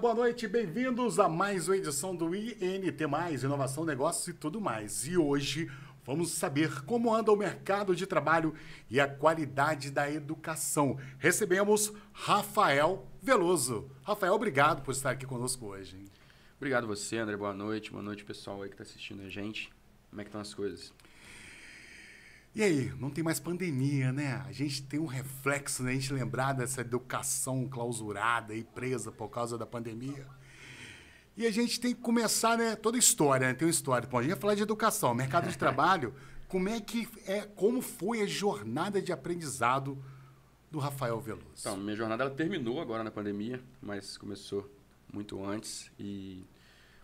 Boa 0.00 0.12
noite, 0.12 0.48
bem-vindos 0.48 1.20
a 1.20 1.28
mais 1.28 1.68
uma 1.68 1.76
edição 1.76 2.16
do 2.16 2.34
INT, 2.34 3.00
Inovação, 3.44 3.84
Negócios 3.84 4.26
e 4.26 4.32
tudo 4.32 4.60
mais. 4.60 5.06
E 5.06 5.16
hoje 5.16 5.70
vamos 6.04 6.32
saber 6.32 6.84
como 6.84 7.14
anda 7.14 7.30
o 7.30 7.36
mercado 7.36 7.94
de 7.94 8.04
trabalho 8.04 8.54
e 8.90 8.98
a 8.98 9.06
qualidade 9.06 9.92
da 9.92 10.10
educação. 10.10 10.98
Recebemos 11.16 11.92
Rafael 12.12 13.06
Veloso. 13.22 13.88
Rafael, 14.02 14.34
obrigado 14.34 14.82
por 14.82 14.90
estar 14.90 15.10
aqui 15.10 15.26
conosco 15.26 15.66
hoje. 15.66 15.96
Hein? 15.96 16.06
Obrigado 16.56 16.88
você, 16.88 17.18
André. 17.18 17.36
Boa 17.36 17.54
noite. 17.54 17.92
Boa 17.92 18.02
noite, 18.02 18.24
pessoal 18.24 18.62
aí 18.62 18.68
que 18.68 18.74
está 18.74 18.82
assistindo 18.82 19.22
a 19.22 19.28
gente. 19.28 19.70
Como 20.10 20.20
é 20.20 20.24
que 20.24 20.28
estão 20.28 20.40
as 20.40 20.52
coisas? 20.52 20.92
E 22.54 22.62
aí, 22.62 22.92
não 23.00 23.10
tem 23.10 23.24
mais 23.24 23.40
pandemia, 23.40 24.12
né? 24.12 24.40
A 24.46 24.52
gente 24.52 24.80
tem 24.82 25.00
um 25.00 25.06
reflexo, 25.06 25.82
né? 25.82 25.90
A 25.90 25.94
gente 25.94 26.12
lembrar 26.12 26.52
dessa 26.52 26.82
educação 26.82 27.66
clausurada 27.68 28.54
e 28.54 28.62
presa 28.62 29.10
por 29.10 29.28
causa 29.28 29.58
da 29.58 29.66
pandemia. 29.66 30.24
E 31.36 31.46
a 31.46 31.50
gente 31.50 31.80
tem 31.80 31.92
que 31.92 32.00
começar, 32.00 32.56
né? 32.56 32.76
Toda 32.76 32.96
história, 32.96 33.48
né? 33.48 33.54
Tem 33.54 33.66
uma 33.66 33.72
história. 33.72 34.08
Bom, 34.08 34.18
a 34.18 34.22
gente 34.22 34.30
vai 34.30 34.40
falar 34.40 34.54
de 34.54 34.62
educação, 34.62 35.12
mercado 35.12 35.48
de 35.48 35.58
trabalho. 35.58 36.14
Como 36.46 36.68
é 36.68 36.80
que 36.80 37.08
é, 37.26 37.40
como 37.40 37.82
foi 37.82 38.20
a 38.20 38.26
jornada 38.26 39.02
de 39.02 39.12
aprendizado 39.12 39.98
do 40.70 40.78
Rafael 40.78 41.20
Veloso? 41.20 41.46
Então, 41.58 41.76
minha 41.76 41.96
jornada 41.96 42.22
ela 42.22 42.32
terminou 42.32 42.80
agora 42.80 43.02
na 43.02 43.10
pandemia, 43.10 43.60
mas 43.82 44.16
começou 44.16 44.70
muito 45.12 45.44
antes 45.44 45.90
e 45.98 46.44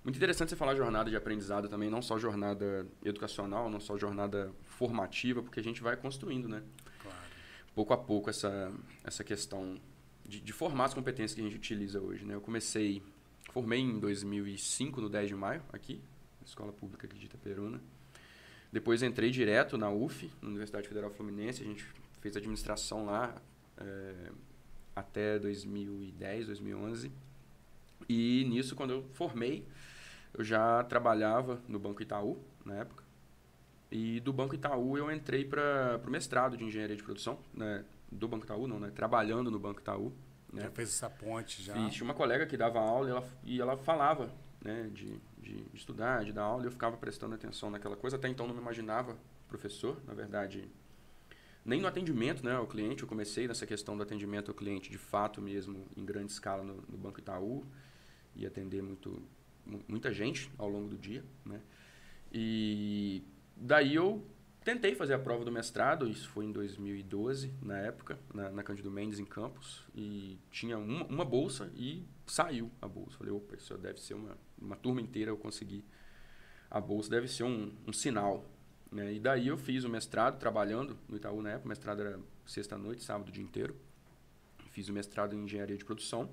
muito 0.04 0.16
interessante 0.16 0.50
você 0.50 0.56
falar 0.56 0.76
jornada 0.76 1.10
de 1.10 1.16
aprendizado 1.16 1.68
também, 1.68 1.90
não 1.90 2.00
só 2.00 2.18
jornada 2.18 2.86
educacional, 3.04 3.68
não 3.68 3.80
só 3.80 3.98
jornada 3.98 4.52
formativa, 4.80 5.42
porque 5.42 5.60
a 5.60 5.62
gente 5.62 5.82
vai 5.82 5.94
construindo, 5.94 6.48
né? 6.48 6.62
Claro. 7.02 7.18
Pouco 7.74 7.92
a 7.92 7.98
pouco 7.98 8.30
essa, 8.30 8.72
essa 9.04 9.22
questão 9.22 9.78
de, 10.26 10.40
de 10.40 10.52
formar 10.54 10.86
as 10.86 10.94
competências 10.94 11.34
que 11.34 11.42
a 11.42 11.44
gente 11.44 11.56
utiliza 11.56 12.00
hoje, 12.00 12.24
né? 12.24 12.34
Eu 12.34 12.40
comecei, 12.40 13.02
formei 13.52 13.80
em 13.80 14.00
2005, 14.00 15.02
no 15.02 15.10
10 15.10 15.28
de 15.28 15.34
maio, 15.34 15.62
aqui, 15.70 16.00
na 16.40 16.46
Escola 16.46 16.72
Pública 16.72 17.06
aqui 17.06 17.18
de 17.18 17.26
Itaperuna. 17.26 17.78
Depois 18.72 19.02
entrei 19.02 19.30
direto 19.30 19.76
na 19.76 19.90
UF, 19.90 20.30
na 20.40 20.48
Universidade 20.48 20.88
Federal 20.88 21.10
Fluminense, 21.10 21.62
a 21.62 21.66
gente 21.66 21.84
fez 22.22 22.34
administração 22.34 23.04
lá 23.04 23.34
é, 23.76 24.32
até 24.96 25.38
2010, 25.38 26.46
2011. 26.46 27.12
E 28.08 28.46
nisso, 28.48 28.74
quando 28.74 28.92
eu 28.92 29.02
formei, 29.12 29.66
eu 30.32 30.42
já 30.42 30.82
trabalhava 30.84 31.60
no 31.68 31.78
Banco 31.78 32.00
Itaú, 32.00 32.42
na 32.64 32.76
época. 32.76 33.09
E 33.90 34.20
do 34.20 34.32
Banco 34.32 34.54
Itaú 34.54 34.96
eu 34.96 35.10
entrei 35.10 35.44
para 35.44 36.00
o 36.06 36.10
mestrado 36.10 36.56
de 36.56 36.64
engenharia 36.64 36.96
de 36.96 37.02
produção, 37.02 37.38
né? 37.52 37.84
Do 38.10 38.28
Banco 38.28 38.44
Itaú, 38.44 38.66
não, 38.66 38.78
né? 38.78 38.90
Trabalhando 38.94 39.50
no 39.50 39.58
Banco 39.58 39.80
Itaú. 39.80 40.12
Né? 40.52 40.62
Já 40.62 40.70
fez 40.70 40.88
essa 40.90 41.10
ponte 41.10 41.62
já. 41.62 41.76
E 41.76 41.90
tinha 41.90 42.04
uma 42.04 42.14
colega 42.14 42.46
que 42.46 42.56
dava 42.56 42.80
aula 42.80 43.08
e 43.08 43.10
ela, 43.10 43.28
e 43.44 43.60
ela 43.60 43.76
falava 43.76 44.32
né? 44.60 44.90
de, 44.92 45.20
de, 45.38 45.64
de 45.64 45.76
estudar, 45.76 46.24
de 46.24 46.32
dar 46.32 46.42
aula, 46.42 46.62
e 46.62 46.66
eu 46.66 46.70
ficava 46.70 46.96
prestando 46.96 47.34
atenção 47.34 47.70
naquela 47.70 47.96
coisa. 47.96 48.16
Até 48.16 48.28
então 48.28 48.46
não 48.46 48.54
me 48.54 48.60
imaginava 48.60 49.16
professor, 49.48 50.00
na 50.06 50.14
verdade. 50.14 50.70
Nem 51.64 51.80
no 51.80 51.86
atendimento 51.86 52.44
né, 52.44 52.54
ao 52.54 52.66
cliente, 52.66 53.02
eu 53.02 53.08
comecei 53.08 53.46
nessa 53.46 53.66
questão 53.66 53.96
do 53.96 54.02
atendimento 54.02 54.50
ao 54.50 54.54
cliente 54.54 54.90
de 54.90 54.96
fato 54.96 55.42
mesmo, 55.42 55.86
em 55.96 56.04
grande 56.04 56.32
escala 56.32 56.62
no, 56.62 56.82
no 56.88 56.96
Banco 56.96 57.18
Itaú, 57.18 57.66
e 58.34 58.46
atender 58.46 58.82
muito, 58.82 59.22
muita 59.86 60.12
gente 60.12 60.50
ao 60.56 60.68
longo 60.68 60.88
do 60.88 60.96
dia, 60.96 61.22
né? 61.44 61.60
E 62.32 63.22
daí 63.60 63.94
eu 63.94 64.26
tentei 64.64 64.94
fazer 64.94 65.14
a 65.14 65.18
prova 65.18 65.44
do 65.44 65.52
mestrado, 65.52 66.08
isso 66.08 66.28
foi 66.30 66.44
em 66.44 66.52
2012, 66.52 67.54
na 67.62 67.78
época, 67.78 68.18
na, 68.32 68.50
na 68.50 68.62
Cândido 68.62 68.90
Mendes, 68.90 69.18
em 69.18 69.24
Campos, 69.24 69.84
e 69.94 70.38
tinha 70.50 70.78
uma, 70.78 71.04
uma, 71.06 71.24
bolsa 71.24 71.70
e 71.74 72.04
saiu 72.26 72.70
a 72.80 72.88
bolsa. 72.88 73.18
Falei, 73.18 73.32
opa, 73.32 73.54
isso 73.56 73.76
deve 73.78 74.00
ser 74.00 74.14
uma, 74.14 74.36
uma 74.60 74.76
turma 74.76 75.00
inteira 75.00 75.30
eu 75.30 75.36
consegui 75.36 75.84
a 76.70 76.80
bolsa, 76.80 77.10
deve 77.10 77.28
ser 77.28 77.44
um, 77.44 77.72
um 77.86 77.92
sinal. 77.92 78.44
Né? 78.90 79.14
E 79.14 79.20
daí 79.20 79.48
eu 79.48 79.56
fiz 79.56 79.84
o 79.84 79.88
mestrado 79.88 80.38
trabalhando 80.38 80.98
no 81.08 81.16
Itaú 81.16 81.42
na 81.42 81.50
época, 81.50 81.66
o 81.66 81.68
mestrado 81.68 82.00
era 82.00 82.18
sexta-noite, 82.46 83.02
sábado 83.02 83.28
o 83.28 83.32
dia 83.32 83.44
inteiro. 83.44 83.76
Fiz 84.70 84.88
o 84.88 84.92
mestrado 84.92 85.34
em 85.34 85.44
engenharia 85.44 85.76
de 85.76 85.84
produção 85.84 86.28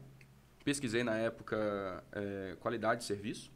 pesquisei 0.67 1.01
na 1.01 1.15
época 1.15 2.03
é, 2.11 2.57
qualidade 2.59 2.99
de 2.99 3.07
serviço. 3.07 3.49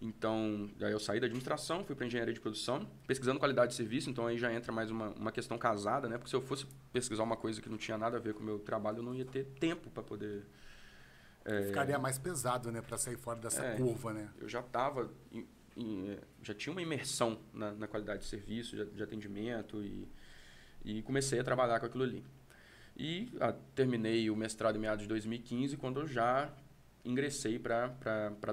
Então, 0.00 0.70
aí 0.80 0.92
eu 0.92 1.00
saí 1.00 1.18
da 1.18 1.26
administração, 1.26 1.84
fui 1.84 1.94
para 1.94 2.06
engenharia 2.06 2.32
de 2.32 2.40
produção, 2.40 2.88
pesquisando 3.06 3.38
qualidade 3.40 3.72
de 3.72 3.76
serviço, 3.76 4.08
então 4.08 4.26
aí 4.26 4.38
já 4.38 4.52
entra 4.52 4.70
mais 4.70 4.90
uma, 4.90 5.08
uma 5.10 5.32
questão 5.32 5.58
casada, 5.58 6.08
né? 6.08 6.16
Porque 6.16 6.30
se 6.30 6.36
eu 6.36 6.40
fosse 6.40 6.66
pesquisar 6.92 7.24
uma 7.24 7.36
coisa 7.36 7.60
que 7.60 7.68
não 7.68 7.76
tinha 7.76 7.98
nada 7.98 8.16
a 8.16 8.20
ver 8.20 8.32
com 8.34 8.40
o 8.40 8.44
meu 8.44 8.60
trabalho, 8.60 8.98
eu 8.98 9.02
não 9.02 9.14
ia 9.14 9.24
ter 9.24 9.44
tempo 9.58 9.90
para 9.90 10.02
poder... 10.02 10.46
É... 11.44 11.62
Ficaria 11.62 11.98
mais 11.98 12.16
pesado, 12.16 12.70
né? 12.70 12.80
Para 12.80 12.96
sair 12.96 13.16
fora 13.16 13.40
dessa 13.40 13.64
é, 13.64 13.76
curva, 13.76 14.12
né? 14.12 14.30
Eu 14.40 14.48
já 14.48 14.60
estava... 14.60 15.10
É, 15.34 16.18
já 16.42 16.54
tinha 16.54 16.72
uma 16.72 16.82
imersão 16.82 17.38
na, 17.52 17.72
na 17.72 17.88
qualidade 17.88 18.22
de 18.22 18.28
serviço, 18.28 18.76
de, 18.76 18.84
de 18.84 19.02
atendimento 19.02 19.82
e, 19.82 20.08
e 20.84 21.02
comecei 21.02 21.40
a 21.40 21.44
trabalhar 21.44 21.80
com 21.80 21.86
aquilo 21.86 22.04
ali. 22.04 22.24
E 22.96 23.32
ah, 23.40 23.54
terminei 23.74 24.28
o 24.30 24.36
mestrado 24.36 24.76
em 24.76 24.80
meados 24.80 25.02
de 25.02 25.08
2015, 25.08 25.76
quando 25.76 26.00
eu 26.00 26.06
já 26.06 26.52
ingressei 27.08 27.58
para 27.58 27.88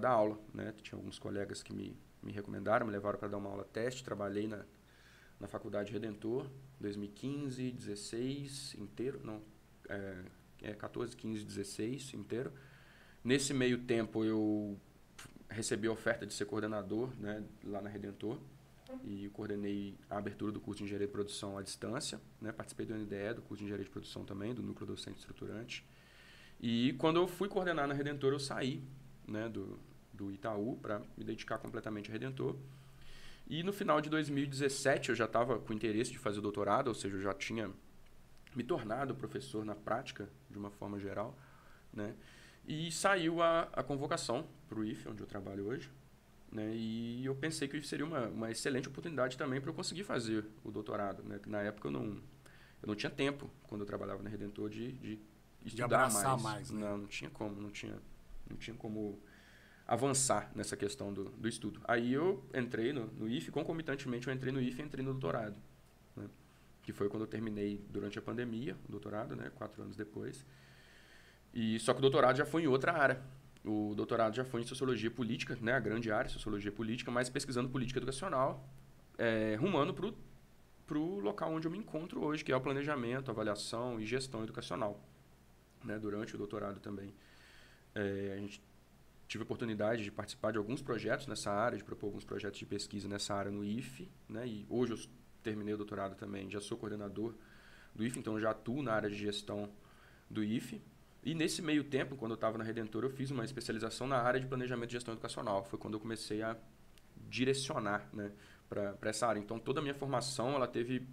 dar 0.01 0.09
aula. 0.09 0.39
Né? 0.53 0.73
Tinha 0.81 0.97
alguns 0.97 1.19
colegas 1.19 1.61
que 1.61 1.73
me, 1.73 1.97
me 2.23 2.31
recomendaram, 2.31 2.85
me 2.85 2.91
levaram 2.91 3.19
para 3.19 3.27
dar 3.27 3.37
uma 3.37 3.49
aula 3.49 3.65
teste. 3.65 4.03
Trabalhei 4.03 4.47
na, 4.47 4.63
na 5.39 5.47
Faculdade 5.47 5.91
Redentor, 5.91 6.49
2015, 6.79 7.71
16 7.71 8.75
inteiro, 8.75 9.19
não, 9.23 9.41
é, 9.89 10.23
é 10.61 10.73
14, 10.73 11.15
15, 11.15 11.43
16 11.43 12.13
inteiro. 12.13 12.53
Nesse 13.23 13.53
meio 13.53 13.79
tempo 13.79 14.23
eu 14.23 14.79
recebi 15.49 15.87
a 15.87 15.91
oferta 15.91 16.25
de 16.25 16.33
ser 16.33 16.45
coordenador 16.45 17.09
né, 17.19 17.43
lá 17.63 17.81
na 17.81 17.89
Redentor 17.89 18.39
e 19.03 19.29
coordenei 19.29 19.97
a 20.09 20.17
abertura 20.17 20.51
do 20.51 20.61
curso 20.61 20.79
de 20.79 20.85
Engenharia 20.85 21.07
de 21.07 21.13
Produção 21.13 21.57
à 21.57 21.61
distância. 21.61 22.21
Né? 22.39 22.51
Participei 22.51 22.85
do 22.85 22.95
NDE, 22.95 23.33
do 23.35 23.41
curso 23.41 23.57
de 23.57 23.65
Engenharia 23.65 23.85
de 23.85 23.91
Produção 23.91 24.23
também, 24.23 24.53
do 24.53 24.63
Núcleo 24.63 24.87
Docente 24.87 25.19
Estruturante. 25.19 25.85
E 26.59 26.93
quando 26.93 27.17
eu 27.17 27.27
fui 27.27 27.47
coordenar 27.47 27.87
na 27.87 27.93
Redentor, 27.93 28.33
eu 28.33 28.39
saí 28.39 28.83
né, 29.27 29.49
do, 29.49 29.79
do 30.13 30.31
Itaú 30.31 30.77
para 30.77 31.01
me 31.17 31.23
dedicar 31.23 31.57
completamente 31.57 32.09
a 32.09 32.13
Redentor. 32.13 32.55
E 33.47 33.61
no 33.61 33.71
final 33.71 34.01
de 34.01 34.09
2017 34.09 35.09
eu 35.09 35.15
já 35.15 35.25
estava 35.25 35.59
com 35.59 35.73
interesse 35.73 36.11
de 36.11 36.17
fazer 36.17 36.41
doutorado, 36.41 36.87
ou 36.87 36.95
seja, 36.95 37.15
eu 37.15 37.21
já 37.21 37.33
tinha 37.33 37.69
me 38.55 38.63
tornado 38.63 39.13
professor 39.13 39.63
na 39.63 39.75
prática, 39.75 40.29
de 40.49 40.57
uma 40.57 40.71
forma 40.71 40.99
geral. 40.99 41.37
Né? 41.93 42.15
E 42.67 42.91
saiu 42.91 43.41
a, 43.41 43.69
a 43.73 43.83
convocação 43.83 44.47
para 44.67 44.79
o 44.79 44.83
IFE, 44.83 45.09
onde 45.09 45.21
eu 45.21 45.27
trabalho 45.27 45.67
hoje, 45.67 45.91
né? 46.51 46.71
E 46.73 47.25
eu 47.25 47.35
pensei 47.35 47.67
que 47.67 47.81
seria 47.83 48.05
uma, 48.05 48.27
uma 48.27 48.49
excelente 48.49 48.87
oportunidade 48.87 49.37
também 49.37 49.59
para 49.59 49.69
eu 49.69 49.73
conseguir 49.73 50.03
fazer 50.03 50.45
o 50.63 50.71
doutorado. 50.71 51.21
Né? 51.21 51.39
Na 51.45 51.61
época 51.61 51.89
eu 51.89 51.91
não, 51.91 52.05
eu 52.81 52.87
não 52.87 52.95
tinha 52.95 53.09
tempo, 53.09 53.49
quando 53.63 53.81
eu 53.81 53.85
trabalhava 53.85 54.23
na 54.23 54.29
Redentor, 54.29 54.69
de, 54.69 54.93
de 54.93 55.19
estudar 55.65 56.07
de 56.07 56.13
mais. 56.13 56.41
mais 56.41 56.71
né? 56.71 56.79
Não, 56.79 56.97
não 56.99 57.07
tinha 57.07 57.29
como, 57.29 57.61
não 57.61 57.71
tinha, 57.71 57.97
não 58.49 58.57
tinha 58.57 58.75
como 58.75 59.21
avançar 59.87 60.51
nessa 60.55 60.75
questão 60.75 61.13
do, 61.13 61.25
do 61.25 61.47
estudo. 61.47 61.79
Aí 61.85 62.13
eu 62.13 62.43
entrei 62.53 62.91
no, 62.91 63.07
no 63.07 63.27
IFE, 63.27 63.51
concomitantemente 63.51 64.27
eu 64.27 64.33
entrei 64.33 64.51
no 64.51 64.61
IFE 64.61 64.81
e 64.81 64.85
entrei 64.85 65.05
no 65.05 65.11
doutorado. 65.11 65.55
Né? 66.15 66.27
Que 66.81 66.91
foi 66.91 67.09
quando 67.09 67.23
eu 67.23 67.27
terminei 67.27 67.83
durante 67.89 68.17
a 68.17 68.21
pandemia, 68.21 68.75
o 68.87 68.91
doutorado, 68.91 69.35
né? 69.35 69.51
quatro 69.55 69.81
anos 69.83 69.95
depois. 69.95 70.45
E 71.53 71.79
só 71.79 71.93
que 71.93 71.99
o 71.99 72.01
doutorado 72.01 72.35
já 72.35 72.45
foi 72.45 72.63
em 72.63 72.67
outra 72.67 72.93
área. 72.93 73.21
O 73.63 73.93
doutorado 73.95 74.35
já 74.35 74.43
foi 74.43 74.61
em 74.61 74.63
Sociologia 74.63 75.09
Política, 75.09 75.57
né, 75.59 75.73
a 75.73 75.79
grande 75.79 76.11
área, 76.11 76.29
Sociologia 76.29 76.71
Política, 76.71 77.09
mas 77.09 77.29
pesquisando 77.29 77.67
Política 77.67 77.97
Educacional, 77.97 78.69
é, 79.17 79.55
rumando 79.59 79.91
para 79.91 80.97
o 80.99 81.19
local 81.19 81.51
onde 81.51 81.65
eu 81.65 81.71
me 81.71 81.79
encontro 81.79 82.23
hoje, 82.23 82.43
que 82.43 82.51
é 82.51 82.55
o 82.55 82.61
planejamento, 82.61 83.31
avaliação 83.31 83.99
e 83.99 84.05
gestão 84.05 84.43
educacional. 84.43 85.03
Né, 85.85 85.99
durante 85.99 86.35
o 86.35 86.37
doutorado 86.37 86.79
também. 86.79 87.13
É, 87.93 88.33
a 88.35 88.39
gente 88.39 88.61
tive 89.27 89.43
a 89.43 89.45
oportunidade 89.45 90.03
de 90.03 90.11
participar 90.11 90.51
de 90.51 90.57
alguns 90.57 90.81
projetos 90.81 91.27
nessa 91.27 91.51
área, 91.51 91.77
de 91.77 91.83
propor 91.83 92.07
alguns 92.07 92.25
projetos 92.25 92.59
de 92.59 92.65
pesquisa 92.65 93.07
nessa 93.07 93.33
área 93.33 93.51
no 93.51 93.63
IFE, 93.63 94.09
né, 94.27 94.47
e 94.47 94.65
hoje 94.69 94.93
eu 94.93 94.99
terminei 95.41 95.73
o 95.73 95.77
doutorado 95.77 96.15
também, 96.15 96.49
já 96.49 96.59
sou 96.59 96.77
coordenador 96.77 97.33
do 97.93 98.03
IFE, 98.03 98.19
então 98.19 98.39
já 98.39 98.51
atuo 98.51 98.83
na 98.83 98.93
área 98.93 99.09
de 99.09 99.15
gestão 99.15 99.71
do 100.29 100.43
IFE, 100.43 100.81
e 101.25 101.33
nesse 101.33 101.59
meio 101.59 101.83
tempo, 101.83 102.15
quando 102.15 102.33
eu 102.33 102.35
estava 102.35 102.55
na 102.55 102.63
Redentor, 102.63 103.03
eu 103.03 103.09
fiz 103.09 103.31
uma 103.31 103.43
especialização 103.43 104.05
na 104.05 104.17
área 104.17 104.39
de 104.39 104.45
planejamento 104.45 104.91
e 104.91 104.93
gestão 104.93 105.11
educacional. 105.11 105.63
Foi 105.65 105.79
quando 105.79 105.95
eu 105.95 105.99
comecei 105.99 106.43
a 106.43 106.55
direcionar 107.27 108.07
né, 108.13 108.31
para 108.69 109.09
essa 109.09 109.25
área. 109.25 109.39
Então, 109.39 109.57
toda 109.57 109.79
a 109.79 109.81
minha 109.81 109.95
formação, 109.95 110.53
ela 110.53 110.67
teve, 110.67 111.09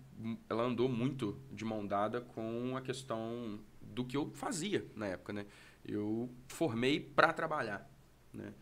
ela 0.51 0.65
andou 0.65 0.87
muito 0.87 1.41
de 1.51 1.65
mão 1.65 1.87
dada 1.87 2.21
com 2.21 2.77
a 2.77 2.83
questão 2.83 3.59
do 3.93 4.05
que 4.05 4.17
eu 4.17 4.31
fazia 4.33 4.87
na 4.95 5.07
época, 5.07 5.33
né? 5.33 5.47
Eu 5.85 6.31
formei 6.49 7.01
para 7.01 7.33
trabalhar, 7.33 7.91
né? 8.33 8.55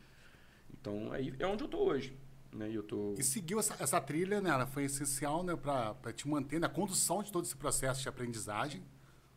Então, 0.72 1.12
aí 1.12 1.34
é 1.38 1.46
onde 1.46 1.62
eu 1.62 1.66
estou 1.66 1.88
hoje. 1.88 2.16
Né? 2.52 2.70
Eu 2.72 2.82
tô... 2.82 3.14
E 3.18 3.22
seguiu 3.22 3.58
essa, 3.58 3.76
essa 3.78 4.00
trilha, 4.00 4.40
né? 4.40 4.50
Ela 4.50 4.66
foi 4.66 4.84
essencial 4.84 5.42
né? 5.42 5.54
para 5.56 6.12
te 6.12 6.26
manter 6.26 6.58
na 6.58 6.68
condução 6.68 7.22
de 7.22 7.30
todo 7.30 7.44
esse 7.44 7.56
processo 7.56 8.02
de 8.02 8.08
aprendizagem 8.08 8.82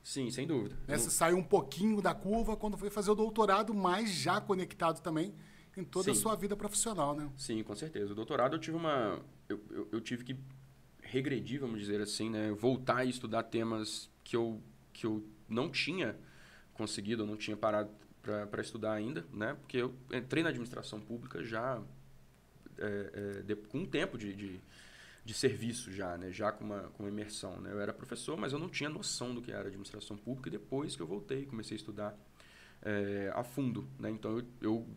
Sim, 0.03 0.29
sem 0.29 0.45
dúvida. 0.45 0.75
Né? 0.85 0.97
Você 0.97 1.09
saiu 1.09 1.37
um 1.37 1.43
pouquinho 1.43 2.01
da 2.01 2.13
curva 2.13 2.57
quando 2.57 2.77
foi 2.77 2.89
fazer 2.89 3.09
o 3.09 3.15
doutorado, 3.15 3.73
mas 3.73 4.11
já 4.11 4.41
conectado 4.41 5.01
também 5.01 5.33
em 5.77 5.83
toda 5.83 6.05
Sim. 6.05 6.11
a 6.11 6.15
sua 6.15 6.35
vida 6.35 6.57
profissional, 6.57 7.15
né? 7.15 7.29
Sim, 7.37 7.63
com 7.63 7.73
certeza. 7.73 8.11
O 8.11 8.15
doutorado 8.15 8.55
eu 8.55 8.59
tive 8.59 8.75
uma... 8.75 9.19
Eu, 9.47 9.61
eu, 9.71 9.87
eu 9.93 10.01
tive 10.01 10.25
que 10.25 10.37
regredir, 11.01 11.61
vamos 11.61 11.79
dizer 11.79 12.01
assim, 12.01 12.29
né? 12.29 12.51
Voltar 12.51 12.97
a 12.97 13.05
estudar 13.05 13.43
temas 13.43 14.11
que 14.23 14.35
eu, 14.35 14.61
que 14.91 15.05
eu 15.05 15.25
não 15.47 15.69
tinha 15.69 16.15
conseguido, 16.73 17.23
eu 17.23 17.27
não 17.27 17.37
tinha 17.37 17.55
parado 17.55 17.89
para 18.49 18.61
estudar 18.61 18.93
ainda, 18.93 19.25
né? 19.33 19.55
Porque 19.59 19.77
eu 19.77 19.93
entrei 20.11 20.43
na 20.43 20.49
administração 20.49 20.99
pública 20.99 21.43
já 21.43 21.81
é, 22.77 23.11
é, 23.13 23.41
de, 23.41 23.55
com 23.55 23.79
um 23.79 23.85
tempo 23.85 24.17
de, 24.17 24.33
de, 24.33 24.61
de, 25.25 25.33
serviço 25.33 25.91
já, 25.91 26.17
né? 26.17 26.31
Já 26.31 26.51
com 26.51 26.63
uma, 26.63 26.83
com 26.89 27.03
uma 27.03 27.09
imersão, 27.09 27.59
né? 27.59 27.71
Eu 27.71 27.81
era 27.81 27.93
professor, 27.93 28.37
mas 28.37 28.53
eu 28.53 28.59
não 28.59 28.69
tinha 28.69 28.89
noção 28.89 29.35
do 29.35 29.41
que 29.41 29.51
era 29.51 29.67
administração 29.67 30.17
pública 30.17 30.47
e 30.47 30.51
depois 30.51 30.95
que 30.95 31.01
eu 31.01 31.07
voltei, 31.07 31.45
comecei 31.45 31.75
a 31.75 31.79
estudar 31.79 32.17
é, 32.81 33.31
a 33.35 33.43
fundo, 33.43 33.87
né? 33.99 34.09
Então 34.09 34.37
eu, 34.37 34.45
eu 34.61 34.87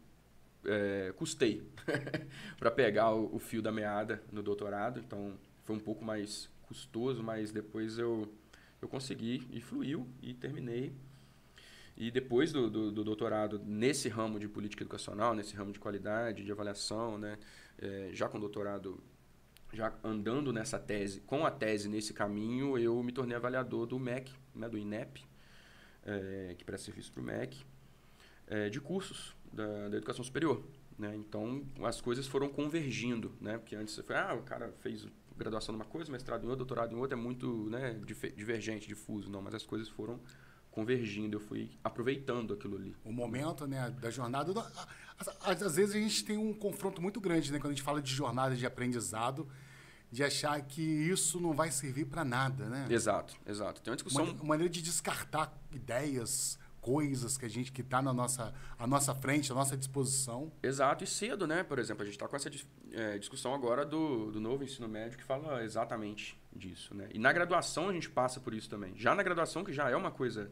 é, 0.64 1.12
custei 1.16 1.69
para 2.58 2.70
pegar 2.70 3.12
o, 3.12 3.34
o, 3.34 3.38
fio 3.38 3.62
da 3.62 3.72
meada 3.72 4.22
no 4.32 4.43
doutorado, 4.43 5.00
então 5.00 5.34
foi 5.64 5.76
um 5.76 5.81
pouco 5.81 6.04
mais 6.04 6.48
custoso, 6.62 7.22
mas 7.22 7.52
depois 7.52 7.98
eu, 7.98 8.32
eu 8.81 8.88
consegui 8.88 9.46
e 9.50 9.61
fluiu 9.61 10.08
e 10.23 10.34
terminei 10.34 10.93
e 11.96 12.11
depois 12.11 12.52
do, 12.52 12.69
do, 12.69 12.93
do, 12.93 13.02
doutorado 13.02 13.58
nesse 13.64 14.08
ramo 14.08 14.38
de 14.38 14.46
política 14.46 14.82
educacional, 14.82 15.34
nesse 15.34 15.56
ramo 15.56 15.73
de 15.73 15.81
qualidade, 15.81 16.44
de 16.44 16.52
avaliação, 16.52 17.17
né, 17.17 17.38
é, 17.78 18.11
já 18.12 18.28
com 18.28 18.38
doutorado, 18.38 19.02
já 19.73 19.94
andando 20.05 20.52
nessa 20.52 20.78
tese, 20.78 21.20
com 21.20 21.46
a 21.46 21.50
tese 21.50 21.88
nesse 21.88 22.12
caminho, 22.12 22.76
eu 22.76 23.02
me 23.02 23.12
tornei 23.12 23.34
avaliador 23.34 23.87
do 23.87 23.99
MEC, 23.99 24.31
né, 24.55 24.69
do 24.69 24.76
INEP, 24.76 25.25
é, 26.05 26.55
que 26.58 26.64
presta 26.64 26.84
serviço 26.84 27.11
para 27.12 27.22
o 27.22 27.25
MEC, 27.25 27.64
é, 28.46 28.69
de 28.69 28.81
cursos 28.81 29.34
da, 29.50 29.88
da 29.88 29.96
educação 29.96 30.22
superior. 30.22 30.62
Né? 30.99 31.17
Então, 31.17 31.64
as 31.82 32.00
coisas 32.00 32.26
foram 32.26 32.49
convergindo, 32.49 33.34
né? 33.38 33.58
Porque 33.58 33.76
antes 33.76 33.94
você 33.94 34.02
foi, 34.02 34.17
ah, 34.17 34.34
o 34.34 34.43
cara 34.43 34.72
fez 34.81 35.06
graduação 35.37 35.73
numa 35.73 35.85
coisa, 35.85 36.11
mestrado 36.11 36.44
em 36.44 36.49
outra, 36.49 36.59
doutorado 36.65 36.94
em 36.94 36.99
outra, 36.99 37.17
é 37.17 37.21
muito 37.21 37.69
né, 37.71 37.99
divergente, 38.37 38.88
difuso. 38.88 39.31
Não, 39.31 39.43
mas 39.43 39.55
as 39.55 39.65
coisas 39.65 39.88
foram 39.88 40.21
convergindo, 40.71 41.37
eu 41.37 41.41
fui 41.41 41.71
aproveitando 41.83 42.53
aquilo 42.53 42.77
ali. 42.77 42.94
O 43.03 43.11
momento 43.11 43.67
né, 43.67 43.91
da 43.99 44.11
jornada. 44.11 44.53
Às, 45.19 45.62
às 45.62 45.77
vezes 45.77 45.94
a 45.94 45.99
gente 45.99 46.25
tem 46.25 46.37
um 46.37 46.53
confronto 46.53 47.00
muito 47.00 47.19
grande 47.19 47.50
né, 47.50 47.59
quando 47.59 47.73
a 47.73 47.75
gente 47.75 47.83
fala 47.83 48.03
de 48.03 48.12
jornada 48.12 48.55
de 48.55 48.67
aprendizado, 48.67 49.49
de 50.12 50.23
achar 50.23 50.61
que 50.61 50.83
isso 50.83 51.41
não 51.41 51.55
vai 51.55 51.71
servir 51.71 52.05
para 52.05 52.25
nada, 52.25 52.69
né? 52.69 52.87
Exato, 52.91 53.35
exato. 53.47 53.81
Tem 53.81 53.91
uma 53.91 53.97
discussão. 53.97 54.25
Uma, 54.25 54.32
uma 54.35 54.44
maneira 54.44 54.71
de 54.71 54.82
descartar 54.82 55.53
ideias, 55.73 56.59
coisas 56.87 57.37
que 57.37 57.44
a 57.44 57.49
gente 57.50 57.73
que 57.73 57.81
está 57.81 58.00
na 58.00 58.12
nossa, 58.12 58.55
à 58.79 58.87
nossa 58.87 59.12
frente, 59.12 59.50
à 59.50 59.55
nossa 59.56 59.77
disposição. 59.77 60.53
Exato, 60.62 61.03
e 61.03 61.06
cedo, 61.06 61.44
né? 61.44 61.65
Por 61.65 61.81
exemplo, 61.81 62.03
a 62.03 62.05
gente 62.05 62.15
está 62.15 62.29
com 62.29 62.37
essa 62.37 62.49
é, 62.93 63.19
discussão 63.19 63.53
agora 63.53 63.85
do, 63.85 64.31
do 64.31 64.41
novo 64.41 64.62
ensino 64.62 64.87
médio 64.87 65.19
que 65.19 65.25
fala 65.25 65.65
exatamente 65.65 66.41
disso, 66.53 66.94
né? 66.94 67.09
E 67.12 67.19
na 67.19 67.33
graduação 67.33 67.88
a 67.88 67.93
gente 67.93 68.09
passa 68.09 68.38
por 68.38 68.55
isso 68.55 68.71
também. 68.71 68.97
Já 68.97 69.17
na 69.17 69.25
graduação, 69.25 69.65
que 69.65 69.73
já 69.73 69.91
é 69.91 69.97
uma 69.97 70.12
coisa 70.12 70.49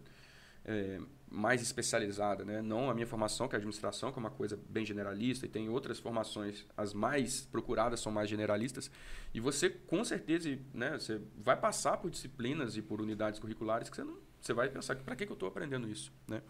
é, 0.65 0.99
mais 1.31 1.63
especializada, 1.63 2.45
né? 2.45 2.61
Não 2.61 2.91
a 2.91 2.95
minha 2.95 3.07
formação, 3.07 3.47
que 3.47 3.55
é 3.55 3.59
administração, 3.59 4.11
que 4.11 4.19
é 4.19 4.21
uma 4.21 4.31
coisa 4.31 4.59
bem 4.69 4.85
generalista, 4.85 5.47
e 5.47 5.49
tem 5.49 5.69
outras 5.69 6.01
formações, 6.01 6.67
as 6.77 6.93
mais 6.93 7.43
procuradas 7.43 8.01
são 8.01 8.11
mais 8.11 8.29
generalistas, 8.29 8.91
e 9.33 9.39
você, 9.39 9.71
com 9.71 10.05
certeza, 10.05 10.59
né? 10.73 10.99
Você 10.99 11.21
vai 11.37 11.57
passar 11.57 11.99
por 11.99 12.11
disciplinas 12.11 12.77
e 12.77 12.83
por 12.83 13.01
unidades 13.01 13.39
curriculares 13.39 13.89
que 13.89 13.95
você 13.95 14.03
não... 14.03 14.24
Você 14.45 14.53
vai 14.53 14.69
pensar, 14.69 14.95
para 14.97 15.17
que, 15.17 15.25
que 15.25 15.33
eu 15.33 15.35
estou 15.35 15.49
aprendendo 15.49 15.89
isso, 15.89 16.13
né? 16.29 16.43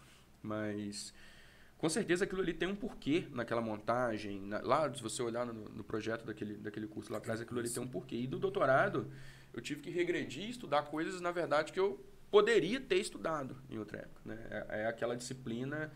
Mas 0.43 1.13
com 1.77 1.87
certeza 1.87 2.25
aquilo 2.25 2.41
ali 2.41 2.53
tem 2.53 2.67
um 2.67 2.75
porquê 2.75 3.25
naquela 3.31 3.61
montagem. 3.61 4.41
Na, 4.41 4.59
lá, 4.59 4.93
se 4.93 5.01
você 5.01 5.23
olhar 5.23 5.45
no, 5.45 5.53
no, 5.53 5.81
projeto 5.81 6.25
daquele, 6.25 6.57
daquele 6.57 6.87
curso 6.87 7.09
lá 7.09 7.19
atrás, 7.19 7.39
aquilo 7.39 7.57
ali 7.57 7.69
tem 7.69 7.81
um 7.81 7.87
porquê. 7.87 8.17
E 8.17 8.27
do 8.27 8.37
doutorado, 8.37 9.09
eu 9.53 9.61
tive 9.61 9.79
que 9.79 9.89
regredir, 9.89 10.49
estudar 10.49 10.83
coisas, 10.83 11.21
na 11.21 11.31
verdade, 11.31 11.71
que 11.71 11.79
eu 11.79 12.05
poderia 12.29 12.81
ter 12.81 12.97
estudado 12.97 13.55
em 13.69 13.79
outra 13.79 13.99
época. 13.99 14.21
Né? 14.25 14.45
É, 14.49 14.81
é 14.81 14.87
aquela 14.87 15.15
disciplina 15.15 15.89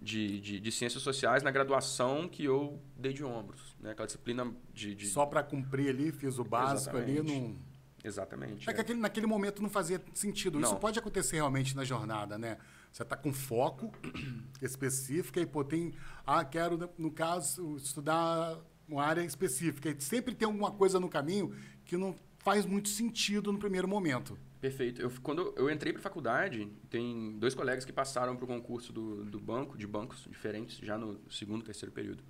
de, 0.00 0.40
de, 0.40 0.58
de, 0.58 0.72
ciências 0.72 1.00
sociais 1.00 1.44
na 1.44 1.52
graduação 1.52 2.28
que 2.28 2.44
eu 2.44 2.82
dei 2.96 3.12
de 3.12 3.22
ombros. 3.22 3.76
Né? 3.78 3.92
Aquela 3.92 4.06
disciplina 4.06 4.52
de. 4.74 4.96
de... 4.96 5.06
Só 5.06 5.24
para 5.24 5.44
cumprir 5.44 5.90
ali, 5.90 6.10
fiz 6.10 6.40
o 6.40 6.44
básico 6.44 6.96
Exatamente. 6.96 7.20
ali. 7.20 7.40
Não... 7.40 7.75
Exatamente. 8.06 8.68
É, 8.68 8.72
é. 8.72 8.74
que 8.74 8.80
aquele, 8.80 9.00
naquele 9.00 9.26
momento 9.26 9.60
não 9.60 9.68
fazia 9.68 10.00
sentido. 10.14 10.58
Não. 10.58 10.68
Isso 10.68 10.76
pode 10.76 10.98
acontecer 10.98 11.36
realmente 11.36 11.74
na 11.74 11.84
jornada, 11.84 12.38
né? 12.38 12.56
Você 12.92 13.02
está 13.02 13.16
com 13.16 13.32
foco 13.32 13.92
específico 14.62 15.38
e 15.40 15.46
pô, 15.46 15.64
tem. 15.64 15.92
Ah, 16.24 16.44
quero, 16.44 16.88
no 16.96 17.10
caso, 17.10 17.76
estudar 17.76 18.58
uma 18.88 19.02
área 19.04 19.22
específica. 19.22 19.90
E 19.90 20.00
sempre 20.00 20.34
tem 20.34 20.46
alguma 20.46 20.70
coisa 20.70 21.00
no 21.00 21.08
caminho 21.08 21.54
que 21.84 21.96
não 21.96 22.14
faz 22.38 22.64
muito 22.64 22.88
sentido 22.88 23.52
no 23.52 23.58
primeiro 23.58 23.88
momento. 23.88 24.38
Perfeito. 24.60 25.02
Eu, 25.02 25.10
quando 25.22 25.52
eu 25.56 25.68
entrei 25.68 25.92
para 25.92 26.00
a 26.00 26.02
faculdade, 26.02 26.66
tem 26.88 27.36
dois 27.38 27.54
colegas 27.54 27.84
que 27.84 27.92
passaram 27.92 28.36
para 28.36 28.44
o 28.44 28.48
concurso 28.48 28.92
do, 28.92 29.24
do 29.24 29.40
banco, 29.40 29.76
de 29.76 29.86
bancos 29.86 30.26
diferentes, 30.30 30.78
já 30.78 30.96
no 30.96 31.20
segundo, 31.30 31.64
terceiro 31.64 31.92
período. 31.92 32.22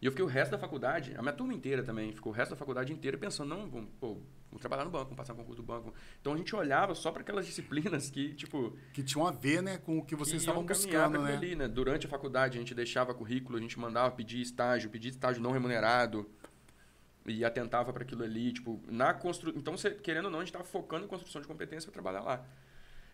E 0.00 0.06
eu 0.06 0.12
fiquei 0.12 0.24
o 0.24 0.28
resto 0.28 0.52
da 0.52 0.58
faculdade, 0.58 1.14
a 1.16 1.20
minha 1.20 1.34
turma 1.34 1.52
inteira 1.52 1.82
também, 1.82 2.12
ficou 2.12 2.32
o 2.32 2.34
resto 2.34 2.52
da 2.52 2.56
faculdade 2.56 2.92
inteira 2.92 3.18
pensando, 3.18 3.50
não, 3.50 3.68
pô, 4.00 4.16
vamos 4.50 4.60
trabalhar 4.60 4.84
no 4.84 4.90
banco, 4.90 5.04
vamos 5.04 5.16
passar 5.16 5.32
no 5.32 5.38
concurso 5.38 5.62
do 5.62 5.66
banco. 5.66 5.94
Então 6.20 6.34
a 6.34 6.36
gente 6.36 6.54
olhava 6.54 6.94
só 6.94 7.10
para 7.12 7.22
aquelas 7.22 7.46
disciplinas 7.46 8.10
que, 8.10 8.34
tipo... 8.34 8.76
Que 8.92 9.02
tinham 9.02 9.26
a 9.26 9.30
ver, 9.30 9.62
né, 9.62 9.78
com 9.78 9.98
o 9.98 10.04
que 10.04 10.16
vocês 10.16 10.42
estavam 10.42 10.64
buscando, 10.64 11.20
né? 11.22 11.34
Ali, 11.34 11.54
né? 11.54 11.68
Durante 11.68 12.06
a 12.06 12.08
faculdade 12.08 12.58
a 12.58 12.60
gente 12.60 12.74
deixava 12.74 13.14
currículo, 13.14 13.56
a 13.58 13.60
gente 13.60 13.78
mandava 13.78 14.14
pedir 14.14 14.40
estágio, 14.40 14.90
pedir 14.90 15.08
estágio 15.08 15.42
não 15.42 15.52
remunerado 15.52 16.28
e 17.26 17.44
atentava 17.44 17.92
para 17.92 18.02
aquilo 18.02 18.24
ali, 18.24 18.52
tipo, 18.52 18.80
na 18.88 19.14
constru... 19.14 19.52
então 19.56 19.76
você, 19.76 19.90
querendo 19.90 20.26
ou 20.26 20.30
não, 20.30 20.38
a 20.38 20.42
gente 20.42 20.48
estava 20.48 20.64
focando 20.64 21.04
em 21.04 21.08
construção 21.08 21.40
de 21.40 21.46
competência 21.46 21.90
para 21.90 22.02
trabalhar 22.02 22.22
lá. 22.22 22.44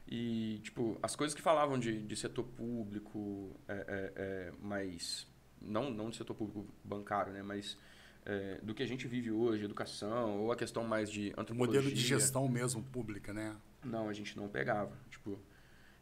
E, 0.08 0.60
tipo, 0.62 0.96
as 1.02 1.16
coisas 1.16 1.34
que 1.34 1.42
falavam 1.42 1.78
de, 1.78 2.00
de 2.02 2.16
setor 2.16 2.44
público, 2.44 3.58
é, 3.66 3.74
é, 3.74 4.12
é, 4.16 4.52
mas 4.60 5.26
não 5.60 5.90
não 5.90 6.10
de 6.10 6.16
setor 6.16 6.34
público 6.34 6.66
bancário, 6.84 7.32
né, 7.32 7.42
mas 7.42 7.76
é, 8.26 8.58
do 8.62 8.74
que 8.74 8.82
a 8.82 8.86
gente 8.86 9.06
vive 9.06 9.30
hoje, 9.30 9.64
educação, 9.64 10.40
ou 10.40 10.52
a 10.52 10.56
questão 10.56 10.84
mais 10.84 11.08
de 11.10 11.32
antropologia. 11.36 11.80
Modelo 11.80 11.94
de 11.94 12.00
gestão 12.00 12.48
mesmo 12.48 12.82
pública, 12.82 13.32
né? 13.32 13.56
Não, 13.84 14.08
a 14.08 14.12
gente 14.12 14.36
não 14.36 14.48
pegava, 14.48 14.92
tipo, 15.08 15.38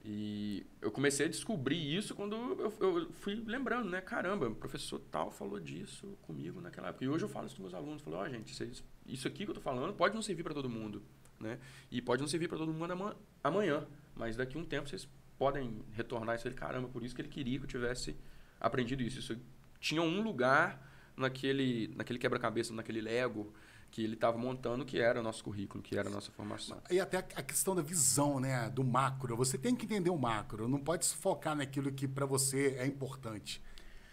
e 0.03 0.67
eu 0.82 0.91
comecei 0.91 1.26
a 1.26 1.29
descobrir 1.29 1.97
isso 1.97 2.15
quando 2.15 2.35
eu, 2.35 2.73
eu, 2.81 3.12
fui 3.12 3.35
lembrando, 3.47 3.88
né? 3.88 4.00
Caramba, 4.03 4.49
o 4.49 4.55
professor 4.55 4.99
tal 5.11 5.31
falou 5.31 5.59
disso 5.59 6.19
comigo 6.22 6.60
naquela 6.60 6.89
época. 6.89 7.05
E 7.05 7.08
hoje 7.08 7.25
eu 7.25 7.29
falo 7.29 7.46
isso 7.46 7.56
com 7.56 7.63
meus 7.63 7.75
alunos. 7.75 8.03
Falo, 8.03 8.17
ó, 8.17 8.22
oh, 8.22 8.29
gente, 8.29 8.55
vocês, 8.55 8.84
isso 9.06 9.27
aqui 9.27 9.44
que 9.44 9.51
eu 9.51 9.55
tô 9.55 9.63
falando 9.63 9.94
pode 9.94 10.15
não 10.15 10.20
servir 10.20 10.43
para 10.43 10.53
todo 10.53 10.69
mundo, 10.69 11.03
né? 11.41 11.58
E 11.91 12.03
pode 12.03 12.20
não 12.20 12.29
servir 12.29 12.48
para 12.48 12.58
todo 12.58 12.72
mundo 12.72 13.17
amanhã, 13.43 13.87
mas 14.15 14.37
daqui 14.37 14.58
a 14.58 14.60
um 14.60 14.65
tempo 14.65 14.89
vocês 14.89 15.08
podem 15.39 15.82
retornar 15.93 16.37
isso. 16.37 16.48
Ele, 16.48 16.55
caramba, 16.55 16.87
por 16.89 17.03
isso 17.03 17.15
que 17.15 17.22
ele 17.22 17.29
queria 17.29 17.58
que 17.58 17.65
eu 17.65 17.69
tivesse 17.69 18.15
aprendido 18.60 19.03
isso. 19.03 19.19
Isso 19.19 19.39
tinha 19.81 20.03
um 20.03 20.22
lugar 20.22 20.94
naquele, 21.17 21.89
naquele 21.97 22.19
quebra-cabeça, 22.19 22.73
naquele 22.73 23.01
Lego 23.01 23.53
que 23.94 24.03
ele 24.03 24.15
estava 24.15 24.37
montando, 24.37 24.85
que 24.85 24.99
era 24.99 25.21
o 25.21 25.23
nosso 25.23 25.44
currículo, 25.44 25.81
que 25.81 25.97
era 25.97 26.09
a 26.09 26.13
nossa 26.13 26.33
formação. 26.33 26.83
E 26.91 26.99
até 26.99 27.19
a 27.19 27.43
questão 27.43 27.77
da 27.77 27.83
visão, 27.83 28.41
né, 28.41 28.69
do 28.69 28.83
macro. 28.83 29.37
Você 29.37 29.56
tem 29.56 29.77
que 29.77 29.85
entender 29.85 30.11
o 30.11 30.19
macro, 30.19 30.67
não 30.67 30.81
pode 30.81 31.06
se 31.06 31.15
focar 31.15 31.55
naquilo 31.55 31.93
que 31.93 32.09
para 32.09 32.27
você 32.27 32.75
é 32.77 32.87
importante. 32.87 33.63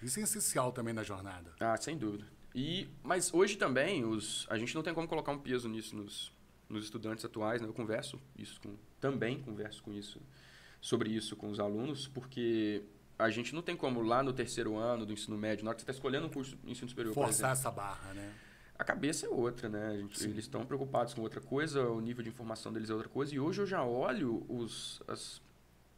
Isso 0.03 0.19
é 0.19 0.23
essencial 0.23 0.71
também 0.71 0.93
na 0.93 1.01
jornada. 1.01 1.51
Ah, 1.59 1.75
sem 1.77 1.97
dúvida. 1.97 2.27
E, 2.53 2.89
mas 3.01 3.33
hoje 3.33 3.55
também, 3.55 4.05
os, 4.05 4.45
a 4.51 4.57
gente 4.57 4.75
não 4.75 4.83
tem 4.83 4.93
como 4.93 5.07
colocar 5.07 5.31
um 5.31 5.39
peso 5.39 5.67
nisso 5.67 5.95
nos, 5.95 6.31
nos 6.69 6.83
estudantes 6.83 7.25
atuais. 7.25 7.59
Né? 7.59 7.67
Eu 7.67 7.73
converso 7.73 8.21
isso 8.37 8.61
com, 8.61 8.75
também 8.99 9.39
converso 9.39 9.81
com 9.81 9.91
isso, 9.93 10.21
sobre 10.79 11.09
isso 11.09 11.35
com 11.35 11.49
os 11.49 11.59
alunos, 11.59 12.07
porque 12.07 12.83
a 13.21 13.29
gente 13.29 13.53
não 13.53 13.61
tem 13.61 13.75
como 13.75 14.01
lá 14.01 14.21
no 14.23 14.33
terceiro 14.33 14.77
ano 14.77 15.05
do 15.05 15.13
ensino 15.13 15.37
médio, 15.37 15.63
na 15.63 15.71
hora 15.71 15.75
que 15.75 15.81
você 15.81 15.91
está 15.91 15.93
escolhendo 15.93 16.27
um 16.27 16.29
curso 16.29 16.55
de 16.55 16.71
ensino 16.71 16.89
superior, 16.89 17.13
forçar 17.13 17.51
essa 17.51 17.71
barra, 17.71 18.13
né? 18.13 18.33
a 18.81 18.83
cabeça 18.83 19.27
é 19.27 19.29
outra, 19.29 19.69
né? 19.69 19.95
Gente, 19.97 20.23
eles 20.23 20.45
estão 20.45 20.65
preocupados 20.65 21.13
com 21.13 21.21
outra 21.21 21.39
coisa, 21.39 21.87
o 21.87 22.01
nível 22.01 22.23
de 22.23 22.29
informação 22.29 22.73
deles 22.73 22.89
é 22.89 22.93
outra 22.93 23.07
coisa. 23.07 23.33
E 23.35 23.39
hoje 23.39 23.61
eu 23.61 23.67
já 23.67 23.83
olho 23.83 24.43
os, 24.49 25.03
as, 25.07 25.39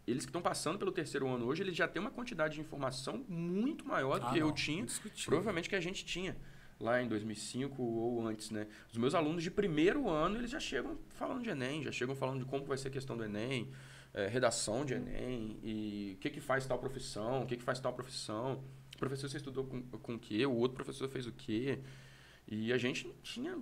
eles 0.05 0.25
que 0.25 0.29
estão 0.29 0.41
passando 0.41 0.77
pelo 0.77 0.91
terceiro 0.91 1.29
ano 1.29 1.45
hoje, 1.45 1.63
eles 1.63 1.77
já 1.77 1.87
têm 1.87 2.01
uma 2.01 2.11
quantidade 2.11 2.55
de 2.55 2.59
informação 2.59 3.23
muito 3.29 3.87
maior 3.87 4.19
do 4.19 4.25
ah, 4.25 4.33
que 4.33 4.39
não, 4.41 4.47
eu 4.47 4.53
tinha, 4.53 4.85
provavelmente 5.25 5.69
que 5.69 5.77
a 5.77 5.79
gente 5.79 6.03
tinha 6.03 6.35
lá 6.77 7.01
em 7.01 7.07
2005 7.07 7.81
ou 7.81 8.27
antes, 8.27 8.49
né? 8.49 8.67
Os 8.91 8.97
meus 8.97 9.15
alunos 9.15 9.41
de 9.41 9.49
primeiro 9.49 10.09
ano, 10.09 10.37
eles 10.37 10.51
já 10.51 10.59
chegam 10.59 10.97
falando 11.15 11.41
de 11.41 11.49
Enem, 11.49 11.83
já 11.83 11.91
chegam 11.91 12.13
falando 12.13 12.39
de 12.39 12.45
como 12.45 12.65
vai 12.65 12.77
ser 12.77 12.89
a 12.89 12.91
questão 12.91 13.15
do 13.15 13.23
Enem, 13.23 13.71
é, 14.13 14.27
redação 14.27 14.85
de 14.85 14.93
Enem, 14.93 15.59
e 15.63 16.13
o 16.15 16.17
que, 16.19 16.29
que 16.29 16.39
faz 16.39 16.65
tal 16.65 16.77
profissão, 16.77 17.43
o 17.43 17.45
que, 17.45 17.57
que 17.57 17.63
faz 17.63 17.79
tal 17.79 17.93
profissão. 17.93 18.63
O 18.95 18.97
professor 18.97 19.27
você 19.27 19.37
estudou 19.37 19.65
com, 19.65 19.81
com 19.81 20.15
o 20.15 20.19
quê? 20.19 20.45
O 20.45 20.53
outro 20.53 20.75
professor 20.75 21.09
fez 21.09 21.25
o 21.25 21.31
quê? 21.31 21.79
E 22.47 22.71
a 22.71 22.77
gente 22.77 23.07
não 23.07 23.15
tinha 23.23 23.59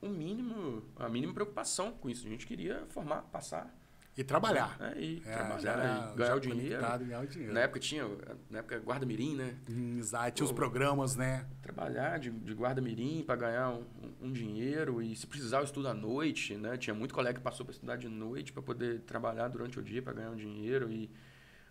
o 0.00 0.08
mínimo, 0.08 0.84
a 0.96 1.08
mínima 1.08 1.34
preocupação 1.34 1.92
com 1.92 2.08
isso. 2.08 2.26
A 2.26 2.30
gente 2.30 2.46
queria 2.46 2.86
formar, 2.86 3.22
passar. 3.22 3.74
E 4.16 4.24
trabalhar. 4.24 4.78
É, 4.80 4.98
e 4.98 5.22
É, 5.26 5.30
trabalhar 5.30 5.72
era- 5.78 6.12
e 6.12 6.16
ganhar 6.16 6.36
o 6.36 6.40
dinheiro. 6.40 6.80
ganhar 6.80 7.20
o 7.22 7.26
dinheiro. 7.26 7.52
Na 7.52 7.60
época 7.60 7.78
tinha, 7.80 8.02
na 8.48 8.60
época 8.60 8.78
guarda 8.78 9.04
mirim, 9.04 9.36
né? 9.36 9.54
Hum, 9.68 9.98
Exato, 9.98 10.30
tinha 10.36 10.46
os 10.46 10.52
programas, 10.52 11.14
né? 11.16 11.46
Trabalhar 11.60 12.18
de, 12.18 12.30
de 12.30 12.54
guarda 12.54 12.80
mirim 12.80 13.22
para 13.26 13.36
ganhar 13.36 13.70
um, 13.74 13.84
um- 14.22 14.32
dinheiro 14.32 15.02
e 15.02 15.14
se 15.14 15.26
precisar 15.26 15.58
eu 15.58 15.64
estudo 15.64 15.88
à 15.88 15.92
noite, 15.94 16.54
né? 16.56 16.78
Tinha 16.78 16.94
muito 16.94 17.12
colega 17.14 17.38
que 17.38 17.44
passou 17.44 17.66
para 17.66 17.72
estudar 17.74 17.96
de 17.96 18.08
noite 18.08 18.54
para 18.54 18.62
poder 18.62 19.00
trabalhar 19.00 19.48
durante 19.48 19.78
o 19.78 19.82
dia 19.82 20.00
para 20.00 20.14
ganhar 20.14 20.30
um 20.30 20.36
dinheiro 20.36 20.90
e 20.90 21.10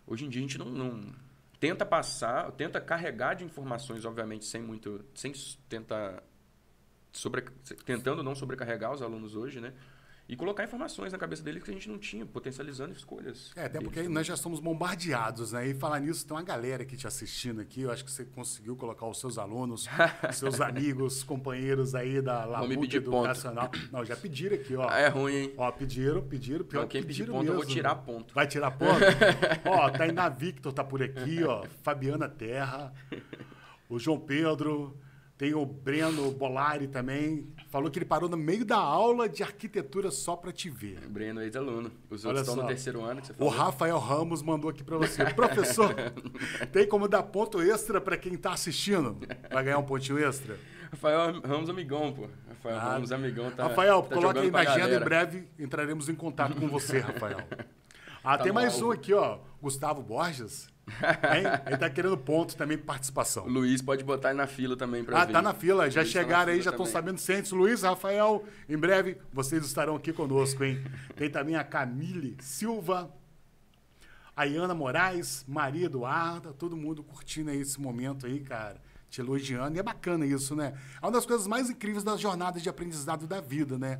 hoje 0.05 0.25
em 0.25 0.29
dia 0.29 0.39
a 0.39 0.43
gente 0.43 0.57
não, 0.59 0.67
não 0.69 1.15
tenta 1.59 1.83
passar, 1.83 2.51
tenta 2.51 2.79
carregar 2.79 3.33
de 3.33 3.43
informações, 3.43 4.05
obviamente, 4.05 4.45
sem 4.45 4.61
muito, 4.61 5.03
sem 5.15 5.33
tentar 5.67 6.21
sobre, 7.11 7.41
tentando 7.85 8.21
não 8.21 8.35
sobrecarregar 8.35 8.93
os 8.93 9.01
alunos 9.01 9.35
hoje, 9.35 9.59
né? 9.59 9.73
E 10.27 10.35
colocar 10.35 10.63
informações 10.63 11.11
na 11.13 11.19
cabeça 11.19 11.43
deles 11.43 11.61
que 11.63 11.69
a 11.69 11.73
gente 11.73 11.87
não 11.87 11.99
tinha, 11.99 12.25
potencializando 12.25 12.91
escolhas. 12.93 13.51
É, 13.55 13.65
até 13.65 13.79
porque 13.79 13.99
também. 13.99 14.11
nós 14.11 14.25
já 14.25 14.35
somos 14.35 14.59
bombardeados, 14.59 15.51
né? 15.51 15.67
E 15.67 15.75
falar 15.75 15.99
nisso, 15.99 16.25
tem 16.25 16.35
uma 16.35 16.41
galera 16.41 16.81
aqui 16.81 16.97
te 16.97 17.05
assistindo 17.05 17.61
aqui. 17.61 17.81
Eu 17.81 17.91
acho 17.91 18.03
que 18.03 18.09
você 18.09 18.25
conseguiu 18.25 18.75
colocar 18.75 19.05
os 19.05 19.19
seus 19.19 19.37
alunos, 19.37 19.87
os 20.27 20.35
seus 20.35 20.59
amigos, 20.61 21.21
companheiros 21.23 21.93
aí 21.93 22.23
da 22.23 22.43
Labuta 22.43 22.79
pedir 22.79 23.01
ponto. 23.01 23.17
Educacional. 23.25 23.69
Não, 23.91 24.03
já 24.03 24.15
pediram 24.15 24.55
aqui, 24.55 24.75
ó. 24.75 24.89
Ah, 24.89 24.97
é 24.99 25.09
ruim, 25.09 25.33
hein? 25.35 25.53
Ó, 25.57 25.71
pediram, 25.71 26.23
pediram, 26.23 26.65
pior 26.65 26.81
Não, 26.81 26.87
que 26.87 26.93
quem 26.97 27.03
pedir 27.03 27.19
pediram 27.19 27.33
ponto, 27.35 27.45
eu 27.47 27.53
mesmo. 27.53 27.63
vou 27.63 27.73
tirar 27.75 27.95
ponto. 27.95 28.33
Vai 28.33 28.47
tirar 28.47 28.71
ponto? 28.77 28.99
ó, 29.65 29.91
Tainá 29.91 30.27
Victor 30.27 30.73
tá 30.73 30.83
por 30.83 31.03
aqui, 31.03 31.43
ó. 31.43 31.63
Fabiana 31.83 32.27
Terra, 32.27 32.91
o 33.87 33.99
João 33.99 34.19
Pedro, 34.19 34.97
tem 35.37 35.53
o 35.53 35.65
Breno 35.65 36.31
Bolari 36.31 36.87
também. 36.87 37.45
Falou 37.69 37.91
que 37.91 37.99
ele 37.99 38.05
parou 38.05 38.29
no 38.29 38.37
meio 38.37 38.63
da 38.63 38.77
aula 38.77 39.27
de 39.27 39.43
arquitetura 39.43 40.09
só 40.09 40.35
para 40.35 40.51
te 40.51 40.69
ver. 40.69 40.99
O 41.05 41.09
Breno 41.09 41.41
é 41.41 41.43
ex-aluno. 41.43 41.91
Os 42.09 42.23
Olha 42.23 42.37
outros 42.37 42.41
estão 42.41 42.55
só. 42.55 42.61
no 42.61 42.67
terceiro 42.67 43.01
ano 43.03 43.19
que 43.21 43.27
você 43.27 43.33
O 43.33 43.35
falou. 43.37 43.53
Rafael 43.53 43.99
Ramos 43.99 44.41
mandou 44.41 44.69
aqui 44.69 44.83
para 44.83 44.97
você. 44.97 45.25
Professor, 45.33 45.93
tem 46.71 46.87
como 46.87 47.07
dar 47.07 47.23
ponto 47.23 47.61
extra 47.61 47.99
para 47.99 48.15
quem 48.17 48.37
tá 48.37 48.53
assistindo? 48.53 49.17
Vai 49.51 49.63
ganhar 49.63 49.77
um 49.77 49.83
pontinho 49.83 50.17
extra? 50.19 50.57
Rafael 50.91 51.41
Ramos 51.41 51.69
amigão, 51.69 52.13
pô. 52.13 52.29
Rafael 52.47 52.77
Ah, 52.77 52.93
Ramos 52.93 53.11
amigão 53.11 53.51
tá. 53.51 53.63
Rafael, 53.67 54.01
tá 54.03 54.15
coloca 54.15 54.39
aí 54.39 54.49
na 54.49 54.59
agenda, 54.59 54.95
em 54.95 54.99
breve 55.03 55.47
entraremos 55.59 56.07
em 56.07 56.15
contato 56.15 56.55
com 56.55 56.67
você, 56.69 56.99
Rafael. 56.99 57.39
Ah, 58.27 58.39
Tá 58.39 58.43
tem 58.45 58.51
mais 58.51 58.81
um 58.81 58.89
aqui, 58.89 59.13
ó. 59.13 59.37
Gustavo 59.61 60.01
Borges. 60.01 60.67
Ele 61.65 61.77
tá 61.77 61.89
querendo 61.89 62.17
ponto 62.17 62.55
também 62.55 62.77
para 62.77 62.87
participação. 62.87 63.47
Luiz 63.47 63.81
pode 63.81 64.03
botar 64.03 64.29
ele 64.29 64.37
na 64.37 64.47
fila 64.47 64.77
também 64.77 65.03
pra 65.03 65.21
Ah, 65.21 65.25
vir. 65.25 65.33
tá 65.33 65.41
na 65.41 65.53
fila. 65.53 65.89
Já 65.89 66.01
Luiz 66.01 66.13
tá 66.13 66.19
chegaram 66.19 66.51
aí, 66.51 66.59
fila 66.59 66.63
já 66.65 66.71
estão 66.71 66.85
sabendo 66.85 67.17
cientes. 67.19 67.51
Luiz, 67.51 67.81
Rafael, 67.81 68.43
em 68.69 68.77
breve 68.77 69.17
vocês 69.33 69.65
estarão 69.65 69.95
aqui 69.95 70.13
conosco, 70.13 70.63
hein? 70.63 70.83
Tem 71.15 71.29
também 71.29 71.55
a 71.55 71.63
Camille 71.63 72.37
Silva, 72.39 73.11
a 74.35 74.45
Iana 74.45 74.75
Moraes, 74.75 75.43
Maria 75.47 75.85
Eduarda, 75.85 76.53
todo 76.53 76.75
mundo 76.77 77.03
curtindo 77.03 77.49
aí 77.49 77.59
esse 77.61 77.79
momento 77.81 78.25
aí, 78.27 78.39
cara, 78.41 78.79
te 79.09 79.21
elogiando. 79.21 79.75
E 79.77 79.79
é 79.79 79.83
bacana 79.83 80.25
isso, 80.25 80.55
né? 80.55 80.73
É 81.01 81.05
uma 81.05 81.11
das 81.11 81.25
coisas 81.25 81.47
mais 81.47 81.69
incríveis 81.69 82.03
das 82.03 82.19
jornadas 82.19 82.61
de 82.61 82.69
aprendizado 82.69 83.25
da 83.25 83.41
vida, 83.41 83.77
né? 83.79 83.99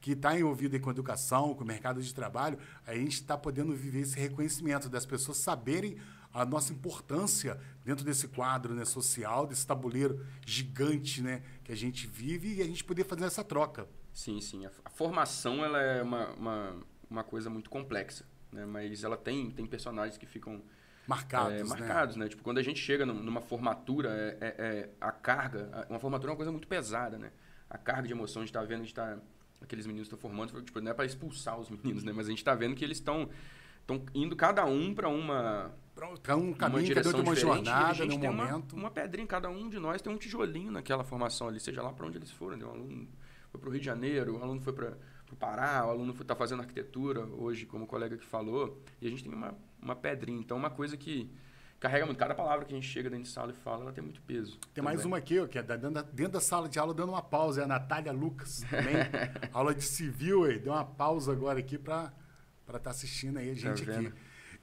Que 0.00 0.12
está 0.12 0.38
envolvida 0.38 0.76
aí 0.76 0.80
com 0.80 0.90
a 0.90 0.92
educação, 0.92 1.54
com 1.54 1.64
o 1.64 1.66
mercado 1.66 2.02
de 2.02 2.14
trabalho, 2.14 2.58
a 2.86 2.94
gente 2.94 3.14
está 3.14 3.38
podendo 3.38 3.74
viver 3.74 4.00
esse 4.00 4.18
reconhecimento 4.18 4.88
das 4.88 5.06
pessoas 5.06 5.38
saberem 5.38 5.96
a 6.36 6.44
nossa 6.44 6.70
importância 6.72 7.58
dentro 7.82 8.04
desse 8.04 8.28
quadro 8.28 8.74
né, 8.74 8.84
social, 8.84 9.46
desse 9.46 9.66
tabuleiro 9.66 10.24
gigante 10.44 11.22
né, 11.22 11.42
que 11.64 11.72
a 11.72 11.76
gente 11.76 12.06
vive 12.06 12.56
e 12.56 12.62
a 12.62 12.64
gente 12.66 12.84
poder 12.84 13.04
fazer 13.04 13.24
essa 13.24 13.42
troca. 13.42 13.88
Sim, 14.12 14.40
sim. 14.40 14.66
A, 14.66 14.70
a 14.84 14.90
formação 14.90 15.64
ela 15.64 15.80
é 15.80 16.02
uma, 16.02 16.28
uma, 16.34 16.76
uma 17.08 17.24
coisa 17.24 17.48
muito 17.48 17.70
complexa, 17.70 18.26
né? 18.52 18.66
Mas 18.66 19.02
ela 19.02 19.16
tem, 19.16 19.50
tem 19.50 19.66
personagens 19.66 20.18
que 20.18 20.26
ficam 20.26 20.62
Marcados, 21.06 21.52
é, 21.54 21.58
né? 21.58 21.64
marcados, 21.64 22.16
né? 22.16 22.28
Tipo, 22.28 22.42
quando 22.42 22.58
a 22.58 22.62
gente 22.62 22.80
chega 22.80 23.06
num- 23.06 23.22
numa 23.22 23.40
formatura, 23.40 24.10
é, 24.10 24.38
é- 24.40 24.54
é 24.58 24.90
a 25.00 25.12
carga... 25.12 25.86
Uma 25.88 25.98
formatura 26.00 26.30
é 26.30 26.32
uma 26.32 26.36
coisa 26.36 26.50
muito 26.50 26.66
pesada, 26.68 27.16
né? 27.16 27.30
A 27.70 27.78
carga 27.78 28.08
de 28.08 28.12
emoção, 28.12 28.42
a 28.42 28.44
gente 28.44 28.52
tá 28.52 28.62
vendo, 28.62 28.80
a 28.80 28.84
gente 28.84 28.94
tá... 28.94 29.18
Aqueles 29.62 29.86
meninos 29.86 30.06
estão 30.06 30.18
formando, 30.18 30.60
tipo, 30.62 30.80
não 30.80 30.90
é 30.90 30.94
para 30.94 31.06
expulsar 31.06 31.58
os 31.58 31.70
meninos, 31.70 32.04
né? 32.04 32.12
Mas 32.12 32.26
a 32.26 32.30
gente 32.30 32.44
tá 32.44 32.54
vendo 32.54 32.74
que 32.74 32.84
eles 32.84 32.98
estão 32.98 33.30
indo 34.14 34.34
cada 34.36 34.66
um 34.66 34.94
para 34.94 35.08
uma 35.08 35.72
Cada 36.22 36.36
um 36.38 36.48
uma 36.48 36.54
caminho, 36.56 36.58
cada 36.58 36.76
um 36.76 36.82
direção 36.84 37.12
tem 37.12 37.20
uma 37.22 37.34
diferente, 37.34 37.66
e 37.66 37.68
a 37.70 37.72
jornada, 37.72 37.94
gente 37.94 38.10
num 38.14 38.20
tem 38.20 38.28
uma- 38.30 38.44
momento. 38.46 38.76
Uma, 38.76 38.90
pedrinha, 38.90 39.26
cada 39.26 39.48
um 39.48 39.68
de 39.68 39.78
nós 39.78 40.02
tem 40.02 40.12
um 40.12 40.18
tijolinho 40.18 40.70
naquela 40.70 41.02
formação 41.04 41.48
ali, 41.48 41.58
seja 41.58 41.82
lá 41.82 41.92
para 41.92 42.06
onde 42.06 42.18
eles 42.18 42.30
forem. 42.30 42.58
né? 42.58 42.66
Um 42.66 42.70
aluno 42.70 43.08
foi 43.50 43.60
para 43.60 43.68
o 43.68 43.72
Rio 43.72 43.80
de 43.80 43.86
Janeiro, 43.86 44.36
um 44.38 44.42
aluno 44.42 44.60
foi 44.60 44.72
para 44.74 44.96
o 45.32 45.36
Pará, 45.36 45.84
o 45.86 45.90
aluno 45.90 46.14
está 46.20 46.36
fazendo 46.36 46.60
arquitetura 46.60 47.20
hoje, 47.24 47.64
como 47.66 47.84
o 47.84 47.86
colega 47.86 48.16
que 48.16 48.24
falou, 48.26 48.80
e 49.00 49.06
a 49.06 49.10
gente 49.10 49.24
tem 49.24 49.32
uma, 49.32 49.54
uma 49.82 49.96
pedrinha. 49.96 50.38
Então, 50.38 50.56
uma 50.56 50.70
coisa 50.70 50.96
que 50.96 51.30
carrega 51.80 52.04
muito. 52.06 52.18
Cada 52.18 52.34
palavra 52.34 52.64
que 52.64 52.72
a 52.72 52.76
gente 52.76 52.86
chega 52.88 53.08
dentro 53.10 53.24
de 53.24 53.30
sala 53.30 53.50
e 53.50 53.54
fala, 53.54 53.82
ela 53.82 53.92
tem 53.92 54.04
muito 54.04 54.20
peso. 54.22 54.58
Tem 54.74 54.84
mais 54.84 54.98
também. 54.98 55.12
uma 55.12 55.16
aqui, 55.18 55.38
ó, 55.40 55.46
que 55.46 55.58
é 55.58 55.62
da- 55.62 55.76
dentro 55.76 55.94
da, 55.94 56.02
dentro 56.02 56.32
da 56.34 56.40
sala 56.40 56.68
de 56.68 56.78
aula 56.78 56.92
dando 56.94 57.08
uma 57.10 57.22
pausa, 57.22 57.62
é 57.62 57.64
a 57.64 57.66
Natália 57.66 58.12
Lucas 58.12 58.60
também. 58.68 58.94
aula 59.52 59.74
de 59.74 59.82
civil, 59.84 60.44
aí, 60.44 60.58
deu 60.58 60.72
uma 60.74 60.84
pausa 60.84 61.32
agora 61.32 61.58
aqui 61.58 61.76
para 61.78 62.12
estar 62.74 62.90
assistindo 62.90 63.38
aí 63.38 63.50
a 63.50 63.54
gente 63.54 63.82
aqui. 63.82 63.86
Tá 63.86 63.92
vendo? 63.98 64.12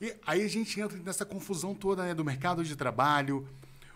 E 0.03 0.13
aí 0.27 0.43
a 0.43 0.49
gente 0.49 0.81
entra 0.81 0.97
nessa 0.97 1.25
confusão 1.25 1.73
toda 1.73 2.03
né, 2.03 2.13
do 2.13 2.25
mercado 2.25 2.61
de 2.61 2.75
trabalho, 2.75 3.47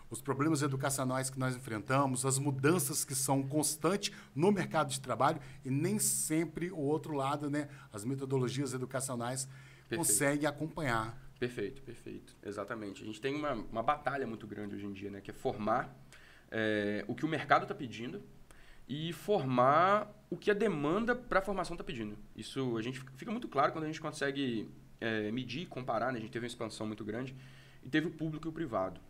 os 0.08 0.22
problemas 0.22 0.62
educacionais 0.62 1.28
que 1.28 1.38
nós 1.38 1.54
enfrentamos, 1.54 2.24
as 2.24 2.38
mudanças 2.38 3.04
que 3.04 3.14
são 3.14 3.46
constantes 3.46 4.10
no 4.34 4.50
mercado 4.50 4.88
de 4.88 5.02
trabalho 5.02 5.38
e 5.62 5.70
nem 5.70 5.98
sempre 5.98 6.70
o 6.70 6.78
outro 6.78 7.12
lado, 7.12 7.50
né, 7.50 7.68
as 7.92 8.06
metodologias 8.06 8.72
educacionais 8.72 9.46
Perfeito. 9.86 9.98
conseguem 9.98 10.46
acompanhar. 10.46 11.14
Perfeito, 11.38 11.82
perfeito. 11.82 12.34
Exatamente. 12.42 13.02
A 13.02 13.06
gente 13.06 13.20
tem 13.20 13.34
uma, 13.34 13.52
uma 13.52 13.82
batalha 13.82 14.26
muito 14.26 14.46
grande 14.46 14.76
hoje 14.76 14.86
em 14.86 14.92
dia, 14.94 15.10
né? 15.10 15.20
Que 15.20 15.30
é 15.30 15.34
formar 15.34 15.94
é, 16.50 17.04
o 17.06 17.14
que 17.14 17.26
o 17.26 17.28
mercado 17.28 17.64
está 17.64 17.74
pedindo 17.74 18.22
e 18.88 19.12
formar 19.12 20.10
o 20.30 20.38
que 20.38 20.50
a 20.50 20.54
demanda 20.54 21.14
para 21.14 21.40
a 21.40 21.42
formação 21.42 21.74
está 21.74 21.84
pedindo. 21.84 22.16
Isso 22.34 22.78
a 22.78 22.82
gente 22.82 22.98
fica 23.14 23.30
muito 23.30 23.46
claro 23.46 23.72
quando 23.72 23.84
a 23.84 23.88
gente 23.88 24.00
consegue 24.00 24.70
é, 25.00 25.30
medir, 25.30 25.66
comparar. 25.66 26.12
Né? 26.12 26.18
A 26.18 26.20
gente 26.20 26.30
teve 26.30 26.44
uma 26.44 26.48
expansão 26.48 26.86
muito 26.86 27.04
grande 27.04 27.34
e 27.82 27.88
teve 27.88 28.06
o 28.06 28.10
público 28.10 28.48
e 28.48 28.50
o 28.50 28.52
privado. 28.52 29.00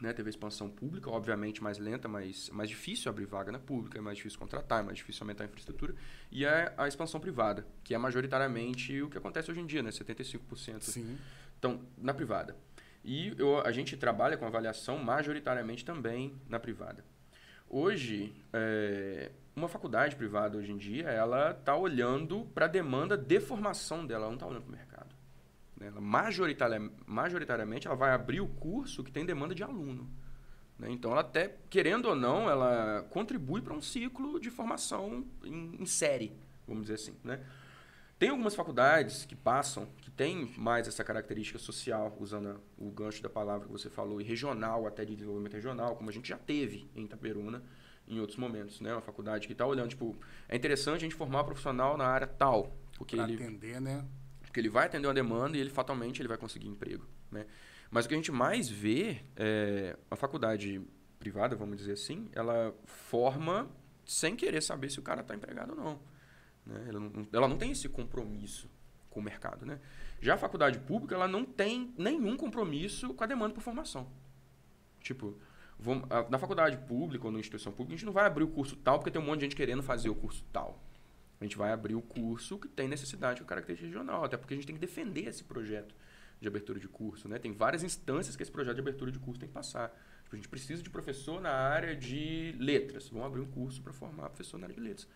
Né? 0.00 0.12
Teve 0.12 0.28
a 0.28 0.30
expansão 0.30 0.68
pública, 0.68 1.10
obviamente 1.10 1.62
mais 1.62 1.78
lenta, 1.78 2.06
mas 2.06 2.50
mais 2.50 2.68
difícil 2.68 3.10
abrir 3.10 3.24
vaga 3.24 3.50
na 3.50 3.58
pública, 3.58 3.98
é 3.98 4.00
mais 4.00 4.18
difícil 4.18 4.38
contratar, 4.38 4.80
é 4.80 4.82
mais 4.82 4.98
difícil 4.98 5.22
aumentar 5.22 5.44
a 5.44 5.46
infraestrutura. 5.46 5.94
E 6.30 6.44
é 6.44 6.72
a 6.76 6.86
expansão 6.86 7.18
privada, 7.18 7.66
que 7.82 7.94
é 7.94 7.98
majoritariamente 7.98 9.00
o 9.00 9.08
que 9.08 9.16
acontece 9.16 9.50
hoje 9.50 9.60
em 9.60 9.66
dia, 9.66 9.82
né? 9.82 9.90
75% 9.90 10.82
Sim. 10.82 11.18
então, 11.58 11.80
na 11.96 12.12
privada. 12.12 12.56
E 13.02 13.34
eu, 13.38 13.60
a 13.60 13.72
gente 13.72 13.96
trabalha 13.96 14.36
com 14.36 14.44
avaliação 14.44 14.98
majoritariamente 14.98 15.84
também 15.84 16.34
na 16.48 16.58
privada. 16.58 17.04
Hoje, 17.68 18.34
é, 18.52 19.30
uma 19.54 19.68
faculdade 19.68 20.14
privada 20.16 20.58
hoje 20.58 20.70
em 20.70 20.76
dia, 20.76 21.08
ela 21.08 21.52
está 21.52 21.74
olhando 21.74 22.44
para 22.54 22.66
a 22.66 22.68
demanda 22.68 23.16
de 23.16 23.40
formação 23.40 24.06
dela, 24.06 24.24
ela 24.24 24.28
não 24.28 24.34
está 24.34 24.46
olhando 24.46 24.62
para 24.62 24.68
o 24.68 24.76
mercado. 24.76 24.95
Né? 25.78 25.88
Ela 25.88 26.00
majoritari- 26.00 26.90
majoritariamente, 27.06 27.86
ela 27.86 27.96
vai 27.96 28.10
abrir 28.12 28.40
o 28.40 28.48
curso 28.48 29.02
que 29.04 29.12
tem 29.12 29.24
demanda 29.24 29.54
de 29.54 29.62
aluno. 29.62 30.08
né? 30.78 30.88
Então, 30.90 31.10
ela 31.12 31.20
até, 31.20 31.56
querendo 31.70 32.06
ou 32.06 32.14
não, 32.14 32.48
ela 32.50 33.06
contribui 33.10 33.60
para 33.62 33.72
um 33.74 33.80
ciclo 33.80 34.38
de 34.40 34.50
formação 34.50 35.24
em, 35.44 35.76
em 35.80 35.86
série, 35.86 36.32
vamos 36.66 36.82
dizer 36.82 36.94
assim. 36.94 37.14
Né? 37.24 37.40
Tem 38.18 38.30
algumas 38.30 38.54
faculdades 38.54 39.24
que 39.26 39.36
passam, 39.36 39.86
que 40.00 40.10
têm 40.10 40.52
mais 40.56 40.88
essa 40.88 41.04
característica 41.04 41.58
social, 41.58 42.16
usando 42.18 42.48
a- 42.48 42.56
o 42.78 42.90
gancho 42.90 43.22
da 43.22 43.28
palavra 43.28 43.66
que 43.66 43.72
você 43.72 43.90
falou, 43.90 44.20
e 44.20 44.24
regional, 44.24 44.86
até 44.86 45.04
de 45.04 45.14
desenvolvimento 45.14 45.52
regional, 45.54 45.96
como 45.96 46.08
a 46.08 46.12
gente 46.12 46.28
já 46.28 46.38
teve 46.38 46.88
em 46.94 47.04
Itaperuna 47.04 47.62
em 48.08 48.18
outros 48.20 48.38
momentos. 48.38 48.80
Né? 48.80 48.92
Uma 48.92 49.02
faculdade 49.02 49.46
que 49.46 49.52
está 49.52 49.66
olhando, 49.66 49.90
tipo, 49.90 50.16
é 50.48 50.56
interessante 50.56 50.96
a 50.96 51.00
gente 51.00 51.14
formar 51.14 51.42
um 51.42 51.44
profissional 51.44 51.96
na 51.98 52.06
área 52.06 52.26
tal, 52.26 52.74
porque 52.96 53.16
Para 53.16 53.28
ele, 53.28 53.34
atender, 53.42 53.80
né? 53.80 54.04
Porque 54.56 54.60
ele 54.62 54.70
vai 54.70 54.86
atender 54.86 55.06
uma 55.06 55.12
demanda 55.12 55.54
e 55.58 55.60
ele 55.60 55.68
fatalmente 55.68 56.22
ele 56.22 56.28
vai 56.28 56.38
conseguir 56.38 56.66
emprego. 56.66 57.06
Né? 57.30 57.44
Mas 57.90 58.06
o 58.06 58.08
que 58.08 58.14
a 58.14 58.16
gente 58.16 58.32
mais 58.32 58.70
vê 58.70 59.20
é 59.36 59.94
a 60.10 60.16
faculdade 60.16 60.80
privada, 61.18 61.54
vamos 61.54 61.76
dizer 61.76 61.92
assim, 61.92 62.30
ela 62.32 62.74
forma 62.86 63.68
sem 64.06 64.34
querer 64.34 64.62
saber 64.62 64.90
se 64.90 64.98
o 64.98 65.02
cara 65.02 65.20
está 65.20 65.34
empregado 65.34 65.72
ou 65.72 65.76
não. 65.76 66.00
Né? 66.64 66.86
Ela, 66.88 67.00
não 67.00 67.28
ela 67.30 67.48
não 67.48 67.58
tem 67.58 67.70
esse 67.72 67.86
compromisso 67.86 68.66
com 69.10 69.20
o 69.20 69.22
mercado. 69.22 69.66
Né? 69.66 69.78
Já 70.22 70.34
a 70.34 70.38
faculdade 70.38 70.78
pública 70.78 71.14
ela 71.14 71.28
não 71.28 71.44
tem 71.44 71.92
nenhum 71.98 72.34
compromisso 72.34 73.12
com 73.12 73.24
a 73.24 73.26
demanda 73.26 73.52
por 73.52 73.60
formação. 73.60 74.10
Tipo, 75.00 75.38
vamos- 75.78 76.10
a- 76.10 76.26
na 76.30 76.38
faculdade 76.38 76.78
pública 76.78 77.26
ou 77.26 77.30
na 77.30 77.40
instituição 77.40 77.72
pública, 77.72 77.92
a 77.92 77.96
gente 77.98 78.06
não 78.06 78.12
vai 78.14 78.24
abrir 78.24 78.44
o 78.44 78.48
curso 78.48 78.74
tal 78.76 78.98
porque 79.00 79.10
tem 79.10 79.20
um 79.20 79.24
monte 79.26 79.40
de 79.40 79.44
gente 79.44 79.56
querendo 79.56 79.82
fazer 79.82 80.08
o 80.08 80.14
curso 80.14 80.42
tal. 80.50 80.82
A 81.40 81.44
gente 81.44 81.56
vai 81.56 81.72
abrir 81.72 81.94
o 81.94 82.02
curso 82.02 82.58
que 82.58 82.68
tem 82.68 82.88
necessidade 82.88 83.40
com 83.40 83.46
característica 83.46 83.86
regional, 83.86 84.24
até 84.24 84.36
porque 84.36 84.54
a 84.54 84.56
gente 84.56 84.66
tem 84.66 84.74
que 84.74 84.80
defender 84.80 85.26
esse 85.26 85.44
projeto 85.44 85.94
de 86.40 86.48
abertura 86.48 86.80
de 86.80 86.88
curso. 86.88 87.28
Né? 87.28 87.38
Tem 87.38 87.52
várias 87.52 87.82
instâncias 87.82 88.36
que 88.36 88.42
esse 88.42 88.52
projeto 88.52 88.74
de 88.74 88.80
abertura 88.80 89.10
de 89.10 89.18
curso 89.18 89.40
tem 89.40 89.48
que 89.48 89.54
passar. 89.54 89.88
Tipo, 90.24 90.34
a 90.34 90.36
gente 90.36 90.48
precisa 90.48 90.82
de 90.82 90.90
professor 90.90 91.40
na 91.40 91.50
área 91.52 91.94
de 91.94 92.54
letras. 92.58 93.08
Vamos 93.08 93.26
abrir 93.26 93.40
um 93.40 93.50
curso 93.50 93.82
para 93.82 93.92
formar 93.92 94.28
professor 94.30 94.58
na 94.58 94.66
área 94.66 94.74
de 94.74 94.80
letras. 94.80 95.08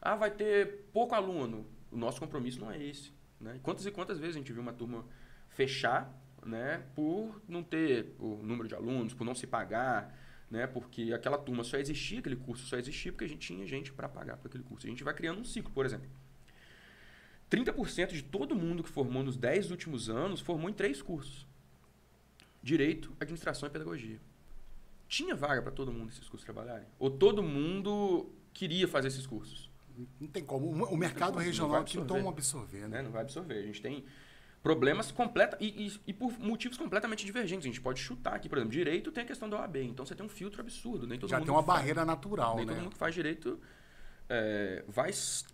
Ah, 0.00 0.16
vai 0.16 0.30
ter 0.30 0.86
pouco 0.92 1.14
aluno. 1.14 1.66
O 1.90 1.96
nosso 1.96 2.18
compromisso 2.18 2.60
não 2.60 2.70
é 2.70 2.82
esse. 2.82 3.12
Né? 3.40 3.60
Quantas 3.62 3.84
e 3.86 3.90
quantas 3.90 4.18
vezes 4.18 4.36
a 4.36 4.38
gente 4.38 4.52
viu 4.52 4.62
uma 4.62 4.72
turma 4.72 5.04
fechar 5.48 6.12
né, 6.44 6.82
por 6.94 7.40
não 7.46 7.62
ter 7.62 8.14
o 8.18 8.36
número 8.42 8.68
de 8.68 8.74
alunos, 8.74 9.14
por 9.14 9.24
não 9.24 9.34
se 9.34 9.46
pagar, 9.46 10.16
né, 10.52 10.66
porque 10.66 11.14
aquela 11.14 11.38
turma 11.38 11.64
só 11.64 11.78
existia, 11.78 12.18
aquele 12.18 12.36
curso 12.36 12.66
só 12.66 12.76
existia 12.76 13.10
porque 13.10 13.24
a 13.24 13.28
gente 13.28 13.40
tinha 13.40 13.66
gente 13.66 13.90
para 13.90 14.06
pagar 14.06 14.36
por 14.36 14.48
aquele 14.48 14.62
curso. 14.62 14.86
A 14.86 14.90
gente 14.90 15.02
vai 15.02 15.14
criando 15.14 15.40
um 15.40 15.44
ciclo, 15.44 15.72
por 15.72 15.86
exemplo. 15.86 16.10
30% 17.50 18.12
de 18.12 18.22
todo 18.22 18.54
mundo 18.54 18.82
que 18.82 18.90
formou 18.90 19.22
nos 19.22 19.34
10 19.34 19.70
últimos 19.70 20.10
anos 20.10 20.42
formou 20.42 20.68
em 20.68 20.74
três 20.74 21.00
cursos: 21.00 21.46
Direito, 22.62 23.16
Administração 23.18 23.66
e 23.66 23.72
Pedagogia. 23.72 24.20
Tinha 25.08 25.34
vaga 25.34 25.62
para 25.62 25.72
todo 25.72 25.90
mundo 25.90 26.10
esses 26.10 26.28
cursos 26.28 26.44
trabalharem? 26.44 26.86
Ou 26.98 27.10
todo 27.10 27.42
mundo 27.42 28.30
queria 28.52 28.86
fazer 28.86 29.08
esses 29.08 29.26
cursos? 29.26 29.70
Não 30.20 30.28
tem 30.28 30.44
como. 30.44 30.66
O 30.84 30.96
mercado 30.98 31.38
regional 31.38 31.82
que 31.82 31.98
toma 32.04 32.28
absorver, 32.28 32.82
né? 32.82 32.88
né? 32.88 33.02
Não 33.02 33.10
vai 33.10 33.22
absorver. 33.22 33.54
A 33.54 33.62
gente 33.62 33.80
tem 33.80 34.04
problemas 34.62 35.10
completos 35.10 35.58
e, 35.60 35.88
e, 35.88 36.00
e, 36.06 36.12
por 36.12 36.38
motivos 36.38 36.78
completamente 36.78 37.26
divergentes. 37.26 37.64
A 37.64 37.68
gente 37.68 37.80
pode 37.80 38.00
chutar 38.00 38.34
aqui, 38.34 38.48
por 38.48 38.58
exemplo, 38.58 38.72
direito 38.72 39.10
tem 39.10 39.24
a 39.24 39.26
questão 39.26 39.50
da 39.50 39.58
OAB, 39.58 39.76
então 39.78 40.06
você 40.06 40.14
tem 40.14 40.24
um 40.24 40.28
filtro 40.28 40.60
absurdo. 40.60 41.06
Nem 41.06 41.18
todo 41.18 41.28
Já 41.28 41.38
mundo 41.38 41.46
tem 41.46 41.54
uma 41.54 41.62
faz, 41.62 41.78
barreira 41.78 42.04
natural, 42.04 42.56
nem 42.56 42.66
né? 42.66 42.72
todo 42.72 42.82
mundo 42.82 42.92
que 42.92 42.98
faz 42.98 43.12
direito 43.12 43.60
é, 44.28 44.84
vai 44.86 45.10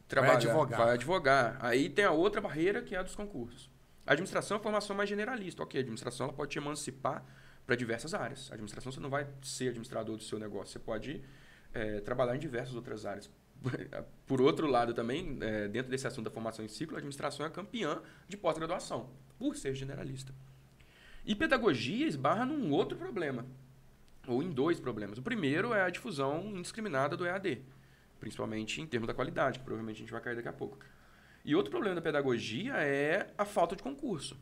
trabalhar, 0.06 0.34
vai 0.34 0.36
advogar. 0.36 0.78
vai 0.78 0.94
advogar. 0.94 1.58
Aí 1.60 1.88
tem 1.88 2.04
a 2.04 2.10
outra 2.10 2.40
barreira 2.40 2.82
que 2.82 2.94
é 2.94 2.98
a 2.98 3.02
dos 3.02 3.14
concursos. 3.14 3.70
A 4.06 4.12
administração 4.12 4.56
é 4.56 4.58
uma 4.58 4.62
formação 4.62 4.94
mais 4.94 5.08
generalista. 5.08 5.62
Ok, 5.62 5.78
a 5.78 5.82
administração 5.82 6.26
ela 6.26 6.32
pode 6.34 6.50
te 6.50 6.58
emancipar 6.58 7.24
para 7.66 7.76
diversas 7.76 8.12
áreas. 8.14 8.50
A 8.50 8.54
administração 8.54 8.92
você 8.92 9.00
não 9.00 9.10
vai 9.10 9.26
ser 9.42 9.68
administrador 9.68 10.16
do 10.16 10.22
seu 10.22 10.38
negócio, 10.38 10.72
você 10.72 10.78
pode 10.78 11.22
é, 11.72 12.00
trabalhar 12.00 12.36
em 12.36 12.38
diversas 12.38 12.74
outras 12.74 13.06
áreas. 13.06 13.30
Por 14.26 14.40
outro 14.40 14.66
lado, 14.66 14.94
também, 14.94 15.38
é, 15.40 15.68
dentro 15.68 15.90
desse 15.90 16.06
assunto 16.06 16.26
da 16.26 16.30
formação 16.30 16.64
em 16.64 16.68
ciclo, 16.68 16.96
a 16.96 16.98
administração 16.98 17.44
é 17.44 17.50
campeã 17.50 18.00
de 18.28 18.36
pós-graduação, 18.36 19.10
por 19.38 19.56
ser 19.56 19.74
generalista. 19.74 20.34
E 21.24 21.34
pedagogia 21.34 22.06
esbarra 22.06 22.46
num 22.46 22.70
outro 22.70 22.96
problema, 22.96 23.44
ou 24.26 24.42
em 24.42 24.50
dois 24.50 24.78
problemas. 24.80 25.18
O 25.18 25.22
primeiro 25.22 25.74
é 25.74 25.82
a 25.82 25.90
difusão 25.90 26.56
indiscriminada 26.56 27.16
do 27.16 27.26
EAD, 27.26 27.62
principalmente 28.20 28.80
em 28.80 28.86
termos 28.86 29.06
da 29.06 29.14
qualidade, 29.14 29.58
que 29.58 29.64
provavelmente 29.64 29.96
a 29.96 30.00
gente 30.00 30.12
vai 30.12 30.20
cair 30.20 30.36
daqui 30.36 30.48
a 30.48 30.52
pouco. 30.52 30.78
E 31.44 31.54
outro 31.54 31.70
problema 31.70 31.96
da 31.96 32.02
pedagogia 32.02 32.74
é 32.76 33.32
a 33.36 33.44
falta 33.44 33.74
de 33.74 33.82
concurso. 33.82 34.36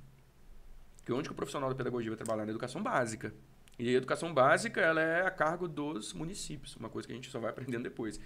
Que 1.05 1.13
onde 1.13 1.29
que 1.29 1.33
o 1.33 1.37
profissional 1.37 1.69
da 1.69 1.75
pedagogia 1.77 2.11
vai 2.11 2.17
trabalhar? 2.17 2.45
Na 2.45 2.51
educação 2.51 2.83
básica. 2.83 3.33
E 3.79 3.89
a 3.89 3.93
educação 3.93 4.33
básica 4.33 4.81
ela 4.81 5.01
é 5.01 5.27
a 5.27 5.31
cargo 5.31 5.69
dos 5.69 6.13
municípios, 6.13 6.75
uma 6.77 6.89
coisa 6.89 7.07
que 7.07 7.13
a 7.13 7.17
gente 7.17 7.31
só 7.31 7.39
vai 7.39 7.51
aprendendo 7.55 7.85
depois. 7.85 8.19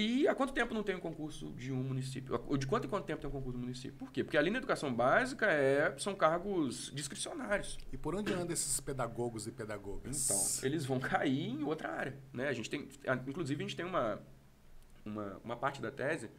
E 0.00 0.26
há 0.26 0.34
quanto 0.34 0.54
tempo 0.54 0.72
não 0.72 0.82
tem 0.82 0.94
um 0.94 1.00
concurso 1.00 1.52
de 1.52 1.70
um 1.70 1.82
município? 1.82 2.38
De 2.56 2.66
quanto 2.66 2.86
em 2.86 2.88
quanto 2.88 3.04
tempo 3.04 3.20
tem 3.20 3.28
um 3.28 3.32
concurso 3.32 3.58
do 3.58 3.62
município? 3.62 3.98
Por 3.98 4.10
quê? 4.10 4.24
Porque 4.24 4.38
ali 4.38 4.50
na 4.50 4.56
educação 4.56 4.92
básica 4.94 5.46
é, 5.46 5.94
são 5.98 6.14
cargos 6.14 6.90
discricionários. 6.94 7.78
E 7.92 7.98
por 7.98 8.14
onde 8.14 8.32
andam 8.32 8.50
esses 8.50 8.80
pedagogos 8.80 9.46
e 9.46 9.52
pedagogas? 9.52 10.24
Então, 10.24 10.66
eles 10.66 10.86
vão 10.86 10.98
cair 10.98 11.50
em 11.50 11.62
outra 11.64 11.90
área. 11.90 12.18
Né? 12.32 12.48
A 12.48 12.52
gente 12.54 12.70
tem, 12.70 12.88
inclusive, 13.26 13.62
a 13.62 13.66
gente 13.66 13.76
tem 13.76 13.84
uma, 13.84 14.22
uma, 15.04 15.40
uma 15.44 15.56
parte 15.56 15.82
da 15.82 15.90
tese 15.90 16.30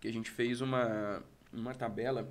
que 0.00 0.08
a 0.08 0.12
gente 0.12 0.30
fez 0.30 0.62
uma, 0.62 1.22
uma 1.52 1.74
tabela 1.74 2.26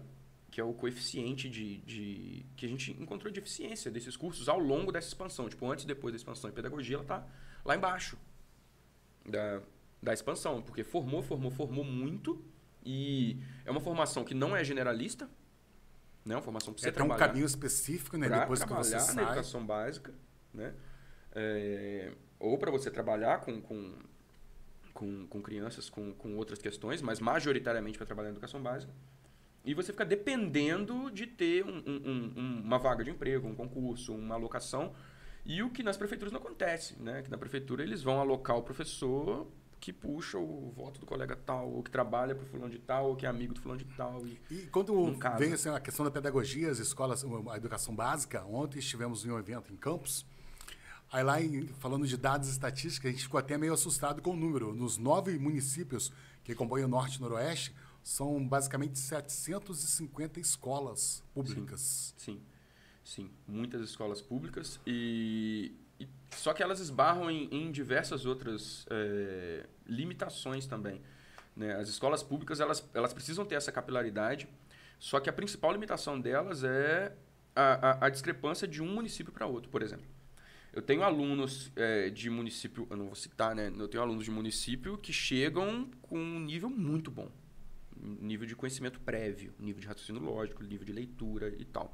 que 0.49 0.59
é 0.59 0.63
o 0.63 0.73
coeficiente 0.73 1.47
de, 1.47 1.77
de 1.81 2.45
que 2.55 2.65
a 2.65 2.69
gente 2.69 2.91
encontrou 2.93 3.31
de 3.31 3.39
eficiência 3.39 3.91
desses 3.91 4.17
cursos 4.17 4.49
ao 4.49 4.57
longo 4.57 4.91
dessa 4.91 5.09
expansão. 5.09 5.47
Tipo, 5.47 5.69
antes 5.69 5.83
e 5.83 5.87
depois 5.87 6.13
da 6.13 6.17
expansão 6.17 6.49
em 6.49 6.53
pedagogia, 6.53 6.95
ela 6.95 7.03
está 7.03 7.27
lá 7.63 7.75
embaixo 7.75 8.17
da, 9.25 9.61
da 10.01 10.13
expansão, 10.13 10.61
porque 10.61 10.83
formou, 10.83 11.21
formou, 11.21 11.51
formou 11.51 11.83
muito 11.83 12.43
e 12.85 13.37
é 13.65 13.71
uma 13.71 13.81
formação 13.81 14.23
que 14.23 14.33
não 14.33 14.55
é 14.55 14.63
generalista, 14.63 15.29
né? 16.23 16.35
Uma 16.35 16.41
formação 16.41 16.73
para 16.73 16.81
você 16.81 16.89
é, 16.89 16.91
trabalhar. 16.91 17.17
Tem 17.17 17.25
um 17.25 17.27
caminho 17.29 17.45
específico, 17.45 18.17
né? 18.17 18.29
Depois 18.29 18.63
que 18.63 18.73
você 18.73 18.99
sai. 18.99 19.15
na 19.15 19.23
educação 19.23 19.65
básica, 19.65 20.13
né? 20.53 20.73
É, 21.33 22.13
ou 22.39 22.57
para 22.57 22.71
você 22.71 22.89
trabalhar 22.89 23.41
com, 23.41 23.61
com, 23.61 23.93
com, 24.93 25.27
com 25.27 25.41
crianças 25.41 25.89
com, 25.89 26.13
com 26.13 26.35
outras 26.35 26.59
questões, 26.59 27.01
mas 27.01 27.19
majoritariamente 27.19 27.97
para 27.97 28.05
trabalhar 28.05 28.29
na 28.29 28.33
educação 28.33 28.61
básica. 28.61 28.93
E 29.65 29.73
você 29.73 29.91
fica 29.91 30.05
dependendo 30.05 31.09
de 31.09 31.25
ter 31.25 31.65
um, 31.65 31.83
um, 31.85 32.33
um, 32.35 32.61
uma 32.63 32.77
vaga 32.77 33.03
de 33.03 33.09
emprego, 33.09 33.47
um 33.47 33.55
concurso, 33.55 34.13
uma 34.13 34.35
alocação. 34.35 34.93
E 35.45 35.61
o 35.61 35.69
que 35.69 35.83
nas 35.83 35.95
prefeituras 35.95 36.33
não 36.33 36.39
acontece, 36.39 36.95
né? 36.99 37.21
Que 37.21 37.29
na 37.29 37.37
prefeitura 37.37 37.83
eles 37.83 38.01
vão 38.01 38.19
alocar 38.19 38.57
o 38.57 38.63
professor 38.63 39.47
que 39.79 39.93
puxa 39.93 40.39
o 40.39 40.71
voto 40.75 40.99
do 40.99 41.05
colega 41.05 41.35
tal, 41.35 41.71
ou 41.71 41.83
que 41.83 41.91
trabalha 41.91 42.33
para 42.33 42.43
o 42.43 42.47
fulano 42.47 42.71
de 42.71 42.79
tal, 42.79 43.09
ou 43.09 43.15
que 43.15 43.23
é 43.23 43.29
amigo 43.29 43.53
do 43.53 43.61
fulano 43.61 43.79
de 43.79 43.85
tal. 43.95 44.25
E, 44.25 44.39
e 44.49 44.67
quando 44.71 45.15
vem 45.37 45.53
assim, 45.53 45.69
a 45.69 45.79
questão 45.79 46.03
da 46.03 46.09
pedagogia, 46.09 46.71
as 46.71 46.79
escolas, 46.79 47.23
a 47.23 47.57
educação 47.57 47.95
básica, 47.95 48.43
ontem 48.45 48.79
estivemos 48.79 49.23
em 49.23 49.29
um 49.29 49.37
evento 49.37 49.71
em 49.71 49.75
Campos, 49.75 50.25
aí 51.11 51.23
lá 51.23 51.39
em, 51.39 51.67
falando 51.67 52.07
de 52.07 52.17
dados 52.17 52.49
estatísticos, 52.49 53.07
a 53.07 53.11
gente 53.11 53.23
ficou 53.23 53.39
até 53.39 53.59
meio 53.59 53.73
assustado 53.73 54.23
com 54.23 54.31
o 54.31 54.35
número. 54.35 54.73
Nos 54.73 54.97
nove 54.97 55.37
municípios 55.37 56.11
que 56.43 56.55
compõem 56.55 56.83
o 56.83 56.87
Norte 56.87 57.17
e 57.17 57.21
Noroeste, 57.21 57.75
são 58.01 58.43
basicamente 58.47 58.97
750 58.97 60.39
escolas 60.39 61.23
públicas. 61.31 62.13
Sim, 62.17 62.33
sim, 62.33 62.41
sim. 63.05 63.29
muitas 63.47 63.81
escolas 63.81 64.21
públicas 64.21 64.79
e, 64.85 65.71
e 65.97 66.07
só 66.31 66.53
que 66.53 66.61
elas 66.61 66.81
esbarram 66.81 67.31
em, 67.31 67.47
em 67.51 67.71
diversas 67.71 68.25
outras 68.25 68.85
é, 68.89 69.65
limitações 69.85 70.65
também. 70.65 71.01
Né? 71.55 71.73
As 71.75 71.87
escolas 71.87 72.21
públicas 72.21 72.59
elas, 72.59 72.85
elas 72.93 73.13
precisam 73.13 73.45
ter 73.45 73.55
essa 73.55 73.71
capilaridade, 73.71 74.49
só 74.99 75.21
que 75.21 75.29
a 75.29 75.33
principal 75.33 75.71
limitação 75.71 76.19
delas 76.19 76.63
é 76.63 77.15
a, 77.55 77.91
a, 77.91 78.05
a 78.07 78.09
discrepância 78.09 78.67
de 78.67 78.81
um 78.81 78.87
município 78.93 79.31
para 79.31 79.45
outro, 79.45 79.69
por 79.69 79.81
exemplo. 79.81 80.05
Eu 80.73 80.81
tenho 80.81 81.03
alunos 81.03 81.71
é, 81.77 82.09
de 82.09 82.29
município, 82.29 82.85
eu 82.89 82.97
não 82.97 83.05
vou 83.05 83.15
citar, 83.15 83.55
né? 83.55 83.71
Eu 83.77 83.87
tenho 83.87 84.03
alunos 84.03 84.25
de 84.25 84.31
município 84.31 84.97
que 84.97 85.13
chegam 85.13 85.89
com 86.01 86.19
um 86.19 86.41
nível 86.41 86.69
muito 86.69 87.09
bom 87.09 87.31
nível 87.97 88.45
de 88.45 88.55
conhecimento 88.55 88.99
prévio, 88.99 89.53
nível 89.59 89.81
de 89.81 89.87
raciocínio 89.87 90.21
lógico, 90.21 90.63
nível 90.63 90.85
de 90.85 90.93
leitura 90.93 91.53
e 91.57 91.65
tal. 91.65 91.93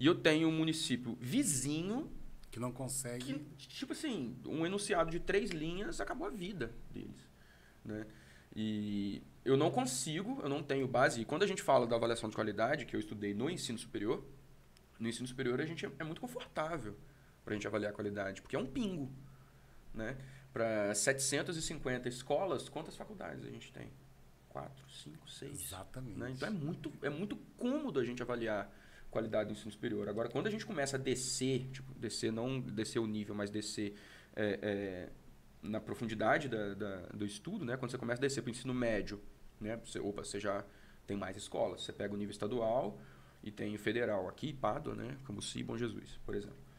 E 0.00 0.06
eu 0.06 0.16
tenho 0.16 0.48
um 0.48 0.52
município 0.52 1.16
vizinho 1.20 2.10
que 2.50 2.58
não 2.58 2.72
consegue. 2.72 3.38
Que, 3.56 3.68
tipo 3.68 3.92
assim, 3.92 4.36
um 4.46 4.66
enunciado 4.66 5.10
de 5.10 5.20
três 5.20 5.50
linhas 5.50 6.00
acabou 6.00 6.26
a 6.26 6.30
vida 6.30 6.74
deles, 6.90 7.28
né? 7.84 8.04
E 8.56 9.22
eu 9.44 9.56
não 9.56 9.70
consigo, 9.70 10.40
eu 10.42 10.48
não 10.48 10.62
tenho 10.62 10.88
base. 10.88 11.20
E 11.20 11.24
quando 11.24 11.42
a 11.42 11.46
gente 11.46 11.62
fala 11.62 11.86
da 11.86 11.94
avaliação 11.94 12.28
de 12.28 12.34
qualidade, 12.34 12.86
que 12.86 12.96
eu 12.96 13.00
estudei 13.00 13.32
no 13.32 13.48
ensino 13.48 13.78
superior, 13.78 14.24
no 14.98 15.08
ensino 15.08 15.28
superior 15.28 15.60
a 15.60 15.66
gente 15.66 15.86
é, 15.86 15.90
é 15.98 16.04
muito 16.04 16.20
confortável 16.20 16.96
para 17.44 17.52
a 17.52 17.54
gente 17.54 17.66
avaliar 17.66 17.92
a 17.92 17.94
qualidade, 17.94 18.42
porque 18.42 18.56
é 18.56 18.58
um 18.58 18.66
pingo, 18.66 19.12
né? 19.94 20.16
Para 20.52 20.92
750 20.94 22.08
escolas, 22.08 22.68
quantas 22.68 22.96
faculdades 22.96 23.44
a 23.44 23.50
gente 23.50 23.72
tem? 23.72 23.92
quatro, 24.50 24.84
cinco, 24.90 25.30
seis. 25.30 25.62
Exatamente. 25.66 26.18
Né? 26.18 26.30
Então 26.32 26.48
é 26.48 26.50
muito, 26.50 26.92
é 27.02 27.08
muito 27.08 27.36
cômodo 27.56 27.98
a 27.98 28.04
gente 28.04 28.20
avaliar 28.20 28.70
qualidade 29.10 29.48
do 29.48 29.52
ensino 29.52 29.70
superior. 29.70 30.08
Agora, 30.08 30.28
quando 30.28 30.46
a 30.46 30.50
gente 30.50 30.64
começa 30.64 30.96
a 30.96 31.00
descer, 31.00 31.68
tipo, 31.70 31.92
descer, 31.94 32.32
não 32.32 32.60
descer 32.60 32.98
o 32.98 33.06
nível, 33.06 33.34
mas 33.34 33.50
descer 33.50 33.94
é, 34.34 34.58
é, 34.62 35.08
na 35.62 35.80
profundidade 35.80 36.48
da, 36.48 36.74
da, 36.74 36.96
do 37.12 37.24
estudo, 37.24 37.64
né? 37.64 37.76
quando 37.76 37.90
você 37.90 37.98
começa 37.98 38.20
a 38.20 38.22
descer 38.22 38.42
para 38.42 38.48
o 38.48 38.52
ensino 38.52 38.72
médio, 38.72 39.20
né? 39.60 39.76
você, 39.84 39.98
opa, 39.98 40.24
você 40.24 40.38
já 40.38 40.64
tem 41.06 41.16
mais 41.16 41.36
escolas. 41.36 41.82
Você 41.82 41.92
pega 41.92 42.14
o 42.14 42.16
nível 42.16 42.30
estadual 42.30 43.00
e 43.42 43.50
tem 43.50 43.74
o 43.74 43.78
federal. 43.78 44.28
Aqui, 44.28 44.52
Pádua, 44.52 44.94
né? 44.94 45.16
Cambuci 45.24 45.62
Bom 45.62 45.76
Jesus, 45.76 46.18
por 46.24 46.34
exemplo 46.34 46.70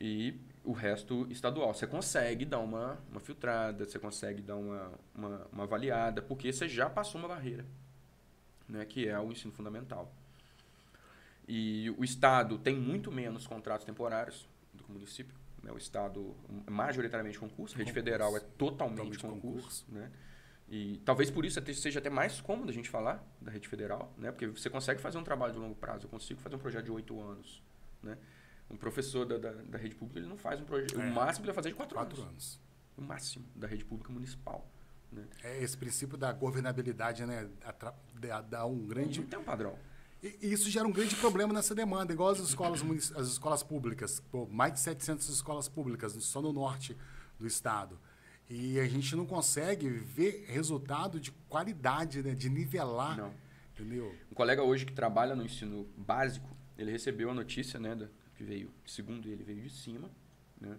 e 0.00 0.40
o 0.64 0.72
resto 0.72 1.26
estadual. 1.30 1.74
Você 1.74 1.86
consegue 1.86 2.46
dar 2.46 2.58
uma, 2.58 2.98
uma 3.10 3.20
filtrada, 3.20 3.84
você 3.84 3.98
consegue 3.98 4.40
dar 4.40 4.56
uma, 4.56 4.92
uma, 5.14 5.46
uma 5.52 5.62
avaliada, 5.64 6.22
porque 6.22 6.50
você 6.50 6.66
já 6.66 6.88
passou 6.88 7.20
uma 7.20 7.28
barreira, 7.28 7.66
né, 8.66 8.84
que 8.86 9.06
é 9.06 9.18
o 9.20 9.30
ensino 9.30 9.52
fundamental. 9.52 10.12
E 11.52 11.90
o 11.98 12.04
Estado 12.04 12.56
tem 12.58 12.76
muito 12.76 13.10
menos 13.10 13.44
contratos 13.44 13.84
temporários 13.84 14.48
do 14.72 14.84
que 14.84 14.88
o 14.88 14.92
município. 14.92 15.34
Né? 15.60 15.72
O 15.72 15.76
Estado, 15.76 16.36
majoritariamente 16.70 17.40
concurso, 17.40 17.74
a 17.74 17.78
rede 17.78 17.90
concurso. 17.90 18.04
federal 18.06 18.36
é 18.36 18.40
totalmente, 18.56 19.16
totalmente 19.16 19.18
concurso. 19.18 19.84
concurso. 19.84 19.86
Né? 19.88 20.12
E 20.68 21.02
talvez 21.04 21.28
por 21.28 21.44
isso 21.44 21.60
seja 21.74 21.98
até 21.98 22.08
mais 22.08 22.40
cômodo 22.40 22.70
a 22.70 22.72
gente 22.72 22.88
falar 22.88 23.20
da 23.40 23.50
rede 23.50 23.66
federal, 23.66 24.14
né? 24.16 24.30
porque 24.30 24.46
você 24.46 24.70
consegue 24.70 25.00
fazer 25.00 25.18
um 25.18 25.24
trabalho 25.24 25.52
de 25.52 25.58
longo 25.58 25.74
prazo. 25.74 26.06
Eu 26.06 26.08
consigo 26.08 26.40
fazer 26.40 26.54
um 26.54 26.60
projeto 26.60 26.84
de 26.84 26.92
oito 26.92 27.20
anos. 27.20 27.60
Né? 28.00 28.16
Um 28.70 28.76
professor 28.76 29.26
da, 29.26 29.36
da, 29.36 29.50
da, 29.50 29.76
rede 29.76 29.96
pública 29.96 30.20
ele 30.20 30.28
não 30.28 30.38
faz 30.38 30.60
um 30.60 30.64
projeto. 30.64 31.00
É, 31.00 31.04
o 31.04 31.12
máximo 31.12 31.46
ele 31.46 31.52
vai 31.52 31.56
fazer 31.56 31.70
é 31.70 31.72
de 31.72 31.76
quatro, 31.76 31.96
quatro 31.96 32.22
anos. 32.22 32.30
anos. 32.30 32.60
O 32.96 33.02
máximo 33.02 33.44
da 33.56 33.66
rede 33.66 33.84
pública 33.84 34.12
municipal. 34.12 34.70
Né? 35.10 35.26
É 35.42 35.60
esse 35.60 35.76
princípio 35.76 36.16
da 36.16 36.32
governabilidade, 36.32 37.26
né? 37.26 37.50
Dá 38.48 38.64
um 38.64 38.86
grande. 38.86 39.18
Não 39.18 39.26
tem 39.26 39.40
um 39.40 39.42
padrão. 39.42 39.76
E, 40.22 40.52
isso 40.52 40.70
gera 40.70 40.86
um 40.86 40.92
grande 40.92 41.16
problema 41.16 41.52
nessa 41.52 41.74
demanda, 41.74 42.12
igual 42.12 42.30
as 42.30 42.38
escolas, 42.38 42.82
as 43.16 43.28
escolas 43.28 43.62
públicas. 43.62 44.22
Pô, 44.30 44.46
mais 44.46 44.74
de 44.74 44.80
700 44.80 45.28
escolas 45.28 45.68
públicas 45.68 46.12
só 46.24 46.40
no 46.42 46.52
norte 46.52 46.96
do 47.38 47.46
estado. 47.46 47.98
E 48.48 48.80
a 48.80 48.86
gente 48.86 49.14
não 49.14 49.24
consegue 49.24 49.88
ver 49.88 50.44
resultado 50.48 51.20
de 51.20 51.30
qualidade, 51.48 52.22
né? 52.22 52.34
de 52.34 52.48
nivelar. 52.48 53.16
Não 53.16 53.32
Entendeu? 53.80 54.14
Um 54.30 54.34
colega 54.34 54.62
hoje 54.62 54.84
que 54.84 54.92
trabalha 54.92 55.34
no 55.34 55.42
ensino 55.42 55.88
básico, 55.96 56.54
ele 56.76 56.90
recebeu 56.90 57.30
a 57.30 57.34
notícia, 57.34 57.80
né, 57.80 57.94
da, 57.94 58.08
que 58.36 58.44
veio, 58.44 58.70
segundo 58.86 59.26
ele, 59.26 59.42
veio 59.42 59.62
de 59.62 59.70
cima, 59.70 60.10
né? 60.60 60.76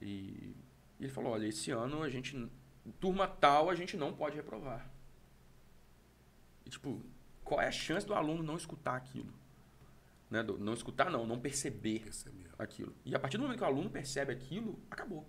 E, 0.00 0.54
e 0.98 1.04
ele 1.04 1.08
falou, 1.08 1.32
olha, 1.32 1.46
esse 1.46 1.72
ano 1.72 2.02
a 2.02 2.08
gente, 2.08 2.48
turma 3.00 3.26
tal, 3.26 3.68
a 3.68 3.74
gente 3.74 3.96
não 3.96 4.12
pode 4.12 4.36
reprovar. 4.36 4.88
E, 6.64 6.70
tipo, 6.70 7.02
qual 7.50 7.60
é 7.60 7.66
a 7.66 7.72
chance 7.72 8.06
do 8.06 8.14
aluno 8.14 8.44
não 8.44 8.56
escutar 8.56 8.94
aquilo? 8.94 9.34
Né? 10.30 10.40
Do, 10.40 10.56
não 10.56 10.72
escutar, 10.72 11.10
não, 11.10 11.26
não 11.26 11.40
perceber 11.40 12.04
Perceber. 12.04 12.48
aquilo. 12.56 12.94
E 13.04 13.12
a 13.12 13.18
partir 13.18 13.38
do 13.38 13.42
momento 13.42 13.58
que 13.58 13.64
o 13.64 13.66
aluno 13.66 13.90
percebe 13.90 14.32
aquilo, 14.32 14.80
acabou. 14.88 15.28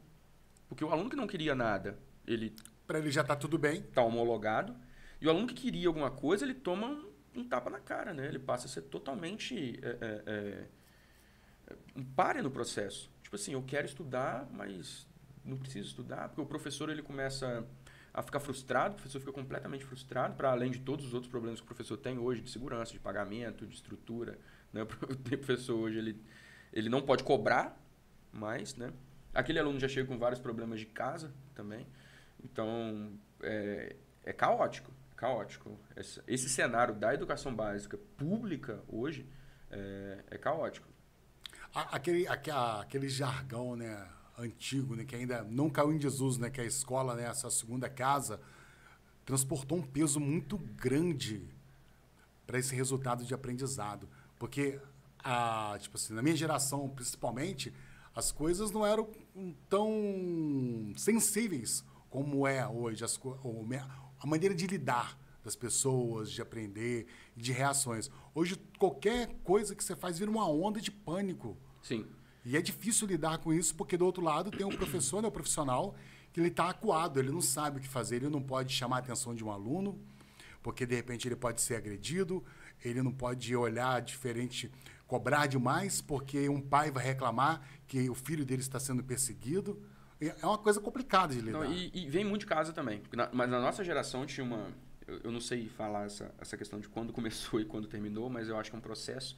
Porque 0.69 0.85
o 0.85 0.91
aluno 0.91 1.09
que 1.09 1.15
não 1.15 1.25
queria 1.25 1.55
nada, 1.55 1.97
ele 2.27 2.55
Pra 2.85 2.99
ele 2.99 3.09
já 3.09 3.23
tá 3.23 3.35
tudo 3.35 3.57
bem. 3.57 3.79
está 3.79 4.03
homologado. 4.03 4.75
E 5.19 5.25
o 5.25 5.31
aluno 5.31 5.47
que 5.47 5.55
queria 5.55 5.87
alguma 5.87 6.11
coisa, 6.11 6.45
ele 6.45 6.53
toma 6.53 6.85
um, 6.85 7.11
um 7.37 7.43
tapa 7.43 7.71
na 7.71 7.79
cara, 7.79 8.13
né? 8.13 8.27
Ele 8.27 8.37
passa 8.37 8.67
a 8.67 8.69
ser 8.69 8.83
totalmente 8.83 9.79
é, 9.81 9.97
é, 9.99 10.23
é, 10.27 11.75
um 11.95 12.05
pare 12.05 12.43
no 12.43 12.51
processo. 12.51 13.09
Tipo 13.23 13.35
assim, 13.35 13.53
eu 13.53 13.63
quero 13.63 13.87
estudar, 13.87 14.47
mas 14.51 15.07
não 15.43 15.57
preciso 15.57 15.87
estudar, 15.87 16.29
porque 16.29 16.41
o 16.41 16.45
professor 16.45 16.87
ele 16.91 17.01
começa 17.01 17.67
a 18.13 18.21
ficar 18.21 18.39
frustrado, 18.39 18.93
o 18.93 18.95
professor 18.95 19.19
fica 19.19 19.31
completamente 19.31 19.85
frustrado, 19.85 20.35
para 20.35 20.51
além 20.51 20.69
de 20.71 20.79
todos 20.79 21.05
os 21.05 21.13
outros 21.13 21.29
problemas 21.31 21.59
que 21.59 21.63
o 21.65 21.67
professor 21.67 21.97
tem 21.97 22.17
hoje, 22.19 22.41
de 22.41 22.49
segurança, 22.49 22.91
de 22.91 22.99
pagamento, 22.99 23.65
de 23.65 23.73
estrutura. 23.75 24.37
Né? 24.73 24.81
O 25.03 25.37
professor 25.37 25.75
hoje 25.79 25.97
ele, 25.97 26.21
ele 26.73 26.89
não 26.89 27.01
pode 27.01 27.23
cobrar 27.23 27.77
mais, 28.31 28.75
né? 28.75 28.91
Aquele 29.33 29.59
aluno 29.59 29.79
já 29.79 29.87
chega 29.87 30.07
com 30.07 30.17
vários 30.17 30.39
problemas 30.41 30.79
de 30.79 30.85
casa 30.85 31.31
também. 31.55 31.87
Então, 32.43 33.13
é, 33.41 33.95
é 34.25 34.33
caótico, 34.33 34.91
caótico. 35.15 35.79
Esse, 35.95 36.21
esse 36.27 36.49
cenário 36.49 36.93
da 36.93 37.13
educação 37.13 37.55
básica 37.55 37.97
pública 38.17 38.81
hoje 38.89 39.25
é, 39.69 40.23
é 40.31 40.37
caótico. 40.37 40.87
Aquele, 41.73 42.27
aque- 42.27 42.51
a- 42.51 42.81
aquele 42.81 43.07
jargão, 43.07 43.75
né, 43.77 44.05
antigo, 44.41 44.95
né, 44.95 45.05
que 45.05 45.15
ainda 45.15 45.43
não 45.43 45.69
caiu 45.69 45.91
em 45.91 45.97
desuso, 45.97 46.39
né, 46.39 46.49
que 46.49 46.61
a 46.61 46.65
escola, 46.65 47.15
né, 47.15 47.23
essa 47.23 47.49
segunda 47.49 47.89
casa, 47.89 48.39
transportou 49.25 49.77
um 49.77 49.81
peso 49.81 50.19
muito 50.19 50.57
grande 50.57 51.47
para 52.45 52.59
esse 52.59 52.75
resultado 52.75 53.23
de 53.23 53.33
aprendizado. 53.33 54.09
Porque, 54.37 54.79
a, 55.19 55.77
tipo 55.79 55.97
assim, 55.97 56.13
na 56.13 56.21
minha 56.21 56.35
geração, 56.35 56.89
principalmente, 56.89 57.73
as 58.13 58.31
coisas 58.31 58.71
não 58.71 58.85
eram 58.85 59.09
tão 59.69 60.93
sensíveis 60.97 61.83
como 62.09 62.45
é 62.45 62.67
hoje. 62.67 63.03
As, 63.03 63.19
a 64.19 64.27
maneira 64.27 64.53
de 64.53 64.67
lidar 64.67 65.17
das 65.43 65.55
pessoas, 65.55 66.31
de 66.31 66.41
aprender, 66.41 67.07
de 67.35 67.51
reações. 67.51 68.11
Hoje, 68.35 68.55
qualquer 68.77 69.35
coisa 69.43 69.75
que 69.75 69.83
você 69.83 69.95
faz 69.95 70.19
vira 70.19 70.29
uma 70.29 70.47
onda 70.47 70.79
de 70.79 70.91
pânico. 70.91 71.57
Sim. 71.81 72.05
E 72.43 72.57
é 72.57 72.61
difícil 72.61 73.07
lidar 73.07 73.37
com 73.37 73.53
isso, 73.53 73.75
porque 73.75 73.95
do 73.97 74.05
outro 74.05 74.23
lado 74.23 74.49
tem 74.51 74.65
o 74.65 74.75
professor, 74.75 75.21
né, 75.21 75.27
o 75.27 75.31
profissional, 75.31 75.95
que 76.33 76.39
ele 76.39 76.47
está 76.47 76.69
acuado, 76.69 77.19
ele 77.19 77.29
não 77.31 77.41
sabe 77.41 77.77
o 77.77 77.81
que 77.81 77.87
fazer, 77.87 78.17
ele 78.17 78.29
não 78.29 78.41
pode 78.41 78.73
chamar 78.73 78.97
a 78.97 78.99
atenção 78.99 79.35
de 79.35 79.43
um 79.43 79.51
aluno, 79.51 79.99
porque 80.63 80.85
de 80.85 80.95
repente 80.95 81.27
ele 81.27 81.35
pode 81.35 81.61
ser 81.61 81.75
agredido, 81.75 82.43
ele 82.83 83.01
não 83.01 83.11
pode 83.11 83.55
olhar 83.55 84.01
diferente, 84.01 84.71
cobrar 85.05 85.45
demais, 85.45 86.01
porque 86.01 86.47
um 86.49 86.61
pai 86.61 86.89
vai 86.89 87.03
reclamar 87.03 87.61
que 87.87 88.09
o 88.09 88.15
filho 88.15 88.45
dele 88.45 88.61
está 88.61 88.79
sendo 88.79 89.03
perseguido. 89.03 89.81
É 90.19 90.35
é 90.41 90.45
uma 90.45 90.57
coisa 90.57 90.79
complicada 90.79 91.33
de 91.33 91.41
lidar. 91.41 91.59
Não, 91.63 91.73
e, 91.73 91.91
e 91.93 92.09
vem 92.09 92.23
muito 92.23 92.41
de 92.41 92.47
casa 92.47 92.71
também. 92.71 93.01
Na- 93.11 93.29
mas 93.33 93.49
na 93.49 93.59
nossa 93.59 93.83
geração 93.83 94.25
tinha 94.25 94.43
uma. 94.43 94.67
Eu, 95.07 95.19
eu 95.25 95.31
não 95.31 95.41
sei 95.41 95.67
falar 95.67 96.05
essa, 96.05 96.33
essa 96.39 96.55
questão 96.55 96.79
de 96.79 96.87
quando 96.87 97.11
começou 97.11 97.59
e 97.61 97.65
quando 97.65 97.87
terminou, 97.87 98.29
mas 98.29 98.47
eu 98.47 98.55
acho 98.57 98.69
que 98.69 98.75
é 98.75 98.79
um 98.79 98.81
processo. 98.81 99.35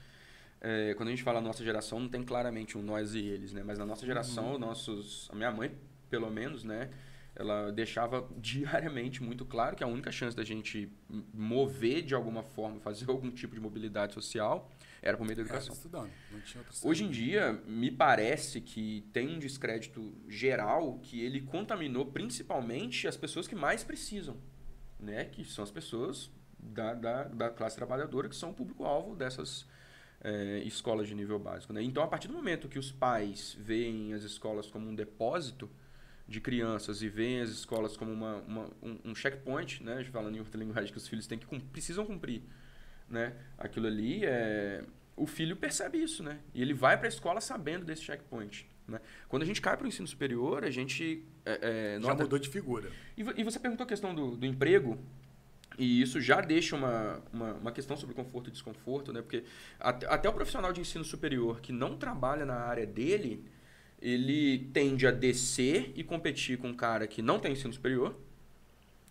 É, 0.65 0.93
quando 0.93 1.09
a 1.09 1.11
gente 1.11 1.23
fala 1.23 1.41
nossa 1.41 1.61
geração, 1.61 1.99
não 1.99 2.07
tem 2.07 2.23
claramente 2.23 2.77
um 2.77 2.81
nós 2.81 3.13
e 3.13 3.19
eles, 3.19 3.51
né? 3.51 3.61
Mas 3.65 3.77
na 3.77 3.85
nossa 3.85 4.05
geração, 4.05 4.57
nossos, 4.57 5.29
a 5.29 5.35
minha 5.35 5.51
mãe, 5.51 5.77
pelo 6.09 6.31
menos, 6.31 6.63
né? 6.63 6.89
Ela 7.35 7.69
deixava 7.71 8.29
diariamente 8.37 9.21
muito 9.21 9.43
claro 9.43 9.75
que 9.75 9.83
a 9.83 9.87
única 9.87 10.09
chance 10.09 10.37
da 10.37 10.43
gente 10.43 10.89
mover 11.33 12.01
de 12.03 12.15
alguma 12.15 12.43
forma, 12.43 12.79
fazer 12.79 13.09
algum 13.11 13.29
tipo 13.29 13.53
de 13.53 13.59
mobilidade 13.59 14.13
social, 14.13 14.71
era 15.01 15.17
por 15.17 15.25
meio 15.25 15.35
da 15.35 15.41
Era 15.41 15.49
educação. 15.49 15.75
estudando, 15.75 16.09
não 16.31 16.39
tinha 16.39 16.63
outra 16.63 16.87
Hoje 16.87 17.03
em 17.03 17.09
dia, 17.09 17.61
me 17.67 17.91
parece 17.91 18.61
que 18.61 19.05
tem 19.11 19.27
um 19.35 19.39
descrédito 19.39 20.13
geral 20.29 20.99
que 20.99 21.19
ele 21.19 21.41
contaminou 21.41 22.05
principalmente 22.05 23.05
as 23.05 23.17
pessoas 23.17 23.49
que 23.49 23.55
mais 23.55 23.83
precisam, 23.83 24.37
né? 24.97 25.25
Que 25.25 25.43
são 25.43 25.61
as 25.61 25.71
pessoas 25.71 26.31
da, 26.57 26.93
da, 26.93 27.23
da 27.25 27.49
classe 27.49 27.75
trabalhadora 27.75 28.29
que 28.29 28.35
são 28.35 28.51
o 28.51 28.53
público-alvo 28.53 29.13
dessas 29.13 29.67
eh, 30.23 30.61
escolas 30.65 31.07
de 31.07 31.15
nível 31.15 31.37
básico, 31.39 31.73
né? 31.73 31.81
Então, 31.83 32.01
a 32.03 32.07
partir 32.07 32.27
do 32.27 32.33
momento 32.33 32.67
que 32.69 32.79
os 32.79 32.91
pais 32.91 33.57
veem 33.59 34.13
as 34.13 34.23
escolas 34.23 34.69
como 34.69 34.87
um 34.89 34.95
depósito 34.95 35.69
de 36.27 36.39
crianças 36.39 37.01
e 37.01 37.09
veem 37.09 37.41
as 37.41 37.49
escolas 37.49 37.97
como 37.97 38.11
uma, 38.11 38.35
uma- 38.47 38.69
um, 38.81 38.97
um 39.11 39.15
checkpoint, 39.15 39.83
né? 39.83 40.03
Falando 40.05 40.35
em 40.35 40.39
outra 40.39 40.57
linguagem 40.57 40.91
que 40.91 40.97
os 40.97 41.07
filhos 41.07 41.27
têm 41.27 41.37
que 41.37 41.59
precisam 41.59 42.05
cumprir, 42.05 42.41
né? 43.09 43.33
Aquilo 43.57 43.87
ali 43.87 44.23
é 44.25 44.83
o 45.15 45.27
filho 45.27 45.55
percebe 45.55 45.99
isso, 46.01 46.23
né? 46.23 46.39
E 46.55 46.61
ele 46.61 46.73
vai 46.73 46.97
para 46.97 47.07
a 47.07 47.09
escola 47.09 47.39
sabendo 47.39 47.85
desse 47.85 48.01
checkpoint. 48.03 48.67
Né? 48.87 48.99
Quando 49.29 49.43
a 49.43 49.45
gente 49.45 49.61
cai 49.61 49.77
para 49.77 49.85
o 49.85 49.87
ensino 49.87 50.07
superior, 50.07 50.63
a 50.63 50.71
gente 50.71 51.23
é, 51.45 51.59
é, 51.95 51.99
Já 52.01 52.07
nota- 52.07 52.23
mudou 52.23 52.39
de 52.39 52.49
figura. 52.49 52.89
e, 53.15 53.21
e 53.21 53.43
você 53.43 53.59
perguntou 53.59 53.83
a 53.83 53.87
questão 53.87 54.13
do, 54.15 54.35
do 54.35 54.45
emprego, 54.45 54.97
e 55.77 56.01
isso 56.01 56.19
já 56.21 56.39
deixa 56.41 56.75
uma, 56.75 57.21
uma, 57.31 57.53
uma 57.53 57.71
questão 57.71 57.95
sobre 57.97 58.15
conforto 58.15 58.49
e 58.49 58.51
desconforto, 58.51 59.11
né? 59.13 59.21
Porque 59.21 59.43
até, 59.79 60.05
até 60.07 60.29
o 60.29 60.33
profissional 60.33 60.71
de 60.73 60.81
ensino 60.81 61.03
superior 61.03 61.61
que 61.61 61.71
não 61.71 61.97
trabalha 61.97 62.45
na 62.45 62.55
área 62.55 62.85
dele, 62.85 63.43
ele 64.01 64.69
tende 64.73 65.07
a 65.07 65.11
descer 65.11 65.91
e 65.95 66.03
competir 66.03 66.57
com 66.57 66.69
um 66.69 66.73
cara 66.73 67.07
que 67.07 67.21
não 67.21 67.39
tem 67.39 67.53
ensino 67.53 67.73
superior, 67.73 68.15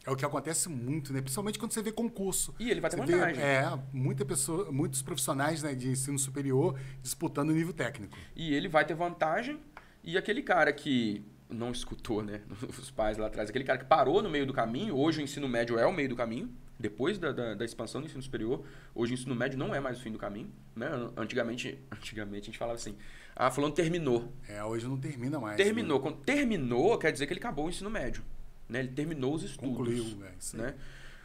É 0.05 0.11
o 0.11 0.17
que 0.17 0.25
acontece 0.25 0.69
muito, 0.69 1.13
né? 1.13 1.21
Principalmente 1.21 1.59
quando 1.59 1.71
você 1.73 1.81
vê 1.83 1.93
concurso. 1.93 2.53
e 2.59 2.69
ele 2.71 2.81
vai 2.81 2.91
ter 2.91 2.97
Você 2.97 3.07
vê, 3.07 3.13
vantagem. 3.19 3.43
é, 3.43 3.79
muita 3.93 4.25
pessoa, 4.25 4.71
muitos 4.73 5.01
profissionais 5.01 5.63
né, 5.63 5.75
de 5.77 5.89
ensino 5.89 6.19
superior 6.19 6.77
disputando 7.01 7.51
o 7.51 7.53
nível 7.53 7.73
técnico. 7.73 8.17
E 8.35 8.53
ele 8.53 8.69
vai 8.69 8.85
ter 8.85 8.95
vantagem. 8.95 9.61
E 10.03 10.19
aquele 10.19 10.43
cara 10.43 10.73
que 10.73 11.25
não 11.53 11.71
escutou, 11.71 12.23
né? 12.23 12.41
Os 12.69 12.91
pais 12.91 13.19
lá 13.19 13.27
atrás, 13.27 13.51
aquele 13.51 13.65
cara 13.65 13.79
que 13.79 13.85
parou 13.85 14.23
no 14.23 14.31
meio 14.31 14.47
do 14.47 14.53
caminho, 14.53 14.97
hoje 14.97 15.21
o 15.21 15.23
ensino 15.23 15.49
médio 15.49 15.79
é 15.79 15.87
o 15.87 15.93
meio 15.93 16.09
do 16.09 16.17
caminho. 16.17 16.51
Depois 16.79 17.17
da, 17.19 17.31
da, 17.31 17.55
da 17.55 17.65
expansão 17.65 18.01
do 18.01 18.07
ensino 18.07 18.23
superior, 18.23 18.65
hoje 18.95 19.13
o 19.13 19.15
ensino 19.15 19.35
médio 19.35 19.59
não 19.59 19.75
é 19.75 19.79
mais 19.79 19.99
o 19.99 20.01
fim 20.01 20.11
do 20.11 20.19
caminho. 20.19 20.51
Né? 20.75 20.89
Antigamente, 21.17 21.79
antigamente 21.93 22.43
a 22.43 22.47
gente 22.47 22.59
falava 22.59 22.77
assim: 22.77 22.97
ah, 23.37 23.51
fulano 23.51 23.75
terminou. 23.75 24.33
É, 24.49 24.63
hoje 24.65 24.87
não 24.87 24.99
termina 24.99 25.39
mais. 25.39 25.57
terminou. 25.57 25.99
né? 25.99 26.03
Quando 26.03 26.19
terminou, 26.25 26.99
quer 26.99 27.13
dizer 27.13 27.27
que 27.27 27.33
ele 27.33 27.41
acabou 27.41 27.67
o 27.67 27.69
ensino 27.69 27.89
médio. 27.89 28.25
Né? 28.69 28.81
Ele 28.81 28.89
terminou 28.89 29.35
os 29.35 29.43
estudos. 29.43 29.71
Concluiu, 29.71 30.05
né? 30.17 30.33
Né? 30.55 30.75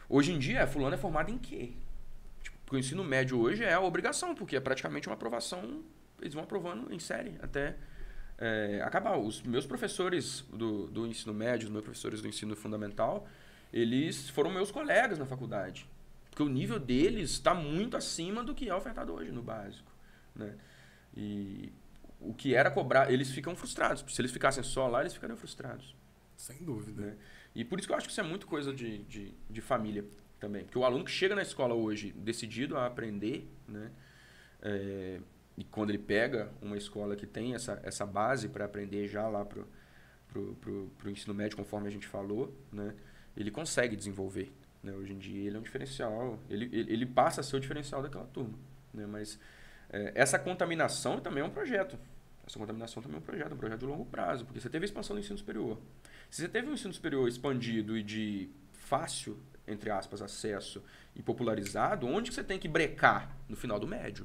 Hoje 0.08 0.32
em 0.32 0.38
dia, 0.38 0.66
fulano 0.66 0.94
é 0.94 0.98
formado 0.98 1.30
em 1.30 1.38
quê? 1.38 1.72
Tipo, 2.42 2.56
porque 2.64 2.76
o 2.76 2.78
ensino 2.78 3.04
médio 3.04 3.38
hoje 3.38 3.64
é 3.64 3.74
a 3.74 3.80
obrigação, 3.80 4.34
porque 4.34 4.56
é 4.56 4.60
praticamente 4.60 5.08
uma 5.08 5.14
aprovação, 5.14 5.82
eles 6.20 6.34
vão 6.34 6.44
aprovando 6.44 6.92
em 6.92 6.98
série 6.98 7.34
até 7.42 7.76
é, 8.38 8.80
acabar. 8.84 9.18
Os 9.18 9.42
meus 9.42 9.66
professores 9.66 10.44
do, 10.52 10.86
do 10.86 11.06
ensino 11.06 11.34
médio, 11.34 11.66
os 11.66 11.72
meus 11.72 11.84
professores 11.84 12.22
do 12.22 12.28
ensino 12.28 12.54
fundamental, 12.56 13.28
eles 13.72 14.30
foram 14.30 14.50
meus 14.50 14.70
colegas 14.70 15.18
na 15.18 15.26
faculdade. 15.26 15.86
Porque 16.30 16.42
o 16.42 16.48
nível 16.48 16.78
deles 16.78 17.30
está 17.32 17.52
muito 17.52 17.96
acima 17.96 18.44
do 18.44 18.54
que 18.54 18.68
é 18.68 18.74
ofertado 18.74 19.12
hoje 19.12 19.32
no 19.32 19.42
básico. 19.42 19.90
Né? 20.34 20.54
E 21.16 21.72
o 22.20 22.32
que 22.32 22.54
era 22.54 22.70
cobrar, 22.70 23.12
eles 23.12 23.30
ficam 23.30 23.56
frustrados. 23.56 24.04
Se 24.08 24.20
eles 24.20 24.30
ficassem 24.30 24.62
só 24.62 24.86
lá, 24.86 25.00
eles 25.00 25.14
ficariam 25.14 25.36
frustrados. 25.36 25.96
Sem 26.36 26.58
dúvida. 26.58 27.02
Né? 27.02 27.16
E 27.54 27.64
por 27.64 27.78
isso 27.78 27.88
que 27.88 27.92
eu 27.92 27.96
acho 27.96 28.06
que 28.06 28.12
isso 28.12 28.20
é 28.20 28.24
muito 28.24 28.46
coisa 28.46 28.72
de, 28.72 28.98
de, 29.04 29.34
de 29.50 29.60
família 29.60 30.04
também. 30.38 30.62
Porque 30.62 30.78
o 30.78 30.84
aluno 30.84 31.04
que 31.04 31.10
chega 31.10 31.34
na 31.34 31.42
escola 31.42 31.74
hoje 31.74 32.12
decidido 32.12 32.76
a 32.76 32.86
aprender, 32.86 33.48
né? 33.66 33.90
É, 34.62 35.20
e 35.58 35.64
quando 35.64 35.90
ele 35.90 35.98
pega 35.98 36.52
uma 36.62 36.76
escola 36.76 37.16
que 37.16 37.26
tem 37.26 37.52
essa, 37.52 37.80
essa 37.82 38.06
base 38.06 38.48
para 38.48 38.64
aprender 38.64 39.08
já 39.08 39.26
lá 39.26 39.44
pro, 39.44 39.68
pro 40.30 41.10
ensino 41.10 41.34
médio, 41.34 41.56
conforme 41.56 41.88
a 41.88 41.90
gente 41.90 42.06
falou, 42.06 42.56
né? 42.72 42.94
ele 43.36 43.50
consegue 43.50 43.96
desenvolver. 43.96 44.52
Né? 44.80 44.92
Hoje 44.92 45.12
em 45.12 45.18
dia 45.18 45.48
ele 45.48 45.56
é 45.56 45.58
um 45.58 45.62
diferencial, 45.62 46.38
ele, 46.48 46.66
ele, 46.66 46.92
ele 46.92 47.06
passa 47.06 47.40
a 47.40 47.44
ser 47.44 47.56
o 47.56 47.60
diferencial 47.60 48.00
daquela 48.00 48.26
turma. 48.26 48.56
Né? 48.94 49.04
Mas 49.04 49.36
é, 49.90 50.12
essa 50.14 50.38
contaminação 50.38 51.18
também 51.18 51.42
é 51.42 51.44
um 51.44 51.50
projeto. 51.50 51.98
Essa 52.46 52.56
contaminação 52.56 53.02
também 53.02 53.16
é 53.16 53.18
um 53.18 53.24
projeto, 53.24 53.52
um 53.52 53.58
projeto 53.58 53.80
de 53.80 53.86
longo 53.86 54.04
prazo, 54.04 54.44
porque 54.44 54.60
você 54.60 54.70
teve 54.70 54.84
a 54.84 54.86
expansão 54.86 55.16
do 55.16 55.20
ensino 55.20 55.38
superior. 55.38 55.76
Se 56.30 56.40
você 56.40 56.48
teve 56.48 56.68
um 56.68 56.74
ensino 56.74 56.94
superior 56.94 57.26
expandido 57.26 57.98
e 57.98 58.02
de 58.04 58.48
fácil, 58.74 59.36
entre 59.66 59.90
aspas, 59.90 60.22
acesso 60.22 60.84
e 61.16 61.20
popularizado, 61.20 62.06
onde 62.06 62.30
que 62.30 62.36
você 62.36 62.44
tem 62.44 62.60
que 62.60 62.68
brecar? 62.68 63.36
No 63.48 63.56
final 63.56 63.80
do 63.80 63.88
médio. 63.88 64.24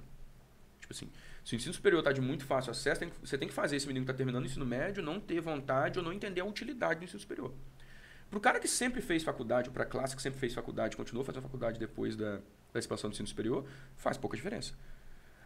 Tipo 0.84 0.94
assim, 0.94 1.10
se 1.46 1.56
o 1.56 1.58
ensino 1.58 1.74
superior 1.74 2.00
está 2.00 2.12
de 2.12 2.20
muito 2.20 2.44
fácil 2.46 2.72
acesso, 2.72 3.00
tem 3.00 3.10
que- 3.10 3.16
você 3.26 3.38
tem 3.38 3.48
que 3.48 3.54
fazer 3.54 3.78
esse 3.78 3.88
menino 3.88 4.06
que 4.06 4.12
está 4.12 4.18
terminando 4.18 4.44
o 4.44 4.46
ensino 4.46 4.66
médio 4.66 5.02
não 5.02 5.18
ter 5.18 5.40
vontade 5.40 5.98
ou 5.98 6.04
não 6.04 6.12
entender 6.12 6.42
a 6.42 6.46
utilidade 6.46 7.00
do 7.00 7.06
ensino 7.06 7.22
superior. 7.22 7.54
Para 8.30 8.38
o 8.38 8.42
cara 8.42 8.60
que 8.60 8.68
sempre 8.68 9.02
fez 9.02 9.24
faculdade, 9.24 9.70
ou 9.70 9.74
para 9.74 9.84
a 9.84 9.86
classe 9.86 10.14
que 10.14 10.22
sempre 10.22 10.40
fez 10.40 10.54
faculdade, 10.54 10.98
continuou 10.98 11.24
fazendo 11.24 11.42
faculdade 11.44 11.80
depois 11.80 12.18
da, 12.18 12.42
da 12.74 12.80
expansão 12.80 13.10
do 13.10 13.14
ensino 13.14 13.28
superior, 13.28 13.66
faz 13.96 14.18
pouca 14.18 14.36
diferença. 14.36 14.74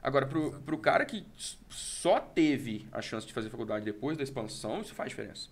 Agora, 0.02 0.26
para 0.26 0.76
o 0.76 0.78
cara 0.80 1.06
que 1.06 1.23
só 1.69 2.19
teve 2.19 2.88
a 2.91 3.02
chance 3.02 3.28
de 3.28 3.34
fazer 3.34 3.50
faculdade 3.52 3.86
depois 3.86 4.17
da 4.17 4.23
expansão, 4.23 4.82
isso 4.82 4.95
faz 4.95 5.10
diferença. 5.10 5.50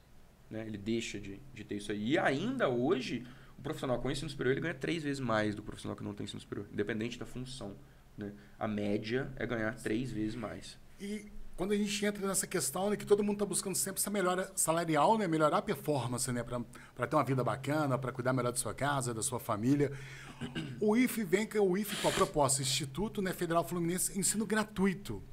Né? 0.50 0.65
Ele 0.65 0.78
deixa 0.80 1.19
de, 1.19 1.39
de 1.54 1.63
ter 1.63 1.76
isso 1.76 1.91
aí. 1.91 2.13
E 2.13 2.17
ainda 2.17 2.69
hoje, 2.69 3.24
o 3.60 3.62
profissional 3.62 4.00
com 4.02 4.10
ensino 4.10 4.30
superior 4.30 4.54
ele 4.54 4.62
ganha 4.62 4.74
três 4.74 5.04
vezes 5.04 5.19
mais 5.19 5.54
do 5.54 5.62
profissional 5.62 5.95
que 5.95 6.04
não 6.04 6.13
tem 6.13 6.24
ensino 6.24 6.39
superior, 6.39 6.67
independente 6.71 7.19
da 7.19 7.26
função. 7.26 7.76
Né? 8.17 8.32
A 8.58 8.67
média 8.67 9.32
é 9.36 9.45
ganhar 9.45 9.75
três 9.75 10.12
vezes 10.12 10.36
mais. 10.36 10.78
E 10.99 11.32
quando 11.56 11.71
a 11.71 11.78
gente 11.78 12.06
entra 12.06 12.28
nessa 12.28 12.45
questão 12.45 12.89
né, 12.89 12.97
que 12.97 13.06
todo 13.06 13.23
mundo 13.23 13.36
está 13.36 13.45
buscando 13.45 13.75
sempre 13.75 14.01
essa 14.01 14.10
melhora 14.10 14.51
salarial, 14.56 15.17
né, 15.17 15.28
melhorar 15.28 15.58
a 15.58 15.62
performance, 15.62 16.30
né, 16.32 16.43
para 16.43 17.08
ter 17.08 17.15
uma 17.15 17.23
vida 17.23 17.43
bacana, 17.43 17.97
para 17.97 18.12
cuidar 18.12 18.34
melhor 18.34 18.51
da 18.51 18.58
sua 18.58 18.73
casa, 18.73 19.13
da 19.13 19.23
sua 19.23 19.39
família. 19.39 19.91
O 20.82 20.97
IFE 20.97 21.23
vem 21.23 21.47
com 21.47 21.60
o 21.60 21.78
IFE 21.78 21.95
com 21.97 22.10
a 22.10 22.12
proposta 22.12 22.62
Instituto 22.62 23.21
né, 23.21 23.32
Federal 23.32 23.63
Fluminense 23.63 24.17
Ensino 24.19 24.45
Gratuito. 24.45 25.23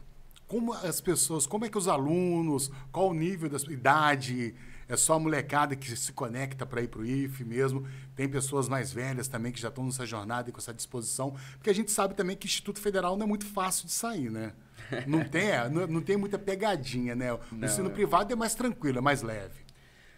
Como 0.46 0.72
as 0.72 1.00
pessoas, 1.00 1.46
como 1.46 1.64
é 1.64 1.68
que 1.68 1.78
os 1.78 1.88
alunos, 1.88 2.70
qual 2.92 3.08
o 3.08 3.14
nível 3.14 3.48
da 3.48 3.58
sua 3.58 3.72
idade, 3.72 4.54
é 4.92 4.96
só 4.96 5.14
a 5.14 5.18
molecada 5.18 5.74
que 5.74 5.96
se 5.96 6.12
conecta 6.12 6.66
para 6.66 6.82
ir 6.82 6.88
para 6.88 7.00
o 7.00 7.06
IFE 7.06 7.46
mesmo. 7.46 7.88
Tem 8.14 8.28
pessoas 8.28 8.68
mais 8.68 8.92
velhas 8.92 9.26
também 9.26 9.50
que 9.50 9.58
já 9.58 9.68
estão 9.68 9.86
nessa 9.86 10.04
jornada 10.04 10.50
e 10.50 10.52
com 10.52 10.58
essa 10.58 10.74
disposição. 10.74 11.34
Porque 11.56 11.70
a 11.70 11.74
gente 11.74 11.90
sabe 11.90 12.14
também 12.14 12.36
que 12.36 12.46
Instituto 12.46 12.78
Federal 12.78 13.16
não 13.16 13.24
é 13.24 13.26
muito 13.26 13.46
fácil 13.46 13.86
de 13.86 13.92
sair, 13.92 14.30
né? 14.30 14.52
Não 15.06 15.24
tem, 15.24 15.52
é, 15.52 15.68
não, 15.68 15.86
não 15.86 16.02
tem 16.02 16.16
muita 16.16 16.38
pegadinha, 16.38 17.14
né? 17.14 17.32
O 17.32 17.40
não, 17.52 17.66
ensino 17.66 17.88
é. 17.88 17.92
privado 17.92 18.32
é 18.32 18.36
mais 18.36 18.54
tranquilo, 18.54 18.98
é 18.98 19.00
mais 19.00 19.22
leve. 19.22 19.64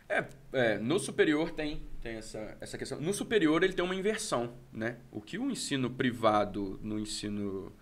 É, 0.08 0.24
é, 0.52 0.78
no 0.78 0.98
superior 0.98 1.50
tem, 1.50 1.82
tem 2.00 2.16
essa, 2.16 2.56
essa 2.60 2.78
questão. 2.78 2.98
No 2.98 3.12
superior 3.12 3.62
ele 3.62 3.74
tem 3.74 3.84
uma 3.84 3.94
inversão, 3.94 4.54
né? 4.72 4.96
O 5.12 5.20
que 5.20 5.38
o 5.38 5.50
ensino 5.50 5.90
privado 5.90 6.80
no 6.82 6.98
ensino 6.98 7.72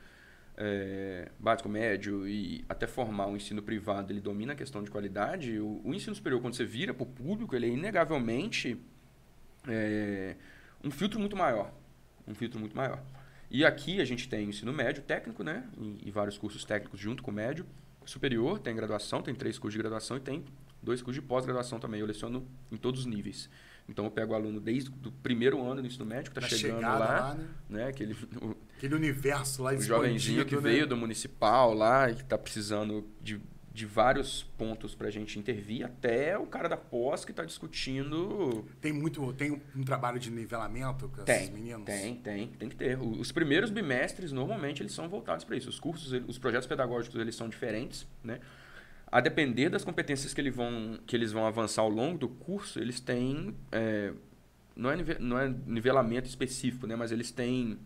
é, 0.64 1.28
básico, 1.40 1.68
médio 1.68 2.28
e 2.28 2.64
até 2.68 2.86
formar 2.86 3.26
um 3.26 3.36
ensino 3.36 3.60
privado 3.60 4.12
ele 4.12 4.20
domina 4.20 4.52
a 4.52 4.56
questão 4.56 4.80
de 4.82 4.90
qualidade, 4.90 5.58
o, 5.58 5.80
o 5.82 5.92
ensino 5.92 6.14
superior, 6.14 6.40
quando 6.40 6.54
você 6.54 6.64
vira 6.64 6.94
para 6.94 7.02
o 7.02 7.06
público, 7.06 7.56
ele 7.56 7.66
é 7.66 7.70
inegavelmente 7.70 8.80
é, 9.66 10.36
um 10.84 10.90
filtro 10.90 11.18
muito 11.18 11.36
maior. 11.36 11.72
Um 12.28 12.34
filtro 12.34 12.60
muito 12.60 12.76
maior. 12.76 13.02
E 13.50 13.64
aqui 13.64 14.00
a 14.00 14.04
gente 14.04 14.28
tem 14.28 14.48
ensino 14.48 14.72
médio 14.72 15.02
técnico, 15.02 15.42
né? 15.42 15.68
E, 15.76 16.08
e 16.08 16.10
vários 16.12 16.38
cursos 16.38 16.64
técnicos 16.64 17.00
junto 17.00 17.24
com 17.24 17.32
o 17.32 17.34
médio. 17.34 17.66
Superior, 18.04 18.60
tem 18.60 18.74
graduação, 18.74 19.20
tem 19.20 19.34
três 19.34 19.58
cursos 19.58 19.74
de 19.74 19.78
graduação 19.82 20.16
e 20.16 20.20
tem 20.20 20.44
dois 20.80 21.02
cursos 21.02 21.20
de 21.20 21.28
pós-graduação 21.28 21.80
também. 21.80 22.00
Eu 22.00 22.06
leciono 22.06 22.46
em 22.70 22.76
todos 22.76 23.00
os 23.00 23.06
níveis. 23.06 23.50
Então 23.88 24.04
eu 24.04 24.10
pego 24.10 24.32
o 24.32 24.36
aluno 24.36 24.60
desde 24.60 24.90
o 24.90 25.12
primeiro 25.22 25.62
ano 25.62 25.80
do 25.80 25.86
ensino 25.86 26.06
médio, 26.06 26.30
que 26.30 26.38
está 26.38 26.48
chegando 26.48 26.82
lá, 26.82 26.98
lá 26.98 27.34
né? 27.34 27.48
né? 27.68 27.86
Aquele, 27.88 28.14
o, 28.40 28.56
Aquele 28.76 28.94
universo 28.94 29.62
lá 29.62 29.72
O 29.72 29.80
jovenzinho 29.80 30.44
que 30.44 30.56
né? 30.56 30.60
veio 30.60 30.86
do 30.86 30.96
municipal 30.96 31.74
lá 31.74 32.10
e 32.10 32.14
que 32.14 32.22
está 32.22 32.38
precisando 32.38 33.06
de 33.20 33.40
de 33.74 33.86
vários 33.86 34.42
pontos 34.58 34.94
para 34.94 35.08
a 35.08 35.10
gente 35.10 35.38
intervir, 35.38 35.84
até 35.84 36.36
o 36.36 36.46
cara 36.46 36.68
da 36.68 36.76
pós 36.76 37.24
que 37.24 37.30
está 37.30 37.44
discutindo. 37.44 38.66
Tem 38.80 38.92
muito, 38.92 39.32
tem 39.32 39.62
um 39.74 39.82
trabalho 39.82 40.18
de 40.18 40.30
nivelamento 40.30 41.08
com 41.08 41.24
tem, 41.24 41.36
esses 41.36 41.48
meninos? 41.48 41.86
Tem, 41.86 42.16
tem, 42.16 42.48
tem 42.48 42.68
que 42.68 42.76
ter. 42.76 42.98
Os 42.98 43.32
primeiros 43.32 43.70
bimestres, 43.70 44.30
normalmente, 44.30 44.82
eles 44.82 44.92
são 44.92 45.08
voltados 45.08 45.44
para 45.44 45.56
isso. 45.56 45.70
Os 45.70 45.80
cursos, 45.80 46.12
os 46.28 46.38
projetos 46.38 46.66
pedagógicos, 46.66 47.18
eles 47.18 47.34
são 47.34 47.48
diferentes, 47.48 48.06
né? 48.22 48.40
A 49.12 49.20
depender 49.20 49.68
das 49.68 49.84
competências 49.84 50.32
que, 50.32 50.40
eles 50.40 50.56
vão, 50.56 50.98
que 51.06 51.14
eles 51.14 51.32
vão 51.32 51.46
avançar 51.46 51.82
ao 51.82 51.90
longo 51.90 52.16
do 52.16 52.28
curso, 52.30 52.80
eles 52.80 52.98
têm. 52.98 53.54
É, 53.70 54.10
não, 54.74 54.90
é 54.90 55.18
não 55.20 55.38
é 55.38 55.54
nivelamento 55.66 56.26
específico, 56.26 56.86
né? 56.86 56.96
Mas 56.96 57.12
eles 57.12 57.30
têm 57.30 57.78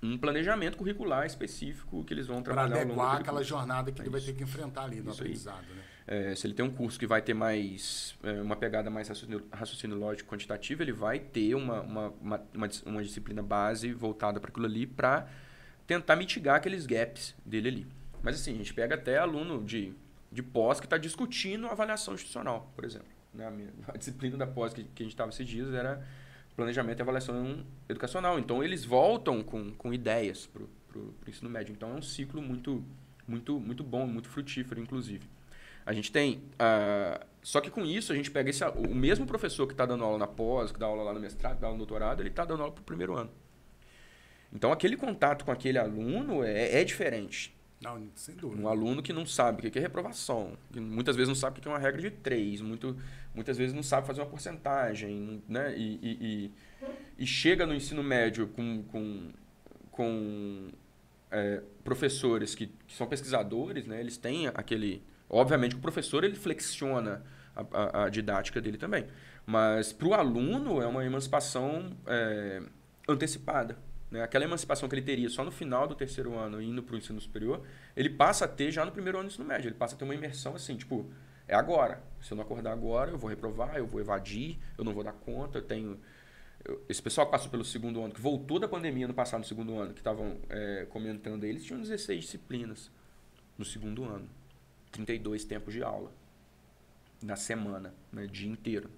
um 0.00 0.16
planejamento 0.16 0.76
curricular 0.76 1.26
específico 1.26 2.04
que 2.04 2.14
eles 2.14 2.28
vão 2.28 2.40
trabalhar 2.40 2.70
Para 2.70 2.82
adequar 2.82 3.16
aquela 3.16 3.42
jornada 3.42 3.90
que 3.90 4.00
é 4.00 4.04
ele 4.04 4.10
vai 4.10 4.20
ter 4.20 4.32
que 4.34 4.44
enfrentar 4.44 4.84
ali 4.84 5.00
no 5.00 5.10
isso 5.10 5.22
aprendizado. 5.22 5.64
Né? 5.74 5.82
É, 6.06 6.34
se 6.34 6.46
ele 6.46 6.54
tem 6.54 6.64
um 6.64 6.70
curso 6.70 6.98
que 6.98 7.06
vai 7.06 7.22
ter 7.22 7.32
mais 7.32 8.14
é, 8.22 8.40
uma 8.40 8.54
pegada 8.54 8.90
mais 8.90 9.08
raciocínio, 9.08 9.44
raciocínio 9.50 9.96
lógico 9.96 10.30
quantitativo, 10.30 10.82
ele 10.82 10.92
vai 10.92 11.18
ter 11.18 11.54
uma, 11.54 11.80
uma, 11.80 12.08
uma, 12.20 12.42
uma, 12.54 12.68
uma 12.84 13.02
disciplina 13.02 13.42
base 13.42 13.92
voltada 13.92 14.38
para 14.38 14.50
aquilo 14.50 14.66
ali 14.66 14.86
para 14.86 15.26
tentar 15.86 16.14
mitigar 16.14 16.56
aqueles 16.56 16.86
gaps 16.86 17.34
dele 17.44 17.68
ali. 17.68 17.86
Mas 18.22 18.36
assim, 18.36 18.52
a 18.52 18.56
gente 18.56 18.74
pega 18.74 18.94
até 18.94 19.18
aluno 19.18 19.64
de, 19.64 19.94
de 20.34 20.42
pós 20.42 20.80
que 20.80 20.86
está 20.86 20.98
discutindo 20.98 21.68
avaliação 21.68 22.12
institucional, 22.12 22.72
por 22.74 22.84
exemplo. 22.84 23.06
Né? 23.32 23.46
A, 23.46 23.50
minha, 23.50 23.70
a 23.86 23.96
disciplina 23.96 24.36
da 24.36 24.46
pós 24.46 24.74
que, 24.74 24.82
que 24.82 25.02
a 25.02 25.04
gente 25.04 25.14
estava 25.14 25.30
esses 25.30 25.46
dias 25.46 25.72
era 25.72 26.04
planejamento 26.56 26.98
e 26.98 27.02
avaliação 27.02 27.64
educacional. 27.88 28.38
Então, 28.38 28.62
eles 28.62 28.84
voltam 28.84 29.42
com, 29.42 29.72
com 29.72 29.94
ideias 29.94 30.46
para 30.46 30.62
o 30.98 31.14
ensino 31.26 31.48
médio. 31.48 31.72
Então, 31.72 31.92
é 31.92 31.94
um 31.94 32.02
ciclo 32.02 32.42
muito, 32.42 32.84
muito, 33.26 33.60
muito 33.60 33.84
bom, 33.84 34.06
muito 34.06 34.28
frutífero, 34.28 34.80
inclusive. 34.80 35.28
A 35.86 35.92
gente 35.92 36.10
tem... 36.10 36.38
Uh, 36.54 37.24
só 37.42 37.60
que 37.60 37.70
com 37.70 37.84
isso, 37.84 38.12
a 38.12 38.16
gente 38.16 38.30
pega 38.30 38.50
esse, 38.50 38.64
o 38.64 38.94
mesmo 38.94 39.26
professor 39.26 39.66
que 39.66 39.74
está 39.74 39.86
dando 39.86 40.02
aula 40.02 40.18
na 40.18 40.26
pós, 40.26 40.72
que 40.72 40.78
dá 40.78 40.86
aula 40.86 41.02
lá 41.04 41.12
no 41.12 41.20
mestrado, 41.20 41.56
que 41.56 41.60
dá 41.60 41.68
aula 41.68 41.78
no 41.78 41.84
doutorado, 41.84 42.20
ele 42.20 42.30
está 42.30 42.44
dando 42.44 42.62
aula 42.62 42.72
para 42.72 42.82
o 42.82 42.84
primeiro 42.84 43.14
ano. 43.14 43.30
Então, 44.52 44.72
aquele 44.72 44.96
contato 44.96 45.44
com 45.44 45.52
aquele 45.52 45.78
aluno 45.78 46.42
é, 46.42 46.80
é 46.80 46.84
diferente. 46.84 47.53
Não, 47.84 48.08
sem 48.14 48.34
dúvida. 48.34 48.62
Um 48.62 48.68
aluno 48.68 49.02
que 49.02 49.12
não 49.12 49.26
sabe 49.26 49.66
o 49.66 49.70
que 49.70 49.78
é 49.78 49.82
reprovação, 49.82 50.56
que 50.72 50.80
muitas 50.80 51.14
vezes 51.14 51.28
não 51.28 51.34
sabe 51.34 51.58
o 51.58 51.62
que 51.62 51.68
é 51.68 51.70
uma 51.70 51.78
regra 51.78 52.00
de 52.00 52.10
três, 52.10 52.60
muito, 52.60 52.96
muitas 53.34 53.58
vezes 53.58 53.74
não 53.74 53.82
sabe 53.82 54.06
fazer 54.06 54.22
uma 54.22 54.26
porcentagem, 54.26 55.42
né? 55.46 55.76
E, 55.76 55.98
e, 56.02 56.18
e, 56.20 56.52
e 57.18 57.26
chega 57.26 57.66
no 57.66 57.74
ensino 57.74 58.02
médio 58.02 58.48
com, 58.48 58.82
com, 58.84 59.30
com 59.90 60.68
é, 61.30 61.62
professores 61.84 62.54
que, 62.54 62.68
que 62.86 62.94
são 62.94 63.06
pesquisadores, 63.06 63.86
né? 63.86 64.00
Eles 64.00 64.16
têm 64.16 64.48
aquele... 64.48 65.02
Obviamente, 65.28 65.76
o 65.76 65.78
professor 65.78 66.24
ele 66.24 66.36
flexiona 66.36 67.22
a, 67.54 67.64
a, 67.72 68.04
a 68.04 68.08
didática 68.08 68.60
dele 68.60 68.78
também. 68.78 69.06
Mas 69.46 69.92
para 69.92 70.08
o 70.08 70.14
aluno 70.14 70.80
é 70.80 70.86
uma 70.86 71.04
emancipação 71.04 71.96
é, 72.06 72.62
antecipada. 73.08 73.76
Né? 74.10 74.22
Aquela 74.22 74.44
emancipação 74.44 74.88
que 74.88 74.94
ele 74.94 75.02
teria 75.02 75.28
só 75.28 75.44
no 75.44 75.50
final 75.50 75.86
do 75.86 75.94
terceiro 75.94 76.36
ano, 76.36 76.60
indo 76.60 76.82
para 76.82 76.94
o 76.94 76.98
ensino 76.98 77.20
superior, 77.20 77.62
ele 77.96 78.10
passa 78.10 78.44
a 78.44 78.48
ter 78.48 78.70
já 78.70 78.84
no 78.84 78.92
primeiro 78.92 79.18
ano 79.18 79.28
do 79.28 79.32
ensino 79.32 79.46
médio. 79.46 79.68
Ele 79.68 79.74
passa 79.74 79.94
a 79.94 79.98
ter 79.98 80.04
uma 80.04 80.14
imersão 80.14 80.54
assim, 80.54 80.76
tipo, 80.76 81.10
é 81.46 81.54
agora. 81.54 82.02
Se 82.20 82.32
eu 82.32 82.36
não 82.36 82.44
acordar 82.44 82.72
agora, 82.72 83.10
eu 83.10 83.18
vou 83.18 83.28
reprovar, 83.28 83.76
eu 83.76 83.86
vou 83.86 84.00
evadir, 84.00 84.58
eu 84.78 84.84
não 84.84 84.92
vou 84.92 85.04
dar 85.04 85.12
conta, 85.12 85.58
eu 85.58 85.62
tenho... 85.62 85.98
Esse 86.88 87.02
pessoal 87.02 87.26
que 87.26 87.32
passou 87.32 87.50
pelo 87.50 87.64
segundo 87.64 88.02
ano, 88.02 88.14
que 88.14 88.20
voltou 88.20 88.58
da 88.58 88.66
pandemia 88.66 89.06
no 89.06 89.12
passado, 89.12 89.40
no 89.40 89.46
segundo 89.46 89.78
ano, 89.78 89.92
que 89.92 90.00
estavam 90.00 90.38
é, 90.48 90.86
comentando, 90.88 91.44
eles 91.44 91.62
tinham 91.62 91.78
16 91.78 92.24
disciplinas 92.24 92.90
no 93.58 93.64
segundo 93.66 94.02
ano. 94.04 94.26
32 94.90 95.44
tempos 95.44 95.74
de 95.74 95.82
aula 95.82 96.10
na 97.24 97.36
semana, 97.36 97.94
né, 98.12 98.26
dia 98.26 98.48
inteiro. 98.48 98.90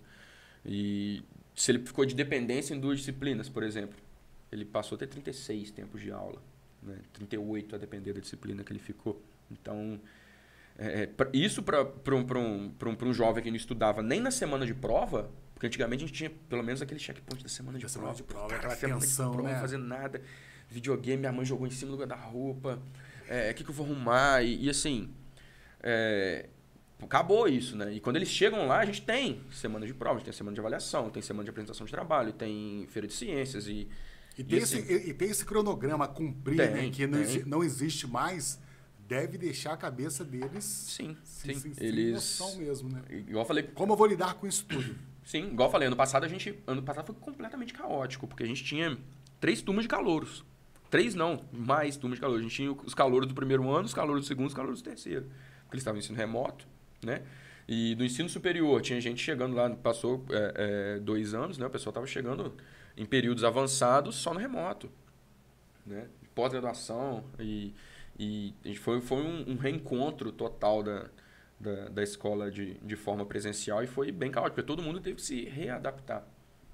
E 0.65 1.23
se 1.55 1.71
ele 1.71 1.87
ficou 1.87 2.05
de 2.05 2.15
dependência 2.15 2.75
em 2.75 2.81
duas 2.81 2.99
disciplinas, 2.99 3.49
por 3.49 3.63
exemplo, 3.63 3.97
ele 4.57 4.65
passou 4.65 4.97
a 4.97 4.99
ter 4.99 5.07
36 5.07 5.71
tempos 5.71 6.01
de 6.01 6.11
aula, 6.11 6.43
né? 6.83 6.99
38 7.13 7.77
a 7.77 7.79
depender 7.79 8.13
da 8.13 8.21
disciplina 8.21 8.65
que 8.65 8.73
ele 8.73 8.81
ficou. 8.81 9.23
Então, 9.51 10.01
é, 10.79 11.05
é 11.05 11.11
isso 11.33 11.63
para 11.63 11.83
um, 11.83 12.21
um, 12.21 12.75
um, 12.83 13.09
um 13.09 13.13
jovem 13.15 13.43
que 13.43 13.51
não 13.51 13.57
estudava 13.57 14.03
nem 14.03 14.21
na 14.21 14.31
semana 14.31 14.67
de 14.67 14.75
prova, 14.75 15.31
porque 15.55 15.67
antigamente 15.67 16.05
a 16.05 16.07
gente 16.07 16.17
tinha 16.17 16.31
pelo 16.49 16.63
menos 16.63 16.83
aquele 16.83 17.01
checkpoint 17.01 17.43
da 17.43 17.49
semana 17.49 17.79
de 17.79 17.87
da 17.87 17.93
prova. 17.93 18.15
Semana 18.15 18.17
de 18.17 18.23
prova 18.23 18.49
cara, 18.49 18.75
aquela 18.75 19.01
tensão, 19.01 19.33
prova, 19.33 19.49
né? 19.49 19.55
Não 19.55 19.61
fazer 19.61 19.79
nada. 19.79 20.21
Videogame, 20.69 21.19
minha 21.19 21.33
mãe 21.33 21.45
jogou 21.45 21.67
em 21.67 21.71
cima 21.71 21.93
do 21.93 21.99
guarda-roupa. 21.99 22.79
O 23.29 23.33
é, 23.33 23.53
que, 23.53 23.65
que 23.65 23.71
eu 23.71 23.75
vou 23.75 23.87
arrumar? 23.87 24.43
E, 24.43 24.65
e 24.65 24.71
assim, 24.71 25.15
é, 25.83 26.49
acabou 27.03 27.49
isso, 27.49 27.77
né? 27.77 27.93
E 27.93 28.01
quando 28.01 28.17
eles 28.17 28.29
chegam 28.29 28.67
lá, 28.67 28.81
a 28.81 28.85
gente 28.85 29.03
tem 29.03 29.41
semana 29.51 29.87
de 29.87 29.95
prova, 29.95 30.17
a 30.17 30.19
gente 30.19 30.27
tem 30.27 30.35
semana 30.35 30.55
de 30.55 30.61
avaliação, 30.61 31.11
tem 31.11 31.23
semana 31.23 31.45
de 31.45 31.51
apresentação 31.51 31.87
de 31.87 31.93
trabalho, 31.93 32.33
tem 32.33 32.87
feira 32.89 33.07
de 33.07 33.15
ciências 33.15 33.67
e 33.67 33.89
e 34.39 34.45
tem, 34.45 34.59
e, 34.59 34.63
assim, 34.63 34.79
esse, 34.79 35.11
e, 35.11 35.15
tem 35.15 35.31
esse 35.31 35.45
cronograma 35.45 36.05
a 36.05 36.09
cumprir, 36.09 36.57
né, 36.57 36.67
tem, 36.67 36.87
né, 36.87 36.91
que 36.91 37.07
não, 37.07 37.19
não, 37.47 37.65
existe 37.65 38.07
mais, 38.07 38.61
deve 39.09 39.39
deixar 39.39 39.73
a 39.73 39.77
cabeça 39.77 40.25
deles 40.25 40.65
sim, 40.65 41.17
sim. 41.25 41.55
Sem, 41.55 41.73
Eles... 41.79 42.41
mesmo, 42.59 42.89
né? 42.91 43.03
Igual 43.11 43.45
eu 43.45 43.47
falei. 43.47 43.63
Como 43.63 43.93
eu 43.93 43.97
vou 43.97 44.07
lidar 44.07 44.35
com 44.35 44.47
isso 44.47 44.65
tudo? 44.67 44.95
Sim, 45.25 45.49
igual 45.49 45.69
eu 45.69 45.73
falei, 45.73 45.89
ano 45.89 45.97
passado 45.97 46.25
a 46.25 46.29
gente. 46.29 46.57
Ano 46.67 46.83
passado 46.83 47.07
foi 47.07 47.15
completamente 47.17 47.73
caótico, 47.73 48.29
porque 48.29 48.43
a 48.43 48.47
gente 48.47 48.63
tinha 48.63 48.97
três 49.41 49.63
turmas 49.63 49.85
de 49.85 49.89
calouros. 49.89 50.45
Três 50.91 51.15
não, 51.15 51.45
mais 51.53 51.97
turmas 51.97 52.19
de 52.19 52.21
calouros. 52.21 52.45
A 52.45 52.49
gente 52.49 52.55
tinha 52.55 52.71
os 52.71 52.95
calouros 52.95 53.27
do 53.27 53.35
primeiro 53.35 53.69
ano, 53.69 53.87
os 53.87 53.95
calouros 53.95 54.25
do 54.25 54.29
segundo, 54.29 54.47
os 54.47 54.55
calouros 54.55 54.81
do 54.81 54.85
terceiro. 54.85 55.25
Porque 55.63 55.75
eles 55.75 55.83
estavam 55.83 55.97
no 55.97 56.01
ensino 56.01 56.17
remoto, 56.17 56.67
né? 57.05 57.23
E 57.69 57.97
do 57.97 58.05
ensino 58.05 58.29
superior, 58.29 58.81
tinha 58.81 59.01
gente 59.01 59.21
chegando 59.21 59.57
lá, 59.57 59.69
passou 59.71 60.25
é, 60.31 60.53
é, 60.97 61.01
dois 61.01 61.35
anos, 61.35 61.59
né? 61.59 61.67
O 61.67 61.71
pessoal 61.71 61.91
estava 61.91 62.07
chegando 62.07 62.55
em 62.97 63.05
períodos 63.05 63.45
avançados 63.45 64.17
só 64.17 64.33
no 64.33 64.41
remoto. 64.41 64.91
Né? 65.85 66.09
Pós-graduação 66.35 67.25
e, 68.19 68.55
e 68.65 68.77
foi, 68.77 69.01
foi 69.01 69.23
um, 69.23 69.53
um 69.53 69.57
reencontro 69.57 70.33
total 70.33 70.83
da, 70.83 71.11
da, 71.59 71.89
da, 71.89 72.03
escola 72.03 72.51
de, 72.51 72.75
de 72.75 72.97
forma 72.97 73.25
presencial 73.25 73.83
e 73.83 73.87
foi 73.87 74.11
bem 74.11 74.31
caótico, 74.31 74.57
porque 74.57 74.67
todo 74.67 74.83
mundo 74.83 75.01
teve 75.01 75.17
que 75.17 75.23
se 75.23 75.45
readaptar. 75.45 76.27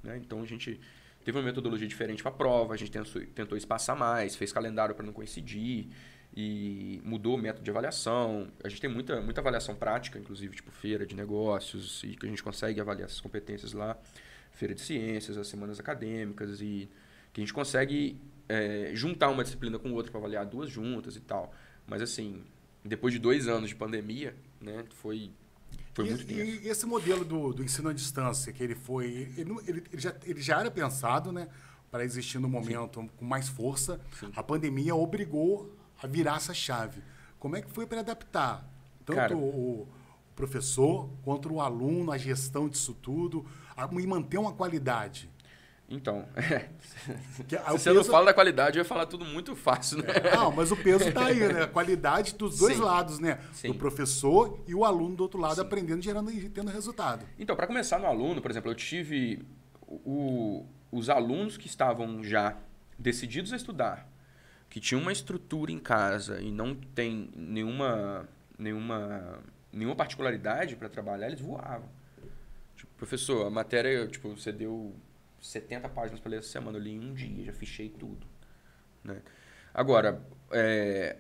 Né? 0.03 0.19
Então 0.19 0.43
a 0.43 0.47
gente 0.47 0.81
teve 1.25 1.39
uma 1.39 1.45
metodologia 1.45 1.87
diferente 1.87 2.23
para 2.23 2.33
a 2.33 2.35
prova, 2.35 2.75
a 2.75 2.77
gente 2.77 2.91
tentou, 2.91 3.23
tentou 3.27 3.59
espaçar 3.59 3.97
mais, 3.97 4.35
fez 4.35 4.53
calendário 4.53 4.95
para 4.95 5.05
não 5.05 5.13
coincidir 5.13 5.89
e 6.35 7.01
mudou 7.05 7.35
o 7.35 7.39
método 7.39 7.65
de 7.65 7.71
avaliação. 7.71 8.49
A 8.65 8.69
gente 8.69 8.81
tem 8.81 8.91
muita, 8.91 9.21
muita 9.21 9.41
avaliação 9.41 9.75
prática, 9.75 10.19
inclusive, 10.19 10.57
tipo 10.57 10.71
feira 10.71 11.05
de 11.05 11.15
negócios, 11.15 12.03
e 12.05 12.17
que 12.17 12.27
a 12.27 12.29
gente 12.29 12.43
consegue 12.43 12.81
avaliar 12.81 13.07
essas 13.07 13.21
competências 13.21 13.73
lá, 13.73 13.97
feira 14.53 14.75
de 14.75 14.81
ciências, 14.81 15.37
as 15.37 15.49
semanas 15.49 15.81
acadêmicas, 15.81 16.61
e 16.61 16.88
que 17.33 17.41
a 17.41 17.43
gente 17.43 17.53
consegue 17.53 18.21
é, 18.49 18.93
juntar 18.95 19.29
uma 19.29 19.43
disciplina 19.43 19.79
com 19.79 19.93
outra 19.93 20.11
para 20.11 20.21
avaliar 20.21 20.47
duas 20.47 20.71
juntas 20.71 21.17
e 21.17 21.21
tal. 21.21 21.53
Mas 21.87 22.03
assim, 22.03 22.43
depois 22.85 23.12
de 23.12 23.19
dois 23.19 23.49
anos 23.49 23.71
de 23.71 23.75
pandemia, 23.75 24.35
né, 24.61 24.85
foi 24.97 25.31
foi 25.95 26.07
e, 26.07 26.11
muito 26.11 26.33
e 26.33 26.69
esse 26.69 26.87
modelo 26.87 27.25
do, 27.25 27.53
do, 27.53 27.62
ensino 27.62 27.88
à 27.88 27.93
distância, 27.93 28.53
que 28.53 28.62
ele 28.62 28.75
foi. 28.75 29.07
Ele, 29.07 29.57
ele, 29.67 29.85
ele, 29.93 30.01
já, 30.01 30.15
ele 30.25 30.41
já 30.41 30.61
era 30.61 30.71
pensado 30.71 31.33
né, 31.33 31.49
para 31.91 32.05
existir 32.05 32.38
no 32.38 32.49
momento 32.49 33.01
Sim. 33.01 33.11
com 33.17 33.25
mais 33.25 33.49
força. 33.49 34.01
Sim. 34.19 34.31
A 34.35 34.43
pandemia 34.43 34.95
obrigou 34.95 35.75
a 36.03 36.07
virar 36.07 36.37
essa 36.37 36.55
chave. 36.55 37.03
Como 37.38 37.57
é 37.57 37.62
que 37.62 37.71
foi 37.71 37.87
para 37.87 38.01
adaptar? 38.01 38.67
Tanto 39.05 39.17
Cara, 39.17 39.37
o, 39.37 39.87
professor 40.35 41.11
quanto 41.23 41.53
o 41.53 41.61
aluno, 41.61 42.11
a 42.11 42.17
gestão 42.17 42.69
disso 42.69 42.95
tudo, 42.95 43.45
e 43.99 44.07
manter 44.07 44.38
uma 44.38 44.53
qualidade. 44.53 45.31
Então, 45.88 46.27
é. 46.35 46.68
Que, 47.47 47.57
se 47.57 47.62
você 47.64 47.90
peso... 47.90 47.95
não 47.95 48.05
fala 48.05 48.27
da 48.27 48.35
qualidade, 48.35 48.79
eu 48.79 48.83
ia 48.83 48.88
falar 48.88 49.07
tudo 49.07 49.25
muito 49.25 49.55
fácil, 49.55 49.99
né? 49.99 50.05
É, 50.25 50.37
não, 50.37 50.51
mas 50.51 50.71
o 50.71 50.77
peso 50.77 51.09
está 51.09 51.27
aí, 51.27 51.40
né? 51.40 51.64
A 51.64 51.68
qualidade 51.68 52.35
dos 52.35 52.59
dois 52.59 52.77
Sim. 52.77 52.83
lados, 52.83 53.18
né? 53.18 53.38
Sim. 53.53 53.68
Do 53.68 53.75
professor 53.75 54.59
e 54.66 54.75
o 54.75 54.85
aluno 54.85 55.16
do 55.16 55.23
outro 55.23 55.38
lado 55.38 55.57
Sim. 55.57 55.61
aprendendo, 55.61 56.03
gerando 56.03 56.31
e 56.31 56.49
tendo 56.49 56.71
resultado. 56.71 57.27
Então, 57.38 57.55
para 57.55 57.66
começar 57.66 57.99
no 57.99 58.07
aluno, 58.07 58.40
por 58.40 58.51
exemplo, 58.51 58.71
eu 58.71 58.75
tive 58.75 59.45
o, 59.87 60.64
os 60.90 61.11
alunos 61.11 61.57
que 61.57 61.66
estavam 61.66 62.23
já 62.23 62.57
decididos 62.99 63.53
a 63.53 63.57
estudar, 63.57 64.09
que 64.71 64.81
tinham 64.81 65.03
uma 65.03 65.12
estrutura 65.12 65.73
em 65.73 65.79
casa 65.79 66.40
e 66.40 66.51
não 66.51 66.75
tem 66.75 67.31
nenhuma, 67.37 68.29
nenhuma, 68.59 69.40
nenhuma 69.73 69.97
particularidade 69.97 70.77
para 70.77 70.88
trabalhar, 70.88 71.27
eles 71.27 71.40
voavam. 71.40 71.88
Professor, 73.03 73.45
a 73.45 73.51
matéria, 73.51 74.07
tipo, 74.07 74.29
você 74.29 74.53
deu 74.53 74.95
70 75.41 75.88
páginas 75.88 76.21
para 76.21 76.31
ler 76.31 76.38
essa 76.38 76.51
semana. 76.51 76.79
Eu 76.79 76.83
li 76.83 76.93
em 76.93 77.01
um 77.01 77.12
dia, 77.12 77.47
já 77.47 77.53
fichei 77.53 77.88
tudo. 77.88 78.25
Né? 79.03 79.21
Agora, 79.75 80.25
é, 80.53 81.17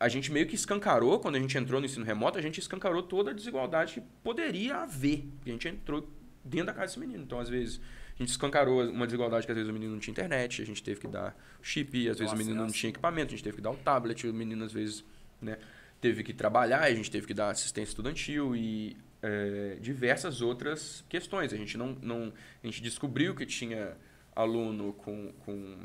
a 0.00 0.08
gente 0.08 0.32
meio 0.32 0.48
que 0.48 0.56
escancarou, 0.56 1.20
quando 1.20 1.36
a 1.36 1.38
gente 1.38 1.56
entrou 1.56 1.78
no 1.78 1.86
ensino 1.86 2.04
remoto, 2.04 2.40
a 2.40 2.42
gente 2.42 2.58
escancarou 2.58 3.04
toda 3.04 3.30
a 3.30 3.32
desigualdade 3.32 3.94
que 3.94 4.00
poderia 4.24 4.78
haver. 4.78 5.28
a 5.46 5.48
gente 5.48 5.68
entrou 5.68 6.10
dentro 6.44 6.66
da 6.66 6.72
casa 6.72 6.86
desse 6.86 6.98
menino. 6.98 7.22
Então, 7.22 7.38
às 7.38 7.48
vezes, 7.48 7.80
a 8.16 8.18
gente 8.18 8.30
escancarou 8.30 8.82
uma 8.90 9.06
desigualdade 9.06 9.46
que 9.46 9.52
às 9.52 9.56
vezes 9.56 9.70
o 9.70 9.72
menino 9.72 9.92
não 9.92 10.00
tinha 10.00 10.10
internet, 10.10 10.60
a 10.60 10.66
gente 10.66 10.82
teve 10.82 10.98
que 10.98 11.06
dar 11.06 11.36
chip, 11.62 12.08
às 12.08 12.18
vezes 12.18 12.32
Nossa, 12.32 12.34
o 12.34 12.38
menino 12.38 12.60
não 12.60 12.72
tinha 12.72 12.90
equipamento, 12.90 13.28
a 13.28 13.36
gente 13.36 13.44
teve 13.44 13.58
que 13.58 13.62
dar 13.62 13.70
o 13.70 13.76
tablet, 13.76 14.26
o 14.26 14.34
menino 14.34 14.64
às 14.64 14.72
vezes 14.72 15.04
né, 15.40 15.56
teve 16.00 16.24
que 16.24 16.34
trabalhar, 16.34 16.80
a 16.80 16.92
gente 16.92 17.08
teve 17.08 17.28
que 17.28 17.34
dar 17.34 17.50
assistência 17.50 17.90
estudantil 17.90 18.56
e 18.56 18.96
é, 19.22 19.76
diversas 19.80 20.42
outras 20.42 21.04
questões. 21.08 21.52
A 21.52 21.56
gente 21.56 21.78
não, 21.78 21.96
não 22.02 22.32
a 22.62 22.66
gente 22.66 22.82
descobriu 22.82 23.34
que 23.34 23.46
tinha 23.46 23.96
aluno 24.34 24.92
com, 24.94 25.32
com 25.44 25.78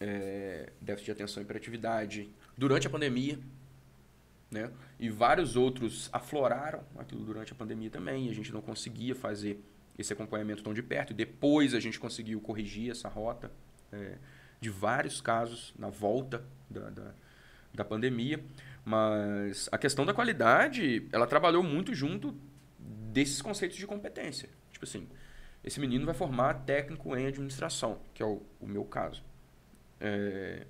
é, 0.00 0.72
déficit 0.80 1.06
de 1.06 1.12
atenção 1.12 1.42
e 1.42 1.44
hiperatividade 1.44 2.28
durante 2.56 2.86
a 2.86 2.90
pandemia, 2.90 3.38
né? 4.50 4.70
E 4.98 5.08
vários 5.10 5.56
outros 5.56 6.08
afloraram 6.12 6.82
aquilo 6.98 7.24
durante 7.24 7.52
a 7.52 7.54
pandemia 7.54 7.90
também. 7.90 8.28
A 8.28 8.34
gente 8.34 8.52
não 8.52 8.60
conseguia 8.60 9.14
fazer 9.14 9.60
esse 9.98 10.12
acompanhamento 10.12 10.62
tão 10.62 10.72
de 10.72 10.82
perto. 10.82 11.10
E 11.10 11.14
depois 11.14 11.74
a 11.74 11.80
gente 11.80 11.98
conseguiu 11.98 12.40
corrigir 12.40 12.90
essa 12.90 13.08
rota 13.08 13.50
é, 13.92 14.16
de 14.60 14.70
vários 14.70 15.20
casos 15.20 15.74
na 15.78 15.88
volta 15.88 16.44
da, 16.70 16.90
da, 16.90 17.14
da 17.74 17.84
pandemia. 17.84 18.42
Mas 18.88 19.68
a 19.70 19.76
questão 19.76 20.06
da 20.06 20.14
qualidade, 20.14 21.06
ela 21.12 21.26
trabalhou 21.26 21.62
muito 21.62 21.92
junto 21.92 22.34
desses 22.78 23.42
conceitos 23.42 23.76
de 23.76 23.86
competência. 23.86 24.48
Tipo 24.72 24.86
assim, 24.86 25.06
esse 25.62 25.78
menino 25.78 26.06
vai 26.06 26.14
formar 26.14 26.54
técnico 26.64 27.14
em 27.14 27.26
administração, 27.26 28.00
que 28.14 28.22
é 28.22 28.26
o, 28.26 28.40
o 28.58 28.66
meu 28.66 28.86
caso. 28.86 29.22
É, 30.00 30.66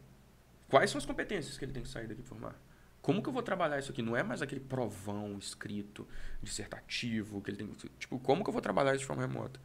quais 0.68 0.90
são 0.90 0.98
as 0.98 1.06
competências 1.06 1.56
que 1.56 1.64
ele 1.64 1.70
tem 1.70 1.84
que 1.84 1.88
sair 1.88 2.08
daqui 2.08 2.20
formar? 2.22 2.60
Como 3.00 3.22
que 3.22 3.28
eu 3.28 3.32
vou 3.32 3.42
trabalhar 3.42 3.78
isso 3.78 3.92
aqui? 3.92 4.02
Não 4.02 4.16
é 4.16 4.24
mais 4.24 4.42
aquele 4.42 4.62
provão 4.62 5.38
escrito, 5.38 6.04
dissertativo, 6.42 7.40
que 7.40 7.52
ele 7.52 7.58
tem 7.58 7.70
Tipo, 8.00 8.18
como 8.18 8.42
que 8.42 8.50
eu 8.50 8.52
vou 8.52 8.60
trabalhar 8.60 8.96
isso 8.96 9.02
de 9.02 9.06
forma 9.06 9.22
remota? 9.22 9.60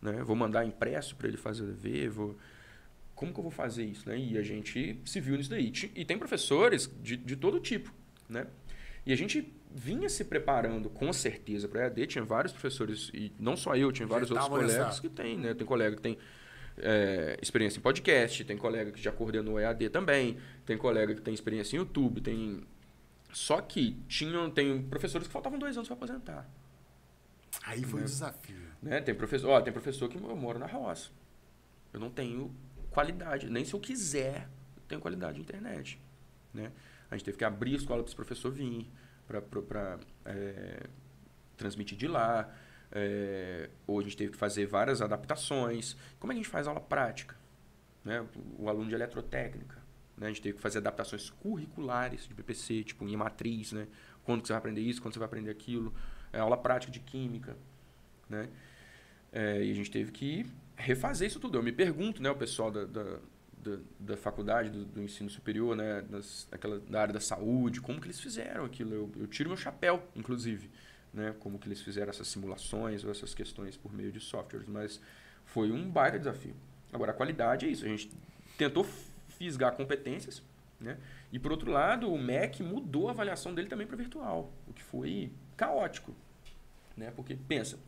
Né? 0.00 0.22
Vou 0.22 0.36
mandar 0.36 0.64
impresso 0.64 1.16
para 1.16 1.26
ele 1.26 1.36
fazer 1.36 1.66
ver, 1.72 2.10
vou... 2.10 2.38
Como 3.18 3.34
que 3.34 3.40
eu 3.40 3.42
vou 3.42 3.50
fazer 3.50 3.84
isso? 3.84 4.08
Né? 4.08 4.16
E 4.16 4.38
a 4.38 4.42
gente 4.42 4.96
se 5.04 5.20
viu 5.20 5.36
nisso 5.36 5.50
daí. 5.50 5.72
E 5.96 6.04
tem 6.04 6.16
professores 6.16 6.88
de, 7.02 7.16
de 7.16 7.34
todo 7.34 7.58
tipo, 7.58 7.92
né? 8.28 8.46
E 9.04 9.12
a 9.12 9.16
gente 9.16 9.52
vinha 9.74 10.08
se 10.08 10.24
preparando 10.24 10.88
com 10.88 11.12
certeza 11.12 11.66
para 11.66 11.80
EAD. 11.80 12.06
Tinha 12.06 12.24
vários 12.24 12.52
professores, 12.52 13.10
e 13.12 13.32
não 13.36 13.56
só 13.56 13.74
eu, 13.74 13.90
tinha 13.90 14.06
vários 14.06 14.30
outros 14.30 14.48
colegas 14.48 14.76
nessa... 14.76 15.00
que 15.00 15.08
tem, 15.08 15.36
né? 15.36 15.52
Tem 15.52 15.66
colega 15.66 15.96
que 15.96 16.02
tem 16.02 16.16
é, 16.76 17.36
experiência 17.42 17.80
em 17.80 17.82
podcast, 17.82 18.44
tem 18.44 18.56
colega 18.56 18.92
que 18.92 19.02
já 19.02 19.10
coordenou 19.10 19.58
EAD 19.58 19.88
também, 19.88 20.38
tem 20.64 20.78
colega 20.78 21.12
que 21.12 21.20
tem 21.20 21.34
experiência 21.34 21.74
em 21.74 21.80
YouTube, 21.80 22.20
tem. 22.20 22.62
Só 23.32 23.60
que 23.60 24.00
tinham, 24.06 24.48
tem 24.48 24.80
professores 24.80 25.26
que 25.26 25.32
faltavam 25.32 25.58
dois 25.58 25.76
anos 25.76 25.88
para 25.88 25.96
aposentar. 25.96 26.48
Aí 27.64 27.82
foi 27.82 27.98
né? 27.98 28.04
um 28.04 28.08
desafio. 28.08 28.68
Né? 28.80 29.00
Tem, 29.00 29.12
professor, 29.12 29.50
ó, 29.50 29.60
tem 29.60 29.72
professor 29.72 30.08
que 30.08 30.16
eu 30.16 30.36
moro 30.36 30.60
na 30.60 30.66
roça. 30.66 31.10
Eu 31.92 31.98
não 31.98 32.10
tenho 32.10 32.54
qualidade. 32.98 33.48
Nem 33.48 33.64
se 33.64 33.72
eu 33.72 33.78
quiser, 33.78 34.48
eu 34.76 34.82
tenho 34.88 35.00
qualidade 35.00 35.36
de 35.36 35.42
internet. 35.42 36.00
Né? 36.52 36.72
A 37.08 37.16
gente 37.16 37.24
teve 37.24 37.38
que 37.38 37.44
abrir 37.44 37.74
a 37.74 37.76
escola 37.76 38.02
para 38.02 38.08
esse 38.08 38.16
professor 38.16 38.50
vir, 38.50 38.90
para 39.68 40.00
é, 40.24 40.88
transmitir 41.56 41.96
de 41.96 42.08
lá. 42.08 42.52
É, 42.90 43.70
ou 43.86 44.00
a 44.00 44.02
gente 44.02 44.16
teve 44.16 44.32
que 44.32 44.36
fazer 44.36 44.66
várias 44.66 45.00
adaptações. 45.00 45.96
Como 46.18 46.32
é 46.32 46.34
que 46.34 46.40
a 46.40 46.42
gente 46.42 46.50
faz 46.50 46.66
aula 46.66 46.80
prática? 46.80 47.36
Né? 48.04 48.26
O 48.58 48.68
aluno 48.68 48.88
de 48.88 48.96
eletrotécnica. 48.96 49.76
Né? 50.16 50.26
A 50.26 50.30
gente 50.30 50.42
teve 50.42 50.56
que 50.56 50.62
fazer 50.62 50.78
adaptações 50.78 51.30
curriculares 51.30 52.26
de 52.26 52.34
BPC, 52.34 52.82
tipo 52.82 53.06
em 53.06 53.16
matriz, 53.16 53.70
né? 53.70 53.86
Quando 54.24 54.44
você 54.44 54.52
vai 54.52 54.58
aprender 54.58 54.80
isso, 54.80 55.00
quando 55.00 55.14
você 55.14 55.20
vai 55.20 55.26
aprender 55.26 55.50
aquilo. 55.50 55.94
É, 56.32 56.40
aula 56.40 56.56
prática 56.56 56.90
de 56.90 56.98
química, 56.98 57.56
né? 58.28 58.48
É, 59.30 59.62
e 59.62 59.70
a 59.70 59.74
gente 59.74 59.90
teve 59.90 60.10
que 60.10 60.44
refazer 60.78 61.26
isso 61.26 61.40
tudo. 61.40 61.58
Eu 61.58 61.62
me 61.62 61.72
pergunto, 61.72 62.22
né, 62.22 62.30
o 62.30 62.36
pessoal 62.36 62.70
da, 62.70 62.84
da, 62.84 63.04
da, 63.58 63.78
da 63.98 64.16
faculdade, 64.16 64.70
do, 64.70 64.84
do, 64.84 65.02
ensino 65.02 65.28
superior, 65.28 65.76
né, 65.76 66.02
das, 66.02 66.46
daquela, 66.50 66.78
da 66.78 67.02
área 67.02 67.12
da 67.12 67.20
saúde, 67.20 67.80
como 67.80 68.00
que 68.00 68.06
eles 68.06 68.20
fizeram 68.20 68.64
aquilo. 68.64 68.94
Eu, 68.94 69.12
eu 69.18 69.26
tiro 69.26 69.50
meu 69.50 69.56
chapéu, 69.56 70.02
inclusive, 70.14 70.70
né, 71.12 71.34
como 71.40 71.58
que 71.58 71.68
eles 71.68 71.82
fizeram 71.82 72.10
essas 72.10 72.28
simulações 72.28 73.04
ou 73.04 73.10
essas 73.10 73.34
questões 73.34 73.76
por 73.76 73.92
meio 73.92 74.12
de 74.12 74.20
softwares, 74.20 74.68
mas 74.68 75.00
foi 75.44 75.72
um 75.72 75.90
baita 75.90 76.18
desafio. 76.18 76.54
Agora, 76.92 77.10
a 77.10 77.14
qualidade 77.14 77.66
é 77.66 77.68
isso, 77.68 77.84
a 77.84 77.88
gente 77.88 78.10
tentou 78.56 78.86
fisgar 79.28 79.76
competências, 79.76 80.42
né, 80.80 80.96
e 81.32 81.38
por 81.38 81.50
outro 81.50 81.70
lado, 81.70 82.10
o 82.10 82.16
MEC 82.16 82.62
mudou 82.62 83.08
a 83.08 83.10
avaliação 83.10 83.52
dele 83.52 83.68
também 83.68 83.86
para 83.86 83.96
virtual, 83.96 84.52
o 84.66 84.72
que 84.72 84.82
foi 84.82 85.32
caótico, 85.56 86.14
né, 86.96 87.10
porque 87.10 87.36
pensa, 87.36 87.78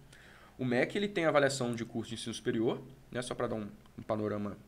o 0.61 0.64
MEC 0.64 0.94
ele 0.99 1.09
tem 1.09 1.25
avaliação 1.25 1.75
de 1.75 1.87
curso 1.87 2.11
de 2.11 2.16
ensino 2.16 2.35
superior, 2.35 2.83
né, 3.11 3.23
só 3.23 3.35
para 3.35 3.46
dar 3.46 3.57
um, 3.57 3.66
um 3.99 4.03
panorama 4.03 4.59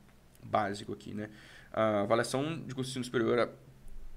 básico 0.42 0.90
aqui, 0.90 1.12
né? 1.12 1.28
A 1.70 2.00
avaliação 2.00 2.61
de 2.66 2.74
curso 2.74 2.90
de 2.90 2.98
ensino 2.98 3.05
superior, 3.05 3.50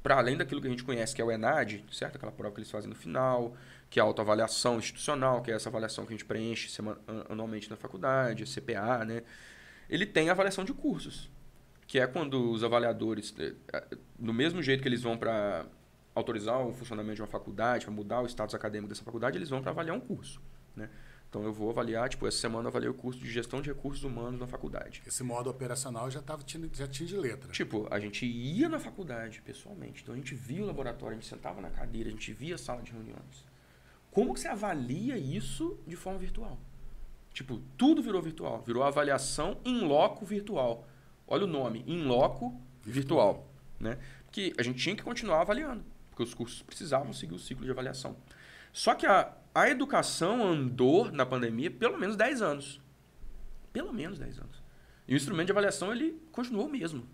para 0.02 0.18
além 0.18 0.38
daquilo 0.38 0.62
que 0.62 0.68
a 0.68 0.70
gente 0.70 0.86
conhece, 0.86 1.14
que 1.14 1.22
é 1.22 1.26
o 1.26 1.30
ENAD, 1.30 1.84
certo? 1.92 2.16
Aquela 2.16 2.32
prova 2.32 2.56
que 2.56 2.62
eles 2.62 2.72
fazem 2.72 2.90
no 2.90 2.96
final, 2.96 3.58
que 3.90 4.00
é 4.00 4.02
a 4.02 4.06
autoavaliação 4.06 4.80
institucional, 4.80 5.42
que 5.42 5.52
é 5.52 5.56
essa 5.56 5.68
avaliação 5.68 6.06
que 6.06 6.14
a 6.14 6.16
gente 6.16 6.24
preenche 6.24 6.70
semana, 6.70 6.98
anualmente 7.30 7.70
na 7.70 7.76
faculdade, 7.76 8.46
CPA, 8.46 9.04
né? 9.04 9.24
Ele 9.90 10.06
tem 10.06 10.30
avaliação 10.30 10.64
de 10.64 10.74
cursos, 10.74 11.30
que 11.86 12.00
é 12.00 12.08
quando 12.08 12.52
os 12.52 12.64
avaliadores, 12.64 13.36
eh, 13.38 13.54
eh, 13.74 13.98
no 14.18 14.34
mesmo 14.34 14.64
jeito 14.64 14.82
que 14.82 14.88
eles 14.88 15.04
vão 15.04 15.18
para 15.18 15.66
autorizar 16.16 16.58
o 16.66 16.74
funcionamento 16.74 17.16
de 17.16 17.22
uma 17.22 17.28
faculdade, 17.28 17.84
para 17.84 17.94
mudar 17.94 18.22
o 18.22 18.26
status 18.26 18.56
acadêmico 18.56 18.88
dessa 18.88 19.04
faculdade, 19.04 19.38
eles 19.38 19.50
vão 19.50 19.62
para 19.62 19.72
avaliar 19.72 19.94
um 19.94 20.00
curso, 20.00 20.42
né? 20.74 20.90
Então 21.36 21.44
eu 21.44 21.52
vou 21.52 21.70
avaliar, 21.70 22.08
tipo, 22.08 22.26
essa 22.26 22.38
semana 22.38 22.64
eu 22.64 22.70
avaliei 22.70 22.90
o 22.90 22.94
curso 22.94 23.20
de 23.20 23.30
gestão 23.30 23.62
de 23.62 23.68
recursos 23.68 24.06
humanos 24.06 24.40
na 24.40 24.48
faculdade. 24.48 25.04
Esse 25.06 25.22
modo 25.22 25.50
operacional 25.50 26.10
já 26.10 26.22
tava 26.22 26.46
já 26.72 26.88
tinha 26.88 27.06
de 27.06 27.18
letra. 27.18 27.52
Tipo, 27.52 27.90
a 27.92 28.00
gente 28.00 28.26
ia 28.26 28.70
na 28.70 28.80
faculdade 28.80 29.42
pessoalmente, 29.42 30.02
então 30.02 30.14
a 30.14 30.18
gente 30.18 30.34
via 30.34 30.64
o 30.64 30.66
laboratório, 30.66 31.18
a 31.18 31.20
gente 31.20 31.28
sentava 31.28 31.60
na 31.60 31.70
cadeira, 31.70 32.08
a 32.08 32.12
gente 32.14 32.32
via 32.32 32.56
a 32.56 32.58
sala 32.58 32.82
de 32.82 32.94
reuniões. 32.94 33.46
Como 34.12 34.34
que 34.34 34.40
você 34.40 34.48
avalia 34.48 35.18
isso 35.18 35.78
de 35.86 35.98
forma 35.98 36.20
virtual? 36.20 36.58
Tipo, 37.34 37.60
tudo 37.78 38.02
virou 38.02 38.22
virtual, 38.22 38.64
virou 38.66 38.82
avaliação 38.82 39.60
em 39.66 39.82
loco 39.82 40.26
virtual. 40.26 40.88
Olha 41.28 41.44
o 41.44 41.48
nome, 41.48 41.84
em 41.86 42.02
loco 42.06 42.58
virtual, 42.82 43.46
né? 43.78 43.98
Que 44.32 44.54
a 44.58 44.64
gente 44.64 44.82
tinha 44.82 44.96
que 44.96 45.04
continuar 45.04 45.42
avaliando, 45.42 45.84
porque 46.10 46.24
os 46.24 46.34
cursos 46.34 46.62
precisavam 46.62 47.12
seguir 47.12 47.34
o 47.34 47.40
ciclo 47.40 47.66
de 47.66 47.72
avaliação. 47.72 48.16
Só 48.72 48.96
que 48.96 49.06
a 49.06 49.34
a 49.56 49.70
educação 49.70 50.46
andou 50.46 51.10
na 51.10 51.26
pandemia 51.26 51.72
pelo 51.72 51.98
menos 51.98 52.18
10 52.18 52.42
anos. 52.42 52.82
Pelo 53.72 53.94
menos 53.94 54.20
10 54.20 54.40
anos. 54.40 54.62
E 55.08 55.14
o 55.14 55.18
instrumento 55.18 55.46
de 55.46 55.54
avaliação 55.54 55.94
ele 55.94 56.22
continuou 56.30 56.68
o 56.68 56.70
mesmo. 56.70 57.08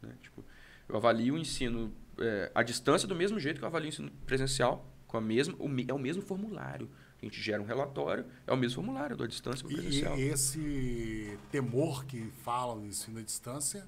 Né? 0.00 0.14
Tipo, 0.22 0.42
eu 0.88 0.96
avalio 0.96 1.34
o 1.34 1.38
ensino 1.38 1.92
é, 2.18 2.50
à 2.54 2.62
distância 2.62 3.06
do 3.06 3.14
mesmo 3.14 3.38
jeito 3.38 3.58
que 3.58 3.64
eu 3.64 3.68
avalio 3.68 3.86
o 3.86 3.88
ensino 3.90 4.10
presencial, 4.24 4.90
com 5.06 5.18
a 5.18 5.20
mesma, 5.20 5.54
o, 5.58 5.68
é 5.86 5.92
o 5.92 5.98
mesmo 5.98 6.22
formulário. 6.22 6.88
A 7.20 7.24
gente 7.26 7.40
gera 7.42 7.60
um 7.60 7.66
relatório, 7.66 8.24
é 8.46 8.52
o 8.52 8.56
mesmo 8.56 8.76
formulário 8.76 9.14
da 9.14 9.26
distância 9.26 9.66
para 9.66 9.76
presencial. 9.76 10.16
E, 10.16 10.22
e 10.22 10.28
esse 10.28 11.38
temor 11.50 12.06
que 12.06 12.30
falam 12.42 12.76
no 12.76 12.86
ensino 12.86 13.18
à 13.18 13.22
distância? 13.22 13.86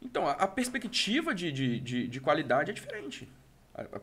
Então, 0.00 0.28
a, 0.28 0.32
a 0.32 0.46
perspectiva 0.46 1.34
de, 1.34 1.50
de, 1.50 1.80
de, 1.80 2.06
de 2.06 2.20
qualidade 2.20 2.70
é 2.70 2.74
diferente. 2.74 3.28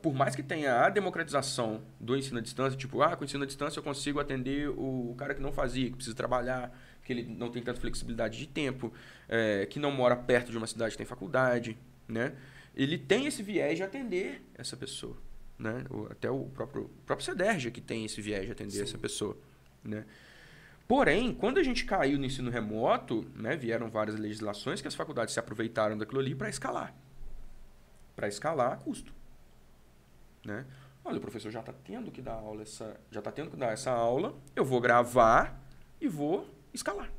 Por 0.01 0.13
mais 0.13 0.36
que 0.36 0.43
tenha 0.43 0.86
a 0.86 0.89
democratização 0.89 1.82
do 1.99 2.15
ensino 2.15 2.39
à 2.39 2.41
distância, 2.41 2.78
tipo, 2.78 3.01
ah, 3.01 3.15
com 3.15 3.23
o 3.23 3.26
ensino 3.26 3.43
à 3.43 3.45
distância 3.47 3.80
eu 3.80 3.84
consigo 3.84 4.19
atender 4.19 4.69
o 4.69 5.13
cara 5.17 5.34
que 5.34 5.41
não 5.41 5.51
fazia, 5.51 5.89
que 5.89 5.95
precisa 5.95 6.15
trabalhar, 6.15 6.78
que 7.03 7.13
ele 7.13 7.23
não 7.23 7.49
tem 7.49 7.61
tanta 7.61 7.80
flexibilidade 7.80 8.38
de 8.38 8.47
tempo, 8.47 8.93
é, 9.28 9.65
que 9.65 9.80
não 9.80 9.91
mora 9.91 10.15
perto 10.15 10.51
de 10.51 10.57
uma 10.57 10.67
cidade 10.67 10.91
que 10.91 10.97
tem 10.97 11.05
faculdade, 11.05 11.78
né? 12.07 12.34
Ele 12.76 12.97
tem 12.97 13.26
esse 13.26 13.41
viés 13.41 13.78
de 13.78 13.84
atender 13.84 14.41
essa 14.55 14.76
pessoa, 14.76 15.17
né? 15.57 15.84
Até 16.09 16.30
o 16.30 16.45
próprio, 16.45 16.84
o 16.84 17.05
próprio 17.05 17.26
CEDERJ 17.26 17.71
que 17.71 17.82
tem 17.82 18.05
esse 18.05 18.21
viés 18.21 18.45
de 18.45 18.51
atender 18.51 18.71
Sim. 18.71 18.84
essa 18.84 18.97
pessoa, 18.97 19.38
né? 19.84 20.05
Porém, 20.88 21.34
quando 21.34 21.57
a 21.57 21.63
gente 21.63 21.84
caiu 21.86 22.19
no 22.19 22.26
ensino 22.26 22.51
remoto, 22.51 23.26
né, 23.34 23.55
vieram 23.55 23.89
várias 23.89 24.15
legislações 24.19 24.82
que 24.82 24.88
as 24.88 24.93
faculdades 24.93 25.34
se 25.34 25.39
aproveitaram 25.39 25.97
daquilo 25.97 26.19
ali 26.19 26.36
para 26.36 26.47
escalar. 26.47 26.93
Para 28.15 28.28
escalar 28.28 28.78
custo. 28.80 29.14
Né? 30.46 30.66
Olha, 31.04 31.18
o 31.18 31.22
professor 31.22 31.52
já 31.52 31.60
está 31.60 31.74
tendo 31.74 32.12
que 32.12 32.22
dar 32.22 32.34
aula 32.34 32.62
essa, 32.62 33.00
já 33.12 33.20
está 33.20 33.32
tendo 33.32 33.52
que 33.52 33.58
dar 33.58 33.72
essa 33.72 33.91
aula, 33.91 34.36
eu 34.56 34.66
vou 34.66 34.82
gravar 34.82 35.62
e 36.00 36.08
vou 36.08 36.50
escalar. 36.74 37.12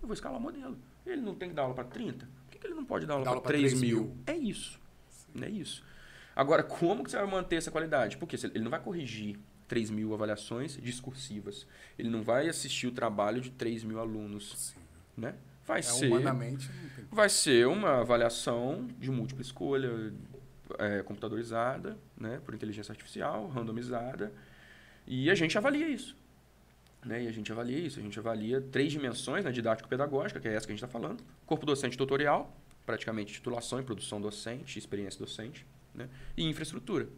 Eu 0.00 0.08
vou 0.08 0.14
escalar 0.14 0.38
o 0.38 0.42
modelo. 0.42 0.78
Ele 1.06 1.22
não 1.22 1.34
tem 1.34 1.48
que 1.48 1.54
dar 1.54 1.62
aula 1.62 1.74
para 1.74 1.84
30? 1.84 2.26
Por 2.26 2.50
que, 2.50 2.58
que 2.58 2.66
ele 2.66 2.74
não 2.74 2.84
pode 2.84 3.06
dar 3.06 3.14
aula 3.14 3.24
para 3.24 3.40
3 3.40 3.74
mil? 3.80 4.02
mil? 4.04 4.16
É 4.26 4.34
isso. 4.34 4.78
Sim. 5.08 5.44
É 5.44 5.48
isso. 5.48 5.84
Agora, 6.34 6.62
como 6.62 7.02
que 7.02 7.10
você 7.10 7.16
vai 7.16 7.26
manter 7.26 7.56
essa 7.56 7.70
qualidade? 7.70 8.16
Porque 8.16 8.36
ele 8.36 8.64
não 8.64 8.70
vai 8.70 8.80
corrigir 8.80 9.38
3 9.68 9.90
mil 9.90 10.12
avaliações 10.14 10.76
discursivas. 10.80 11.66
Ele 11.98 12.08
não 12.08 12.22
vai 12.22 12.48
assistir 12.48 12.86
o 12.86 12.92
trabalho 12.92 13.40
de 13.40 13.50
3 13.50 13.84
mil 13.84 13.98
alunos. 13.98 14.54
Sim. 14.56 14.80
Né? 15.16 15.34
Vai, 15.66 15.80
é, 15.80 15.82
ser, 15.82 16.08
humanamente, 16.08 16.68
vai 17.10 17.28
ser 17.28 17.68
uma 17.68 18.00
avaliação 18.00 18.88
de 18.98 19.10
múltipla 19.10 19.42
escolha, 19.42 20.12
é, 20.78 21.02
computadorizada, 21.02 21.96
né, 22.16 22.40
por 22.44 22.54
inteligência 22.54 22.92
artificial, 22.92 23.48
randomizada, 23.48 24.32
e 25.06 25.30
a 25.30 25.34
gente 25.34 25.56
avalia 25.56 25.88
isso. 25.88 26.16
Né, 27.04 27.24
e 27.24 27.28
a 27.28 27.32
gente 27.32 27.50
avalia 27.50 27.78
isso, 27.78 27.98
a 27.98 28.02
gente 28.02 28.18
avalia 28.18 28.60
três 28.60 28.92
dimensões 28.92 29.42
na 29.44 29.50
né, 29.50 29.54
didático-pedagógica, 29.54 30.38
que 30.38 30.48
é 30.48 30.54
essa 30.54 30.66
que 30.66 30.72
a 30.72 30.76
gente 30.76 30.84
está 30.84 30.88
falando, 30.88 31.24
corpo 31.46 31.64
docente 31.64 31.96
tutorial, 31.96 32.54
praticamente 32.84 33.32
titulação 33.32 33.80
e 33.80 33.82
produção 33.82 34.20
docente, 34.20 34.78
experiência 34.78 35.18
docente, 35.18 35.66
né, 35.94 36.08
e 36.36 36.44
infraestrutura. 36.44 37.08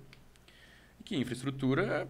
E 1.00 1.02
que 1.02 1.16
infraestrutura, 1.16 2.08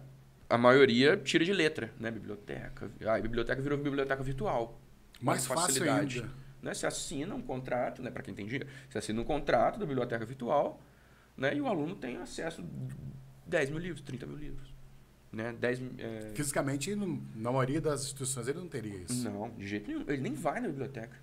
a 0.49 0.57
maioria 0.57 1.17
tira 1.17 1.43
de 1.43 1.51
letra, 1.51 1.91
né, 1.99 2.11
biblioteca. 2.11 2.91
Ah, 3.05 3.15
a 3.15 3.21
biblioteca 3.21 3.61
virou 3.61 3.77
biblioteca 3.77 4.21
virtual. 4.21 4.79
Mais 5.19 5.45
facilidade. 5.45 6.19
Fácil 6.19 6.23
ainda. 6.23 6.43
Né, 6.61 6.73
você 6.73 6.85
assina 6.85 7.35
um 7.35 7.41
contrato, 7.41 8.01
né, 8.01 8.09
para 8.09 8.23
quem 8.23 8.33
tem 8.33 8.45
dinheiro, 8.45 8.67
você 8.89 8.97
assina 8.97 9.19
um 9.19 9.25
contrato 9.25 9.79
da 9.79 9.85
biblioteca 9.85 10.25
virtual, 10.25 10.79
né? 11.37 11.55
E 11.55 11.61
o 11.61 11.67
aluno 11.67 11.95
tem 11.95 12.17
acesso 12.17 12.61
a 12.61 13.49
10 13.49 13.69
mil 13.69 13.79
livros, 13.79 14.01
30 14.01 14.25
mil 14.25 14.37
livros. 14.37 14.73
Né? 15.31 15.51
10, 15.51 15.81
é... 15.97 16.31
Fisicamente, 16.35 16.95
na 16.95 17.51
maioria 17.51 17.81
das 17.81 18.03
instituições, 18.03 18.47
ele 18.47 18.59
não 18.59 18.67
teria 18.67 18.95
isso. 18.97 19.29
Não, 19.29 19.49
de 19.49 19.67
jeito 19.67 19.87
nenhum. 19.87 20.01
Ele 20.07 20.21
nem 20.21 20.33
vai 20.33 20.59
na 20.61 20.67
biblioteca. 20.67 21.17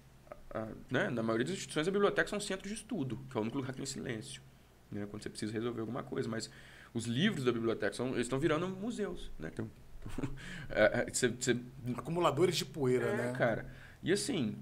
Né? 0.91 1.09
Na 1.11 1.23
maioria 1.23 1.47
das 1.47 1.55
instituições, 1.55 1.87
a 1.87 1.91
biblioteca 1.93 2.29
são 2.29 2.41
centros 2.41 2.69
de 2.69 2.75
estudo, 2.75 3.21
que 3.31 3.37
é 3.37 3.39
o 3.39 3.43
único 3.43 3.59
lugar 3.59 3.71
que 3.71 3.77
tem 3.77 3.87
silêncio. 3.87 4.43
Né? 4.91 5.07
Quando 5.09 5.23
você 5.23 5.31
precisa 5.31 5.53
resolver 5.53 5.81
alguma 5.81 6.03
coisa. 6.03 6.29
Mas 6.29 6.51
os 6.93 7.07
livros 7.07 7.45
da 7.45 7.53
biblioteca 7.53 7.95
são, 7.95 8.09
eles 8.09 8.23
estão 8.23 8.41
virando 8.41 8.69
museus. 8.69 9.31
Né? 9.39 9.51
Então, 9.53 9.71
é, 10.69 11.09
você, 11.09 11.29
você... 11.29 11.57
Acumuladores 11.97 12.57
de 12.57 12.65
poeira, 12.65 13.07
é, 13.07 13.17
né? 13.17 13.33
cara. 13.39 13.71
E 14.03 14.13
assim, 14.13 14.57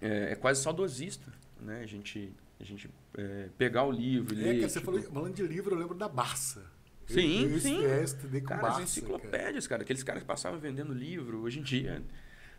é, 0.00 0.32
é 0.32 0.34
quase 0.34 0.60
saudosista. 0.60 1.32
Né? 1.60 1.82
A 1.82 1.86
gente 1.86 2.34
a 2.60 2.64
gente 2.64 2.88
é, 3.16 3.48
pegar 3.58 3.84
o 3.84 3.90
livro 3.90 4.34
e 4.34 4.40
é, 4.40 4.52
ler. 4.52 4.68
Você 4.68 4.78
tipo... 4.78 4.92
falou, 4.92 5.02
falando 5.02 5.34
de 5.34 5.42
livro, 5.46 5.74
eu 5.74 5.78
lembro 5.78 5.96
da 5.96 6.08
Barça. 6.08 6.64
Sim, 7.06 7.44
eu, 7.44 7.50
eu 7.50 7.60
sim. 7.60 7.84
É, 7.84 8.02
estudei 8.02 8.40
com 8.40 8.48
cara, 8.48 8.62
Barça, 8.62 8.78
as 8.78 8.84
enciclopédias, 8.84 9.66
cara. 9.66 9.78
cara. 9.78 9.82
Aqueles 9.82 10.02
caras 10.02 10.22
que 10.22 10.26
passavam 10.26 10.58
vendendo 10.58 10.92
livro, 10.92 11.42
hoje 11.42 11.60
em 11.60 11.62
dia, 11.62 12.02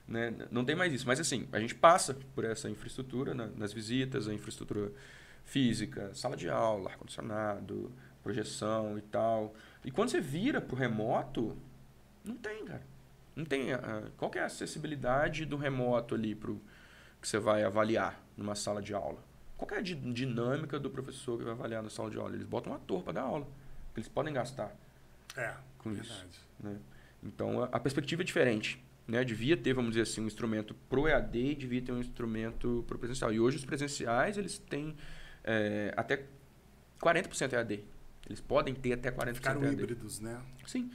né, 0.08 0.34
não 0.52 0.64
tem 0.64 0.76
mais 0.76 0.94
isso. 0.94 1.08
Mas 1.08 1.20
assim, 1.20 1.48
a 1.52 1.60
gente 1.60 1.74
passa 1.74 2.14
por 2.36 2.44
essa 2.44 2.70
infraestrutura 2.70 3.34
né, 3.34 3.50
nas 3.56 3.74
visitas, 3.74 4.28
a 4.28 4.34
infraestrutura 4.34 4.92
física, 5.44 6.14
sala 6.14 6.36
de 6.36 6.50
aula, 6.50 6.90
ar-condicionado, 6.90 7.92
projeção 8.22 8.98
e 8.98 9.02
tal. 9.02 9.56
E 9.84 9.92
quando 9.92 10.10
você 10.10 10.20
vira 10.20 10.60
pro 10.60 10.76
remoto, 10.76 11.58
não 12.24 12.36
tem, 12.36 12.66
cara. 12.66 12.84
Não 13.36 13.46
tem. 13.46 13.74
Uh, 13.74 14.12
qual 14.18 14.32
é 14.36 14.40
a 14.40 14.46
acessibilidade 14.46 15.46
do 15.46 15.58
remoto 15.58 16.16
ali 16.16 16.34
pro 16.34 16.62
que 17.22 17.28
você 17.28 17.38
vai 17.38 17.64
avaliar 17.64 18.24
numa 18.38 18.56
sala 18.56 18.82
de 18.82 18.94
aula? 18.94 19.24
Qual 19.58 19.70
é 19.72 19.78
a 19.78 19.82
dinâmica 19.82 20.80
do 20.80 20.90
professor 20.90 21.38
que 21.38 21.44
vai 21.44 21.54
avaliar 21.54 21.82
na 21.82 21.90
sala 21.90 22.10
de 22.10 22.18
aula? 22.18 22.36
Eles 22.36 22.46
botam 22.46 22.74
um 22.74 22.76
ator 22.76 23.02
para 23.04 23.14
dar 23.14 23.22
aula. 23.22 23.48
Eles 23.96 24.10
podem 24.10 24.34
gastar 24.34 24.76
é, 25.38 25.54
com 25.78 25.92
verdade. 25.92 26.12
isso. 26.30 26.48
Né? 26.60 26.78
Então, 27.24 27.64
a, 27.64 27.66
a, 27.68 27.80
perspectiva 27.80 28.22
é 28.22 28.26
diferente. 28.26 28.84
Né? 29.08 29.24
Devia 29.24 29.56
ter, 29.56 29.74
vamos 29.74 29.92
dizer 29.92 30.02
assim, 30.02 30.22
um 30.22 30.28
instrumento 30.28 30.76
pro 30.90 31.08
EAD 31.08 31.38
e 31.38 31.56
devia 31.56 31.82
ter 31.82 31.92
um 31.94 32.00
instrumento 32.00 32.84
pro 32.88 33.00
presencial. 33.00 33.32
E 33.34 33.40
hoje 33.40 33.58
os 33.58 33.66
presenciais, 33.66 34.38
eles 34.38 34.58
têm 34.58 34.96
é, 35.44 35.94
até 35.96 36.26
40% 37.02 37.54
EAD. 37.54 37.84
Eles 38.26 38.42
podem 38.42 38.74
ter 38.74 38.94
até 38.94 39.12
40% 39.12 39.36
Ficaram 39.36 39.64
EAD. 39.64 39.74
híbridos, 39.74 40.20
né? 40.20 40.42
Sim. 40.66 40.92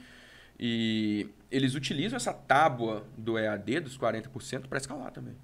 E 0.59 1.27
eles 1.49 1.73
utilizam 1.73 2.17
essa 2.17 2.33
tábua 2.33 3.07
do 3.17 3.39
EAD, 3.39 3.79
dos 3.79 3.97
40%, 3.97 4.67
para 4.67 4.77
escalar 4.77 5.11
também. 5.11 5.35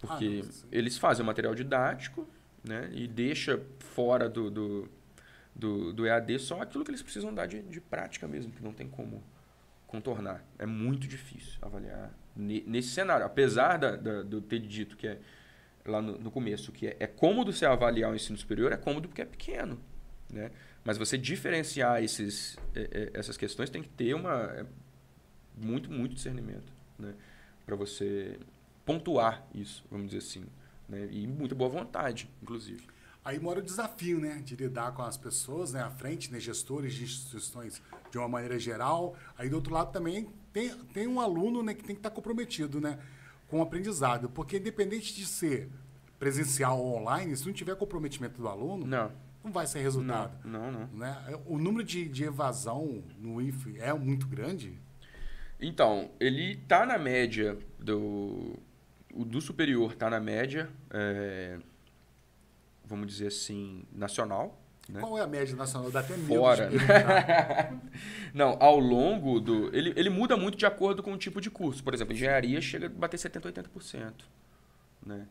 Porque 0.00 0.42
ah, 0.44 0.66
eles 0.70 0.96
fazem 0.96 1.22
o 1.22 1.26
material 1.26 1.54
didático 1.54 2.26
né, 2.62 2.88
e 2.92 3.06
deixa 3.06 3.60
fora 3.80 4.28
do, 4.28 4.50
do, 4.50 4.88
do, 5.54 5.92
do, 5.92 6.06
EAD 6.06 6.38
só 6.38 6.62
aquilo 6.62 6.84
que 6.84 6.90
eles 6.90 7.02
precisam 7.02 7.34
dar 7.34 7.46
de, 7.46 7.62
de 7.62 7.80
prática 7.80 8.28
mesmo, 8.28 8.52
que 8.52 8.62
não 8.62 8.72
tem 8.72 8.88
como 8.88 9.22
contornar. 9.86 10.44
É 10.58 10.66
muito 10.66 11.08
difícil 11.08 11.58
avaliar 11.62 12.12
nesse 12.36 12.90
cenário. 12.90 13.26
Apesar 13.26 13.78
da, 13.78 13.96
da, 13.96 14.22
do 14.22 14.40
ter 14.40 14.60
dito 14.60 14.96
que 14.96 15.08
é 15.08 15.18
lá 15.84 16.00
no, 16.00 16.18
no 16.18 16.30
começo, 16.30 16.70
que 16.70 16.86
é, 16.86 16.96
é 17.00 17.06
cômodo 17.06 17.52
você 17.52 17.66
avaliar 17.66 18.12
o 18.12 18.14
ensino 18.14 18.38
superior, 18.38 18.72
é 18.72 18.76
cômodo 18.76 19.08
porque 19.08 19.22
é 19.22 19.24
pequeno. 19.24 19.80
Né? 20.30 20.50
Mas 20.84 20.98
você 20.98 21.18
diferenciar 21.18 22.02
esses, 22.02 22.56
é, 22.74 22.80
é, 22.92 23.10
essas 23.14 23.36
questões 23.36 23.70
tem 23.70 23.82
que 23.82 23.88
ter 23.88 24.14
uma, 24.14 24.44
é, 24.52 24.66
muito, 25.56 25.90
muito 25.90 26.14
discernimento 26.14 26.72
né? 26.98 27.14
para 27.66 27.74
você 27.74 28.38
pontuar 28.88 29.46
isso, 29.54 29.84
vamos 29.90 30.06
dizer 30.06 30.18
assim. 30.26 30.46
Né? 30.88 31.10
E 31.10 31.26
muita 31.26 31.54
boa 31.54 31.68
vontade, 31.68 32.30
inclusive. 32.42 32.86
Aí 33.22 33.38
mora 33.38 33.58
o 33.58 33.62
desafio, 33.62 34.18
né? 34.18 34.40
De 34.42 34.56
lidar 34.56 34.92
com 34.92 35.02
as 35.02 35.18
pessoas, 35.18 35.74
né? 35.74 35.82
À 35.82 35.90
frente, 35.90 36.32
né? 36.32 36.40
Gestores 36.40 36.94
de 36.94 37.04
instituições 37.04 37.82
de 38.10 38.16
uma 38.16 38.26
maneira 38.26 38.58
geral. 38.58 39.14
Aí 39.36 39.50
do 39.50 39.56
outro 39.56 39.74
lado 39.74 39.92
também 39.92 40.26
tem, 40.54 40.70
tem 40.94 41.06
um 41.06 41.20
aluno 41.20 41.62
né, 41.62 41.74
que 41.74 41.84
tem 41.84 41.94
que 41.94 42.00
estar 42.00 42.08
comprometido, 42.08 42.80
né? 42.80 42.98
Com 43.48 43.58
o 43.58 43.62
aprendizado. 43.62 44.30
Porque 44.30 44.56
independente 44.56 45.14
de 45.14 45.26
ser 45.26 45.68
presencial 46.18 46.80
ou 46.80 46.96
online, 46.96 47.36
se 47.36 47.44
não 47.44 47.52
tiver 47.52 47.76
comprometimento 47.76 48.40
do 48.40 48.48
aluno, 48.48 48.86
não, 48.86 49.12
não 49.44 49.52
vai 49.52 49.66
ser 49.66 49.80
resultado. 49.80 50.34
Não, 50.42 50.72
não. 50.72 50.80
não. 50.86 50.98
Né? 50.98 51.38
O 51.44 51.58
número 51.58 51.84
de, 51.84 52.08
de 52.08 52.24
evasão 52.24 53.04
no 53.18 53.42
IF 53.42 53.78
é 53.78 53.92
muito 53.92 54.26
grande? 54.26 54.78
Então, 55.60 56.10
ele 56.18 56.52
está 56.52 56.86
na 56.86 56.96
média 56.96 57.58
do 57.78 58.58
o 59.14 59.24
do 59.24 59.40
superior 59.40 59.92
está 59.92 60.10
na 60.10 60.20
média, 60.20 60.68
é, 60.90 61.58
vamos 62.84 63.06
dizer 63.06 63.28
assim, 63.28 63.84
nacional. 63.92 64.58
Né? 64.88 65.00
Qual 65.00 65.18
é 65.18 65.20
a 65.20 65.26
média 65.26 65.54
nacional? 65.54 65.90
Dá 65.90 66.00
até 66.00 66.16
medo 66.16 66.26
Fora. 66.26 66.70
Não, 68.32 68.56
ao 68.58 68.78
longo 68.78 69.38
do... 69.38 69.74
Ele, 69.76 69.92
ele 69.96 70.08
muda 70.08 70.36
muito 70.36 70.56
de 70.56 70.64
acordo 70.64 71.02
com 71.02 71.12
o 71.12 71.18
tipo 71.18 71.40
de 71.40 71.50
curso. 71.50 71.84
Por 71.84 71.92
exemplo, 71.92 72.14
engenharia 72.14 72.60
chega 72.60 72.86
a 72.86 72.88
bater 72.88 73.18
70%, 73.18 73.52
80%. 73.52 74.12
Né? 75.04 75.26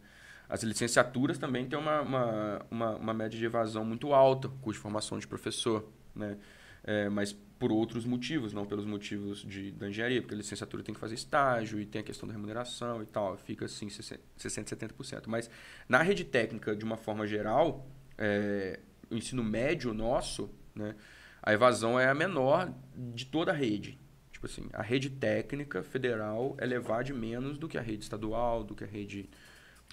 As 0.48 0.62
licenciaturas 0.62 1.38
também 1.38 1.68
têm 1.68 1.78
uma, 1.78 2.02
uma, 2.02 2.66
uma, 2.70 2.96
uma 2.98 3.14
média 3.14 3.38
de 3.38 3.44
evasão 3.44 3.84
muito 3.84 4.14
alta, 4.14 4.48
custo 4.48 4.74
de 4.74 4.80
formação 4.80 5.18
de 5.18 5.28
professor. 5.28 5.90
Né? 6.16 6.38
É, 6.84 7.10
mas 7.10 7.36
por 7.60 7.72
outros 7.72 8.06
motivos, 8.06 8.54
não 8.54 8.66
pelos 8.66 8.86
motivos 8.86 9.44
de, 9.44 9.72
da 9.72 9.90
engenharia, 9.90 10.22
porque 10.22 10.34
a 10.34 10.38
licenciatura 10.38 10.84
tem 10.84 10.94
que 10.94 11.00
fazer 11.00 11.16
estágio 11.16 11.80
e 11.80 11.86
tem 11.86 12.02
a 12.02 12.04
questão 12.04 12.28
da 12.28 12.34
remuneração 12.34 13.02
e 13.02 13.06
tal, 13.06 13.38
fica 13.38 13.66
assim 13.66 13.88
60%, 13.88 14.20
70%. 14.38 15.24
Mas 15.28 15.50
na 15.90 16.02
rede 16.02 16.24
técnica, 16.24 16.76
de 16.76 16.86
uma 16.86 16.98
forma 16.98 17.26
geral, 17.26 17.88
é, 18.18 18.80
o 19.10 19.16
ensino 19.16 19.44
médio 19.44 19.94
nosso, 19.94 20.50
né, 20.76 20.96
a 21.42 21.54
evasão 21.54 22.00
é 22.00 22.08
a 22.08 22.14
menor 22.14 22.74
de 22.96 23.26
toda 23.26 23.52
a 23.52 23.56
rede. 23.56 23.98
Tipo 24.32 24.46
assim, 24.46 24.70
a 24.74 24.84
rede 24.84 25.10
técnica 25.10 25.82
federal 25.82 26.56
é 26.60 26.66
levar 26.66 27.04
de 27.04 27.14
menos 27.14 27.58
do 27.58 27.68
que 27.68 27.78
a 27.78 27.82
rede 27.82 28.04
estadual, 28.04 28.64
do 28.64 28.76
que 28.76 28.84
a 28.84 28.88
rede 28.88 29.30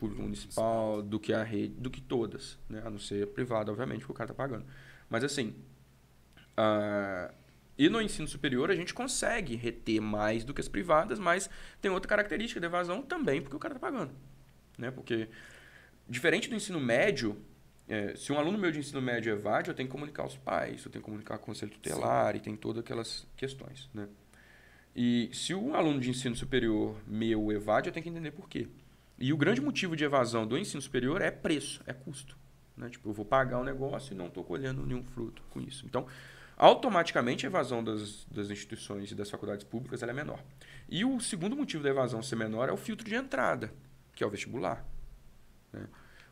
municipal, 0.02 1.00
do 1.00 1.18
que 1.18 1.32
a 1.32 1.42
rede, 1.42 1.74
do 1.74 1.90
que 1.90 2.00
todas, 2.00 2.58
né? 2.68 2.82
A 2.84 2.90
não 2.90 2.98
ser 2.98 3.28
privada, 3.28 3.70
obviamente, 3.70 4.00
porque 4.00 4.12
o 4.12 4.14
cara 4.14 4.28
tá 4.28 4.34
pagando. 4.34 4.66
Mas 5.08 5.24
assim, 5.24 5.54
uh, 6.58 7.32
e 7.76 7.88
no 7.88 8.00
ensino 8.00 8.28
superior 8.28 8.70
a 8.70 8.74
gente 8.74 8.94
consegue 8.94 9.56
reter 9.56 10.00
mais 10.00 10.44
do 10.44 10.54
que 10.54 10.60
as 10.60 10.68
privadas, 10.68 11.18
mas 11.18 11.50
tem 11.80 11.90
outra 11.90 12.08
característica 12.08 12.60
de 12.60 12.66
evasão 12.66 13.02
também, 13.02 13.40
porque 13.40 13.56
o 13.56 13.58
cara 13.58 13.74
tá 13.74 13.80
pagando, 13.80 14.12
né? 14.78 14.90
Porque 14.90 15.28
diferente 16.08 16.48
do 16.48 16.54
ensino 16.54 16.78
médio, 16.78 17.36
é, 17.88 18.14
se 18.14 18.32
um 18.32 18.38
aluno 18.38 18.58
meu 18.58 18.70
de 18.70 18.78
ensino 18.78 19.02
médio 19.02 19.32
evade, 19.32 19.68
eu 19.68 19.74
tenho 19.74 19.88
que 19.88 19.92
comunicar 19.92 20.22
aos 20.22 20.36
pais, 20.36 20.84
eu 20.84 20.90
tenho 20.90 21.02
que 21.02 21.06
comunicar 21.06 21.38
com 21.38 21.44
o 21.44 21.46
conselho 21.46 21.72
tutelar 21.72 22.32
Sim. 22.32 22.38
e 22.38 22.40
tem 22.40 22.56
todas 22.56 22.80
aquelas 22.80 23.26
questões, 23.36 23.90
né? 23.92 24.08
E 24.96 25.28
se 25.32 25.52
um 25.54 25.74
aluno 25.74 25.98
de 25.98 26.08
ensino 26.08 26.36
superior 26.36 26.96
meu 27.06 27.50
evade, 27.50 27.88
eu 27.88 27.92
tenho 27.92 28.04
que 28.04 28.10
entender 28.10 28.30
por 28.30 28.48
quê. 28.48 28.68
E 29.18 29.32
o 29.32 29.36
grande 29.36 29.60
motivo 29.60 29.96
de 29.96 30.04
evasão 30.04 30.46
do 30.46 30.56
ensino 30.56 30.80
superior 30.80 31.20
é 31.20 31.30
preço, 31.32 31.82
é 31.84 31.92
custo. 31.92 32.36
Né? 32.76 32.88
Tipo, 32.88 33.08
eu 33.08 33.12
vou 33.12 33.24
pagar 33.24 33.58
um 33.58 33.64
negócio 33.64 34.12
e 34.12 34.16
não 34.16 34.26
estou 34.26 34.44
colhendo 34.44 34.86
nenhum 34.86 35.02
fruto 35.02 35.42
com 35.50 35.60
isso. 35.60 35.84
Então, 35.86 36.06
automaticamente 36.56 37.46
a 37.46 37.48
evasão 37.48 37.82
das, 37.82 38.24
das 38.26 38.50
instituições 38.50 39.10
e 39.10 39.14
das 39.14 39.30
faculdades 39.30 39.64
públicas 39.64 40.02
é 40.02 40.12
menor. 40.12 40.42
E 40.88 41.04
o 41.04 41.20
segundo 41.20 41.56
motivo 41.56 41.82
da 41.82 41.90
evasão 41.90 42.22
ser 42.22 42.36
menor 42.36 42.68
é 42.68 42.72
o 42.72 42.76
filtro 42.76 43.08
de 43.08 43.14
entrada, 43.14 43.72
que 44.14 44.22
é 44.22 44.26
o 44.26 44.30
vestibular. 44.30 44.84
Né? 45.72 45.86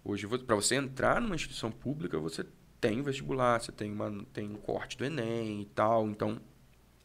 Hoje, 0.04 0.26
para 0.26 0.56
você 0.56 0.76
entrar 0.76 1.20
numa 1.20 1.34
instituição 1.34 1.70
pública, 1.70 2.18
você 2.18 2.44
tem 2.80 3.02
vestibular, 3.02 3.60
você 3.60 3.70
tem, 3.70 3.92
uma, 3.92 4.24
tem 4.32 4.50
um 4.50 4.56
corte 4.56 4.98
do 4.98 5.04
Enem 5.04 5.62
e 5.62 5.66
tal. 5.66 6.08
Então, 6.08 6.40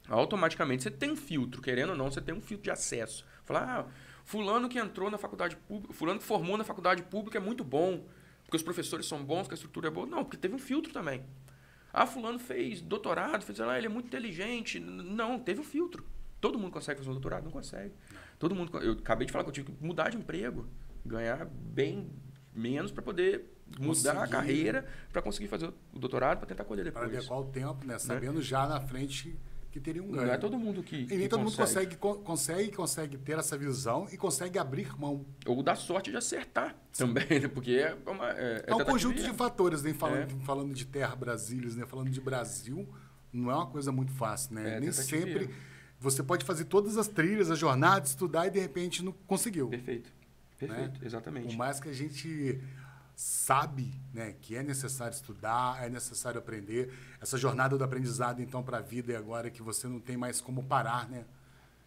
automaticamente 0.09 0.83
você 0.83 0.91
tem 0.91 1.11
um 1.11 1.15
filtro, 1.15 1.61
querendo 1.61 1.91
ou 1.91 1.95
não, 1.95 2.09
você 2.09 2.19
tem 2.19 2.33
um 2.33 2.41
filtro 2.41 2.63
de 2.63 2.71
acesso. 2.71 3.25
Falar, 3.45 3.81
ah, 3.81 3.91
fulano 4.25 4.67
que 4.67 4.79
entrou 4.79 5.11
na 5.11 5.17
faculdade 5.17 5.55
pública, 5.55 5.93
fulano 5.93 6.19
que 6.19 6.25
formou 6.25 6.57
na 6.57 6.63
faculdade 6.63 7.03
pública 7.03 7.37
é 7.37 7.41
muito 7.41 7.63
bom, 7.63 8.05
porque 8.43 8.57
os 8.57 8.63
professores 8.63 9.05
são 9.05 9.23
bons, 9.23 9.43
porque 9.43 9.53
a 9.53 9.55
estrutura 9.55 9.87
é 9.87 9.91
boa. 9.91 10.07
Não, 10.07 10.23
porque 10.23 10.37
teve 10.37 10.55
um 10.55 10.59
filtro 10.59 10.91
também. 10.91 11.23
Ah, 11.93 12.05
fulano 12.05 12.39
fez 12.39 12.81
doutorado, 12.81 13.43
fez, 13.43 13.59
ah, 13.59 13.77
ele 13.77 13.87
é 13.87 13.89
muito 13.89 14.07
inteligente. 14.07 14.79
Não, 14.79 15.39
teve 15.39 15.61
um 15.61 15.63
filtro. 15.63 16.05
Todo 16.39 16.59
mundo 16.59 16.71
consegue 16.71 16.99
fazer 16.99 17.09
um 17.09 17.13
doutorado? 17.13 17.43
Não 17.43 17.51
consegue. 17.51 17.93
Todo 18.37 18.53
mundo, 18.53 18.77
eu 18.79 18.93
acabei 18.93 19.25
de 19.25 19.31
falar 19.31 19.43
que 19.43 19.49
eu 19.49 19.53
tive 19.53 19.71
que 19.71 19.83
mudar 19.83 20.09
de 20.09 20.17
emprego, 20.17 20.67
ganhar 21.05 21.45
bem 21.45 22.11
menos 22.53 22.91
para 22.91 23.01
poder 23.01 23.57
mudar 23.79 23.85
conseguir. 23.85 24.17
a 24.17 24.27
carreira 24.27 24.85
para 25.11 25.21
conseguir 25.21 25.47
fazer 25.47 25.73
o 25.93 25.99
doutorado 25.99 26.37
para 26.37 26.47
tentar 26.47 26.63
colher 26.63 26.85
depois. 26.85 27.07
Para 27.07 27.17
adequar 27.17 27.39
o 27.39 27.45
tempo, 27.45 27.85
né? 27.85 27.97
Sabendo 27.99 28.37
né? 28.37 28.41
já 28.41 28.67
na 28.67 28.79
frente 28.79 29.37
que 29.77 29.83
teria 29.83 30.03
um 30.03 30.11
ganho. 30.11 30.27
Não 30.27 30.33
é 30.33 30.37
todo 30.37 30.57
mundo 30.57 30.81
que. 30.81 30.95
E 30.95 31.07
nem 31.07 31.19
que 31.19 31.27
todo 31.29 31.43
consegue. 31.43 31.91
mundo 31.91 31.97
consegue, 31.97 32.23
consegue, 32.23 32.71
consegue 32.71 33.17
ter 33.17 33.37
essa 33.37 33.57
visão 33.57 34.07
e 34.11 34.17
consegue 34.17 34.57
abrir 34.57 34.97
mão. 34.99 35.25
Ou 35.45 35.61
dar 35.61 35.75
sorte 35.75 36.09
de 36.09 36.17
acertar 36.17 36.75
Sim. 36.91 37.07
também, 37.07 37.39
né? 37.39 37.47
Porque 37.47 37.71
é 37.71 37.95
uma. 38.05 38.31
É, 38.31 38.63
é, 38.67 38.71
é 38.71 38.75
um 38.75 38.83
conjunto 38.83 39.21
de 39.21 39.31
fatores, 39.33 39.83
né? 39.83 39.93
Falando, 39.93 40.31
é. 40.31 40.45
falando 40.45 40.73
de 40.73 40.85
terra 40.85 41.15
Brasília, 41.15 41.69
né? 41.75 41.85
Falando 41.85 42.09
de 42.09 42.19
Brasil, 42.19 42.87
não 43.31 43.51
é 43.51 43.55
uma 43.55 43.67
coisa 43.67 43.91
muito 43.91 44.11
fácil, 44.13 44.55
né? 44.55 44.77
É, 44.77 44.79
nem 44.79 44.91
sempre. 44.91 45.49
Você 45.99 46.21
pode 46.21 46.45
fazer 46.45 46.65
todas 46.65 46.97
as 46.97 47.07
trilhas, 47.07 47.49
as 47.49 47.57
jornadas, 47.57 48.09
estudar 48.09 48.47
e 48.47 48.51
de 48.51 48.59
repente 48.59 49.03
não 49.03 49.11
conseguiu. 49.25 49.67
Perfeito. 49.67 50.11
Perfeito, 50.57 50.99
né? 50.99 51.05
exatamente. 51.05 51.47
Por 51.47 51.55
mais 51.55 51.79
que 51.79 51.89
a 51.89 51.93
gente 51.93 52.59
sabe 53.17 53.91
né, 54.13 54.35
que 54.39 54.55
é 54.55 54.61
necessário 54.61 55.11
estudar, 55.11 55.83
é 55.83 55.89
necessário 55.89 56.37
aprender. 56.37 56.93
Essa 57.19 57.35
jornada 57.35 57.75
do 57.75 57.83
aprendizado, 57.83 58.43
então, 58.43 58.61
para 58.61 58.77
a 58.77 58.81
vida 58.81 59.11
é 59.11 59.15
agora 59.15 59.49
que 59.49 59.63
você 59.63 59.87
não 59.87 59.99
tem 59.99 60.15
mais 60.15 60.39
como 60.39 60.63
parar, 60.63 61.09
né? 61.09 61.25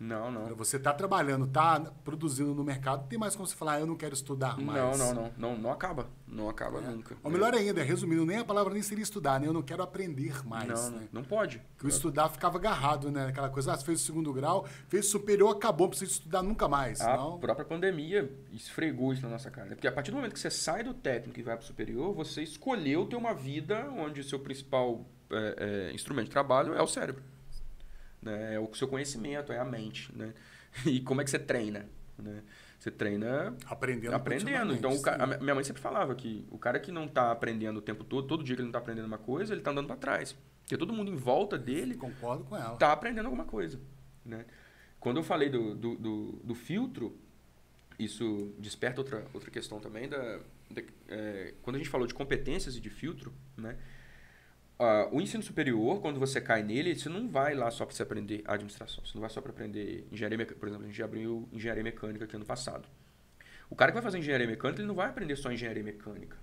Não, 0.01 0.31
não. 0.31 0.55
Você 0.57 0.79
está 0.79 0.95
trabalhando, 0.95 1.45
está 1.45 1.79
produzindo 2.03 2.55
no 2.55 2.65
mercado, 2.65 3.07
tem 3.07 3.19
mais 3.19 3.37
como 3.37 3.47
você 3.47 3.55
falar, 3.55 3.75
ah, 3.75 3.81
eu 3.81 3.87
não 3.87 3.97
quero 3.97 4.15
estudar 4.15 4.59
mais. 4.59 4.99
Não, 4.99 5.13
não, 5.13 5.15
não. 5.15 5.33
Não, 5.37 5.59
não 5.59 5.71
acaba. 5.71 6.09
Não 6.27 6.49
acaba 6.49 6.79
é. 6.79 6.81
nunca. 6.81 7.19
Ou 7.23 7.31
melhor 7.31 7.53
ainda, 7.53 7.83
resumindo, 7.83 8.25
nem 8.25 8.39
a 8.39 8.45
palavra 8.45 8.73
nem 8.73 8.83
seria 8.83 9.03
estudar, 9.03 9.39
né? 9.39 9.47
Eu 9.47 9.53
não 9.53 9.61
quero 9.61 9.83
aprender 9.83 10.43
mais. 10.47 10.69
Não, 10.69 10.91
né? 10.99 11.09
não 11.13 11.23
pode. 11.23 11.61
Porque 11.75 11.87
o 11.87 11.89
estudar 11.89 12.31
ficava 12.31 12.57
agarrado, 12.57 13.11
né? 13.11 13.27
Aquela 13.27 13.51
coisa, 13.51 13.75
ah, 13.75 13.77
você 13.77 13.85
fez 13.85 14.01
o 14.01 14.05
segundo 14.05 14.33
grau, 14.33 14.67
fez 14.89 15.07
o 15.07 15.11
superior, 15.11 15.55
acabou, 15.55 15.85
não 15.85 15.91
precisa 15.91 16.13
estudar 16.13 16.43
nunca 16.43 16.67
mais. 16.67 17.03
A 17.03 17.19
não. 17.19 17.39
própria 17.39 17.67
pandemia 17.67 18.33
esfregou 18.53 19.13
isso 19.13 19.23
na 19.23 19.29
nossa 19.29 19.51
cara. 19.51 19.69
Né? 19.69 19.75
Porque 19.75 19.87
a 19.87 19.93
partir 19.93 20.13
do 20.13 20.17
momento 20.17 20.33
que 20.33 20.41
você 20.41 20.51
sai 20.51 20.83
do 20.83 20.95
técnico 20.95 21.39
e 21.39 21.43
vai 21.43 21.57
para 21.57 21.65
o 21.65 21.67
superior, 21.67 22.15
você 22.15 22.43
escolheu 22.43 23.05
ter 23.05 23.17
uma 23.17 23.35
vida 23.35 23.87
onde 23.91 24.23
o 24.23 24.25
seu 24.25 24.39
principal 24.39 25.05
é, 25.31 25.91
é, 25.91 25.95
instrumento 25.95 26.27
de 26.27 26.31
trabalho 26.31 26.73
é 26.75 26.81
o 26.81 26.87
cérebro. 26.87 27.23
Né? 28.23 28.55
É 28.55 28.61
o 28.61 28.73
seu 28.75 28.89
conhecimento, 28.89 29.53
é 29.53 29.59
a 29.59 29.65
mente, 29.65 30.15
né? 30.17 30.35
E 30.87 31.01
como 31.01 31.21
é 31.21 31.25
que 31.25 31.31
você 31.31 31.39
treina? 31.39 31.89
Né? 32.17 32.43
Você 32.79 32.91
treina 32.91 33.57
aprendendo. 33.67 34.15
Aprendendo. 34.15 34.73
Então, 34.73 35.01
cara, 35.03 35.25
a 35.25 35.39
minha 35.39 35.55
mãe 35.55 35.65
sempre 35.65 35.83
falava 35.83 36.15
que 36.15 36.47
o 36.51 36.59
cara 36.59 36.79
que 36.79 36.91
não 36.91 37.05
está 37.07 37.31
aprendendo 37.31 37.79
o 37.79 37.83
tempo 37.83 38.05
todo, 38.05 38.27
todo 38.27 38.45
dia 38.45 38.55
que 38.55 38.61
ele 38.63 38.67
não 38.67 38.71
está 38.71 38.79
aprendendo 38.79 39.07
uma 39.07 39.19
coisa, 39.19 39.53
ele 39.53 39.61
está 39.61 39.71
andando 39.71 39.87
para 39.87 39.97
trás. 39.97 40.37
Porque 40.63 40.79
todo 40.79 40.93
mundo 40.93 41.11
em 41.11 41.17
volta 41.17 41.59
dele 41.59 41.97
Concordo 41.97 42.45
com 42.45 42.57
ela. 42.57 42.75
está 42.75 42.93
aprendendo 42.93 43.27
alguma 43.27 43.45
coisa. 43.45 43.81
Né? 44.25 44.47
Quando 44.99 45.17
eu 45.17 45.23
falei 45.23 45.51
do, 45.51 45.75
do, 45.75 45.97
do, 45.97 46.33
do, 46.45 46.55
filtro, 46.55 47.19
isso 47.99 48.55
desperta 48.59 49.01
outra, 49.01 49.27
outra 49.35 49.51
questão 49.51 49.81
também. 49.81 50.09
Da, 50.09 50.39
da 50.71 50.83
é, 51.09 51.55
quando 51.63 51.77
a 51.77 51.79
gente 51.79 51.91
falou 51.91 52.07
de 52.07 52.15
competências 52.15 52.77
e 52.77 52.81
de 52.81 52.89
filtro, 52.89 53.33
né? 53.57 53.77
Uh, 54.81 55.15
o 55.15 55.21
ensino 55.21 55.43
superior, 55.43 56.01
quando 56.01 56.19
você 56.19 56.41
cai 56.41 56.63
nele, 56.63 56.97
você 56.97 57.11
não 57.11 57.29
vai 57.29 57.55
lá 57.55 57.71
só 57.71 57.85
para 57.85 57.95
você 57.95 58.03
aprender 58.03 58.43
administração. 58.47 59.05
Você 59.05 59.13
não 59.13 59.21
vai 59.21 59.29
só 59.29 59.43
para 59.43 59.51
aprender 59.51 60.07
engenharia 60.11 60.39
mecânica. 60.39 60.59
Por 60.59 60.69
exemplo, 60.69 60.87
a 60.87 60.89
gente 60.89 61.03
abriu 61.03 61.47
engenharia 61.53 61.85
mecânica 61.85 62.25
aqui 62.25 62.35
ano 62.35 62.47
passado. 62.47 62.89
O 63.69 63.77
cara 63.77 63.93
que 63.93 63.95
vai 63.97 64.03
fazer 64.03 64.17
engenharia 64.17 64.47
mecânica, 64.47 64.81
ele 64.81 64.89
não 64.89 64.95
vai 64.95 65.11
aprender 65.11 65.37
só 65.37 65.53
engenharia 65.53 65.83
mecânica. 65.83 66.39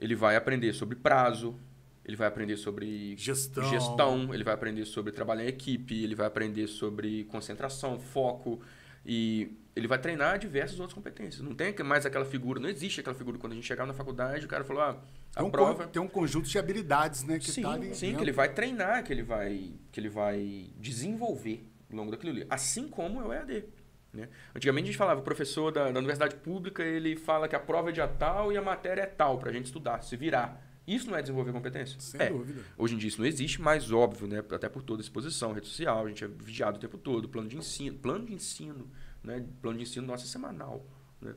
Ele 0.00 0.14
vai 0.14 0.36
aprender 0.36 0.72
sobre 0.72 0.96
prazo, 0.96 1.54
ele 2.02 2.16
vai 2.16 2.28
aprender 2.28 2.56
sobre 2.56 3.14
gestão. 3.18 3.68
gestão, 3.68 4.32
ele 4.32 4.42
vai 4.42 4.54
aprender 4.54 4.86
sobre 4.86 5.12
trabalhar 5.12 5.44
em 5.44 5.48
equipe, 5.48 6.02
ele 6.02 6.14
vai 6.14 6.26
aprender 6.26 6.66
sobre 6.66 7.24
concentração, 7.24 8.00
foco 8.00 8.58
e 9.04 9.52
ele 9.78 9.88
vai 9.88 9.98
treinar 9.98 10.38
diversas 10.38 10.78
outras 10.78 10.94
competências. 10.94 11.40
Não 11.40 11.54
tem 11.54 11.74
mais 11.84 12.04
aquela 12.04 12.24
figura, 12.24 12.60
não 12.60 12.68
existe 12.68 13.00
aquela 13.00 13.14
figura 13.14 13.38
quando 13.38 13.52
a 13.52 13.54
gente 13.54 13.66
chegava 13.66 13.86
na 13.86 13.94
faculdade, 13.94 14.44
o 14.44 14.48
cara 14.48 14.64
falou: 14.64 14.82
"Ah, 14.82 15.00
tem 15.34 15.44
um, 15.44 15.50
prova. 15.50 15.86
Tem 15.86 16.02
um 16.02 16.08
conjunto 16.08 16.48
de 16.48 16.58
habilidades, 16.58 17.24
né? 17.24 17.38
Que 17.38 17.50
sim, 17.50 17.62
tá 17.62 17.72
ali 17.72 17.94
sim, 17.94 18.06
dentro. 18.06 18.18
que 18.18 18.24
ele 18.24 18.32
vai 18.32 18.52
treinar, 18.52 19.04
que 19.04 19.12
ele 19.12 19.22
vai, 19.22 19.72
que 19.92 20.00
ele 20.00 20.08
vai 20.08 20.70
desenvolver 20.76 21.64
ao 21.90 21.96
longo 21.96 22.10
daquilo 22.10 22.32
ali. 22.32 22.46
Assim 22.50 22.88
como 22.88 23.20
é 23.22 23.24
o 23.24 23.32
EAD. 23.32 23.64
Né? 24.12 24.28
Antigamente 24.54 24.84
a 24.84 24.86
gente 24.86 24.98
falava, 24.98 25.20
o 25.20 25.22
professor 25.22 25.70
da, 25.70 25.90
da, 25.90 25.98
universidade 25.98 26.36
pública 26.36 26.82
ele 26.82 27.14
fala 27.14 27.46
que 27.46 27.54
a 27.54 27.60
prova 27.60 27.90
é 27.90 27.92
dia 27.92 28.08
tal 28.08 28.52
e 28.52 28.56
a 28.56 28.62
matéria 28.62 29.02
é 29.02 29.06
tal, 29.06 29.38
para 29.38 29.50
a 29.50 29.52
gente 29.52 29.66
estudar, 29.66 30.02
se 30.02 30.16
virar. 30.16 30.64
Isso 30.86 31.10
não 31.10 31.18
é 31.18 31.20
desenvolver 31.20 31.52
competência? 31.52 32.00
Sem 32.00 32.22
é. 32.22 32.30
dúvida. 32.30 32.62
Hoje 32.78 32.94
em 32.94 32.98
dia 32.98 33.08
isso 33.08 33.20
não 33.20 33.26
existe, 33.26 33.60
mas 33.60 33.92
óbvio, 33.92 34.26
né? 34.26 34.38
até 34.38 34.70
por 34.70 34.82
toda 34.82 35.02
a 35.02 35.04
exposição, 35.04 35.52
rede 35.52 35.66
social, 35.66 36.06
a 36.06 36.08
gente 36.08 36.24
é 36.24 36.26
vigiado 36.26 36.78
o 36.78 36.80
tempo 36.80 36.96
todo, 36.96 37.28
plano 37.28 37.48
de 37.48 37.58
ensino, 37.58 37.98
plano 37.98 38.24
de 38.24 38.32
ensino, 38.32 38.90
né? 39.22 39.44
plano 39.60 39.78
de 39.78 39.84
ensino 39.84 40.06
nosso 40.06 40.24
é 40.24 40.28
semanal. 40.28 40.84
Né? 41.20 41.34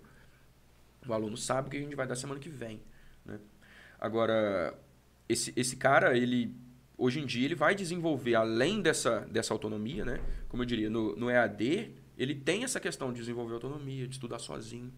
O 1.08 1.14
aluno 1.14 1.38
sabe 1.38 1.68
o 1.68 1.72
que 1.72 1.78
a 1.78 1.82
gente 1.82 1.96
vai 1.96 2.08
dar 2.08 2.16
semana 2.16 2.40
que 2.40 2.50
vem. 2.50 2.82
Né? 3.26 3.40
Agora, 4.00 4.78
esse, 5.28 5.54
esse 5.56 5.76
cara, 5.76 6.18
ele 6.18 6.56
hoje 7.02 7.20
em 7.20 7.26
dia, 7.26 7.46
ele 7.46 7.56
vai 7.56 7.74
desenvolver, 7.74 8.36
além 8.36 8.80
dessa, 8.80 9.22
dessa 9.22 9.54
autonomia, 9.54 10.06
né? 10.06 10.22
como 10.48 10.62
eu 10.62 10.68
diria, 10.68 10.88
no, 10.88 11.16
no 11.16 11.32
EAD, 11.32 11.96
ele 12.16 12.36
tem 12.36 12.64
essa 12.64 12.80
questão 12.80 13.12
de 13.12 13.20
desenvolver 13.20 13.56
autonomia, 13.56 14.08
de 14.08 14.14
estudar 14.14 14.38
sozinho. 14.38 14.94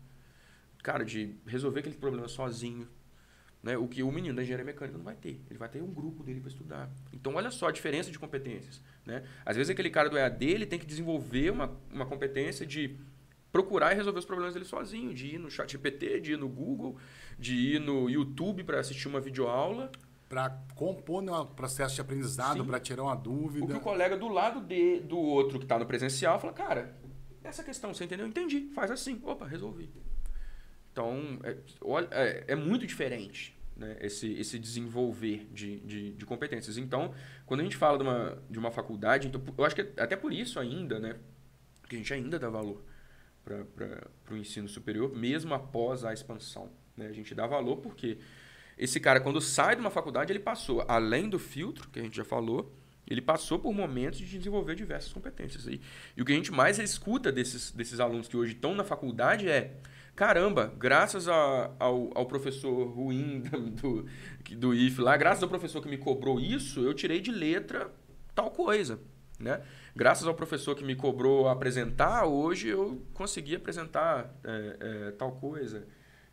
Cara, 0.84 1.06
de 1.06 1.34
resolver 1.46 1.80
aquele 1.80 1.96
problema 1.96 2.28
sozinho. 2.28 2.90
Né? 3.64 3.78
O 3.78 3.88
que 3.88 4.04
o 4.04 4.12
menino 4.12 4.36
da 4.36 4.44
engenharia 4.44 4.66
mecânica 4.66 4.98
não 4.98 5.06
vai 5.06 5.16
ter. 5.16 5.42
Ele 5.50 5.58
vai 5.58 5.70
ter 5.70 5.82
um 5.82 5.92
grupo 5.92 6.22
dele 6.22 6.42
para 6.42 6.50
estudar. 6.50 6.92
Então, 7.14 7.36
olha 7.36 7.50
só 7.50 7.70
a 7.70 7.72
diferença 7.72 8.12
de 8.12 8.20
competências. 8.20 8.82
Né? 9.06 9.24
Às 9.46 9.56
vezes, 9.56 9.70
aquele 9.70 9.90
cara 9.90 10.10
do 10.10 10.18
EAD 10.18 10.46
ele 10.46 10.66
tem 10.66 10.78
que 10.78 10.86
desenvolver 10.86 11.50
uma, 11.50 11.72
uma 11.90 12.06
competência 12.06 12.66
de 12.66 12.98
procurar 13.54 13.94
e 13.94 13.96
resolver 13.96 14.20
os 14.20 14.26
problemas 14.26 14.54
dele 14.54 14.66
sozinho, 14.66 15.14
de 15.14 15.36
ir 15.36 15.38
no 15.38 15.50
chat 15.50 15.72
GPT, 15.72 16.20
de 16.20 16.34
ir 16.34 16.38
no 16.38 16.50
Google, 16.50 16.98
de 17.40 17.56
ir 17.56 17.80
no 17.80 18.10
YouTube 18.10 18.66
para 18.66 18.80
assistir 18.80 19.08
uma 19.08 19.22
videoaula. 19.22 19.90
Para 20.28 20.50
compor 20.74 21.22
no 21.22 21.46
processo 21.46 21.94
de 21.94 22.02
aprendizado, 22.02 22.66
para 22.66 22.80
tirar 22.80 23.04
uma 23.04 23.16
dúvida. 23.16 23.66
O 23.66 23.68
que 23.68 23.76
o 23.76 23.80
colega 23.80 24.18
do 24.18 24.28
lado 24.28 24.62
de, 24.62 25.00
do 25.02 25.18
outro 25.18 25.60
que 25.60 25.66
está 25.66 25.78
no 25.78 25.86
presencial 25.86 26.40
fala, 26.40 26.52
cara, 26.52 26.96
essa 27.44 27.64
questão 27.64 27.94
você 27.94 28.06
entendeu? 28.06 28.26
Entendi, 28.26 28.72
faz 28.74 28.90
assim. 28.90 29.22
Opa, 29.24 29.46
resolvi. 29.46 29.92
Então, 30.94 31.40
é, 31.44 31.58
é, 32.12 32.44
é 32.50 32.56
muito 32.56 32.86
diferente 32.86 33.58
né, 33.76 33.98
esse, 34.00 34.32
esse 34.34 34.60
desenvolver 34.60 35.48
de, 35.52 35.80
de, 35.80 36.14
de, 36.14 36.26
competências. 36.26 36.78
Então, 36.78 37.12
quando 37.46 37.62
a 37.62 37.64
gente 37.64 37.76
fala 37.76 37.98
de 37.98 38.04
uma, 38.04 38.44
de 38.48 38.60
uma 38.60 38.72
faculdade, 38.72 39.28
então, 39.28 39.42
eu 39.58 39.66
acho 39.66 39.76
que 39.76 39.82
até 39.98 40.16
por 40.16 40.32
isso 40.32 40.60
ainda, 40.60 41.00
né, 41.00 41.16
que 41.90 41.96
a 41.96 41.98
gente 41.98 42.14
ainda 42.14 42.38
dá 42.38 42.48
valor 42.48 42.84
para 43.44 44.08
o 44.32 44.38
ensino 44.38 44.70
superior, 44.70 45.14
mesmo 45.14 45.54
após 45.54 46.06
a 46.06 46.14
expansão. 46.14 46.72
Né? 46.96 47.08
A 47.08 47.12
gente 47.12 47.34
dá 47.34 47.48
valor 47.48 47.78
porque 47.78 48.20
esse 48.78 49.00
cara, 49.00 49.20
quando 49.20 49.42
sai 49.42 49.76
de 49.76 49.82
uma 49.82 49.92
faculdade, 49.92 50.32
ele 50.32 50.40
passou, 50.40 50.86
além 50.88 51.28
do 51.28 51.40
filtro, 51.40 51.90
que 51.90 52.00
a 52.00 52.04
gente 52.04 52.16
já 52.16 52.24
falou, 52.24 52.72
Ele 53.06 53.22
passou 53.22 53.60
por 53.60 53.74
momentos 53.74 54.20
de 54.20 54.38
desenvolver 54.38 54.76
diversas 54.76 55.12
competências. 55.12 55.68
E, 55.68 55.82
e 56.16 56.22
o 56.22 56.26
que 56.26 56.32
a 56.32 56.36
gente 56.36 56.52
mais 56.52 56.80
escuta 56.80 57.32
desses, 57.32 57.72
desses 57.72 58.00
alunos 58.00 58.30
que 58.30 58.38
hoje 58.38 58.54
estão 58.54 58.74
na 58.74 58.84
faculdade 58.84 59.50
é 59.50 59.76
caramba, 60.16 60.74
graças 60.78 61.28
a, 61.28 61.72
ao, 61.80 62.12
ao 62.16 62.26
professor 62.26 62.88
ruim 62.88 63.42
do, 63.82 64.06
do 64.58 64.74
IF 64.74 65.02
lá, 65.02 65.18
graças 65.18 65.44
ao 65.44 65.50
professor 65.50 65.82
que 65.82 65.90
me 65.90 65.98
cobrou 65.98 66.40
isso, 66.40 66.82
eu 66.82 66.94
tirei 66.94 67.22
de 67.22 67.32
letra 67.32 67.92
tal 68.34 68.52
coisa. 68.52 69.00
Né? 69.40 69.62
Graças 69.96 70.28
ao 70.28 70.34
professor 70.34 70.76
que 70.76 70.84
me 70.84 70.96
cobrou 70.96 71.50
apresentar, 71.50 72.26
hoje 72.26 72.70
eu 72.70 73.06
consegui 73.14 73.56
apresentar 73.56 74.34
é, 74.44 74.78
é, 74.80 75.12
tal 75.12 75.34
coisa. 75.34 75.86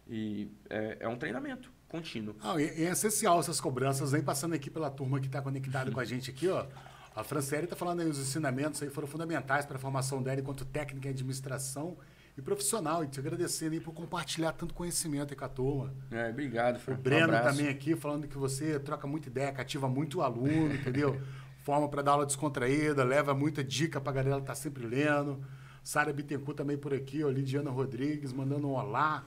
E 0.07 0.51
é, 0.69 0.99
é 1.01 1.09
um 1.09 1.17
treinamento 1.17 1.73
contínuo. 1.89 2.37
Ah, 2.41 2.61
é, 2.61 2.91
essencial 2.91 3.41
essas 3.41 3.61
cobranças, 3.61 4.13
vem 4.13 4.23
passando 4.23 4.55
aqui 4.55 4.71
pela 4.71 4.91
turma 4.91 5.21
que 5.21 5.27
está 5.27 5.43
conectada 5.43 5.91
com 5.91 6.01
a 6.01 6.05
gente 6.05 6.31
aqui, 6.31 6.49
ó. 6.49 6.67
A 7.15 7.25
Franciele 7.25 7.65
está 7.65 7.75
falando 7.75 8.01
aí, 8.01 8.09
os 8.09 8.19
ensinamentos 8.19 8.83
aí 8.83 8.89
foram 8.89 9.09
fundamentais 9.09 9.67
para 9.67 9.77
a 9.77 9.81
formação 9.81 10.23
dela 10.23 10.41
enquanto 10.41 10.65
técnica 10.65 11.09
em 11.09 11.11
administração 11.11 11.97
e 12.41 12.43
profissional. 12.43 13.05
E 13.05 13.07
te 13.07 13.21
agradecendo 13.21 13.75
aí 13.75 13.81
por 13.81 13.93
compartilhar 13.93 14.53
tanto 14.53 14.75
conhecimento 14.75 15.33
aí 15.33 15.37
com 15.37 15.45
a 15.45 15.49
turma. 15.49 15.95
É, 16.11 16.29
obrigado, 16.29 16.81
Fran. 16.81 16.95
O 16.95 16.99
Breno 16.99 17.33
um 17.33 17.43
também 17.43 17.69
aqui 17.69 17.95
falando 17.95 18.27
que 18.27 18.37
você 18.37 18.79
troca 18.81 19.07
muita 19.07 19.29
ideia, 19.29 19.53
cativa 19.53 19.89
muito 19.89 20.19
o 20.19 20.23
aluno, 20.23 20.75
entendeu? 20.75 21.21
Forma 21.63 21.89
para 21.89 22.03
dar 22.03 22.13
aula 22.13 22.27
descontraída, 22.27 23.05
leva 23.05 23.35
muita 23.35 23.63
dica 23.63 24.01
para 24.01 24.11
a 24.11 24.15
galera 24.15 24.39
estar 24.39 24.47
tá 24.47 24.55
sempre 24.55 24.87
lendo. 24.87 25.39
Sara 25.83 26.13
Bittencourt 26.13 26.57
também 26.57 26.77
por 26.77 26.93
aqui, 26.93 27.23
ó, 27.23 27.29
Lidiana 27.29 27.71
Rodrigues 27.71 28.33
mandando 28.33 28.67
um 28.67 28.73
olá. 28.73 29.25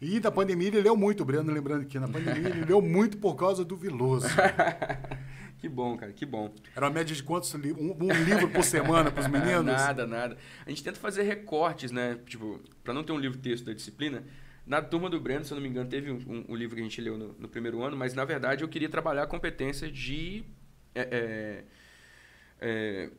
E 0.00 0.20
na 0.20 0.30
pandemia 0.30 0.68
ele 0.68 0.80
leu 0.80 0.96
muito, 0.96 1.24
Breno, 1.24 1.52
lembrando 1.52 1.84
que 1.86 1.98
na 1.98 2.06
pandemia 2.06 2.50
ele 2.50 2.64
leu 2.66 2.80
muito 2.80 3.18
por 3.18 3.34
causa 3.34 3.64
do 3.64 3.76
Viloso. 3.76 4.28
que 5.58 5.68
bom, 5.68 5.96
cara, 5.96 6.12
que 6.12 6.24
bom. 6.24 6.54
Era 6.74 6.86
uma 6.86 6.92
média 6.92 7.14
de 7.14 7.22
quantos 7.22 7.52
um, 7.54 7.58
um 7.58 8.24
livro 8.24 8.48
por 8.48 8.62
semana 8.62 9.10
para 9.10 9.22
os 9.22 9.26
meninos? 9.28 9.64
nada, 9.64 10.06
nada. 10.06 10.38
A 10.64 10.70
gente 10.70 10.84
tenta 10.84 10.98
fazer 10.98 11.22
recortes, 11.22 11.90
né? 11.90 12.18
Tipo, 12.26 12.60
para 12.84 12.94
não 12.94 13.02
ter 13.02 13.12
um 13.12 13.18
livro 13.18 13.38
texto 13.38 13.64
da 13.64 13.72
disciplina. 13.72 14.22
Na 14.64 14.82
turma 14.82 15.08
do 15.10 15.18
Breno, 15.18 15.44
se 15.44 15.52
eu 15.52 15.56
não 15.56 15.62
me 15.62 15.68
engano, 15.68 15.88
teve 15.88 16.12
um, 16.12 16.16
um, 16.16 16.44
um 16.50 16.54
livro 16.54 16.76
que 16.76 16.82
a 16.82 16.84
gente 16.84 17.00
leu 17.00 17.16
no, 17.16 17.32
no, 17.38 17.48
primeiro 17.48 17.82
ano, 17.82 17.96
mas 17.96 18.14
na 18.14 18.24
verdade 18.24 18.62
eu 18.62 18.68
queria 18.68 18.88
trabalhar 18.88 19.22
a 19.22 19.26
competência 19.26 19.90
de. 19.90 20.44
É, 20.94 21.00
é, 21.00 21.64
é, 22.60 23.10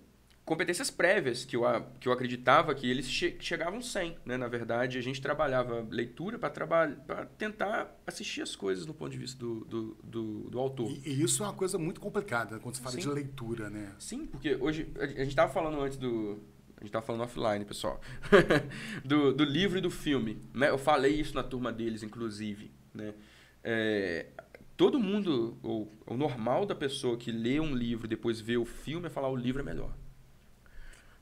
competências 0.49 0.89
prévias 0.89 1.45
que 1.45 1.55
eu, 1.55 1.61
que 1.99 2.07
eu 2.07 2.11
acreditava 2.11 2.73
que 2.73 2.89
eles 2.89 3.07
che 3.07 3.37
chegavam 3.39 3.83
sem. 3.83 4.17
Né? 4.25 4.35
Na 4.35 4.47
verdade, 4.47 4.97
a 4.97 5.01
gente 5.01 5.21
trabalhava 5.21 5.85
leitura 5.91 6.39
para 6.39 7.27
tentar 7.37 7.95
assistir 8.07 8.41
as 8.41 8.55
coisas 8.55 8.87
no 8.87 8.93
ponto 8.95 9.11
de 9.11 9.19
vista 9.19 9.37
do, 9.37 9.63
do, 9.65 9.97
do, 10.03 10.49
do 10.49 10.59
autor. 10.59 10.89
E, 10.89 11.07
e, 11.07 11.21
isso 11.21 11.43
é 11.43 11.45
uma 11.45 11.53
coisa 11.53 11.77
muito 11.77 12.01
complicada 12.01 12.57
quando 12.57 12.73
você 12.73 12.81
fala 12.81 12.95
Sim. 12.95 13.01
de 13.01 13.09
leitura, 13.09 13.69
né? 13.69 13.93
Sim, 13.99 14.25
porque 14.25 14.55
hoje 14.55 14.91
a 14.99 15.05
gente 15.05 15.27
estava 15.27 15.53
falando 15.53 15.79
antes 15.81 15.99
do. 15.99 16.39
A 16.77 16.79
gente 16.79 16.87
estava 16.87 17.05
falando 17.05 17.21
offline, 17.21 17.63
pessoal. 17.63 18.01
do, 19.05 19.31
do 19.31 19.43
livro 19.43 19.77
e 19.77 19.81
do 19.81 19.91
filme. 19.91 20.41
Né? 20.51 20.71
Eu 20.71 20.79
falei 20.79 21.13
isso 21.13 21.35
na 21.35 21.43
turma 21.43 21.71
deles, 21.71 22.01
inclusive. 22.01 22.71
Né? 22.91 23.13
É, 23.63 24.27
todo 24.75 24.97
mundo, 24.97 25.59
ou 25.61 25.91
o 26.07 26.17
normal 26.17 26.65
da 26.65 26.73
pessoa 26.73 27.17
que 27.17 27.31
lê 27.31 27.59
um 27.59 27.75
livro 27.75 28.07
e 28.07 28.09
depois 28.09 28.41
vê 28.41 28.57
o 28.57 28.65
filme 28.65 29.05
é 29.05 29.09
falar 29.11 29.29
o 29.29 29.35
livro 29.35 29.61
é 29.61 29.65
melhor. 29.65 29.93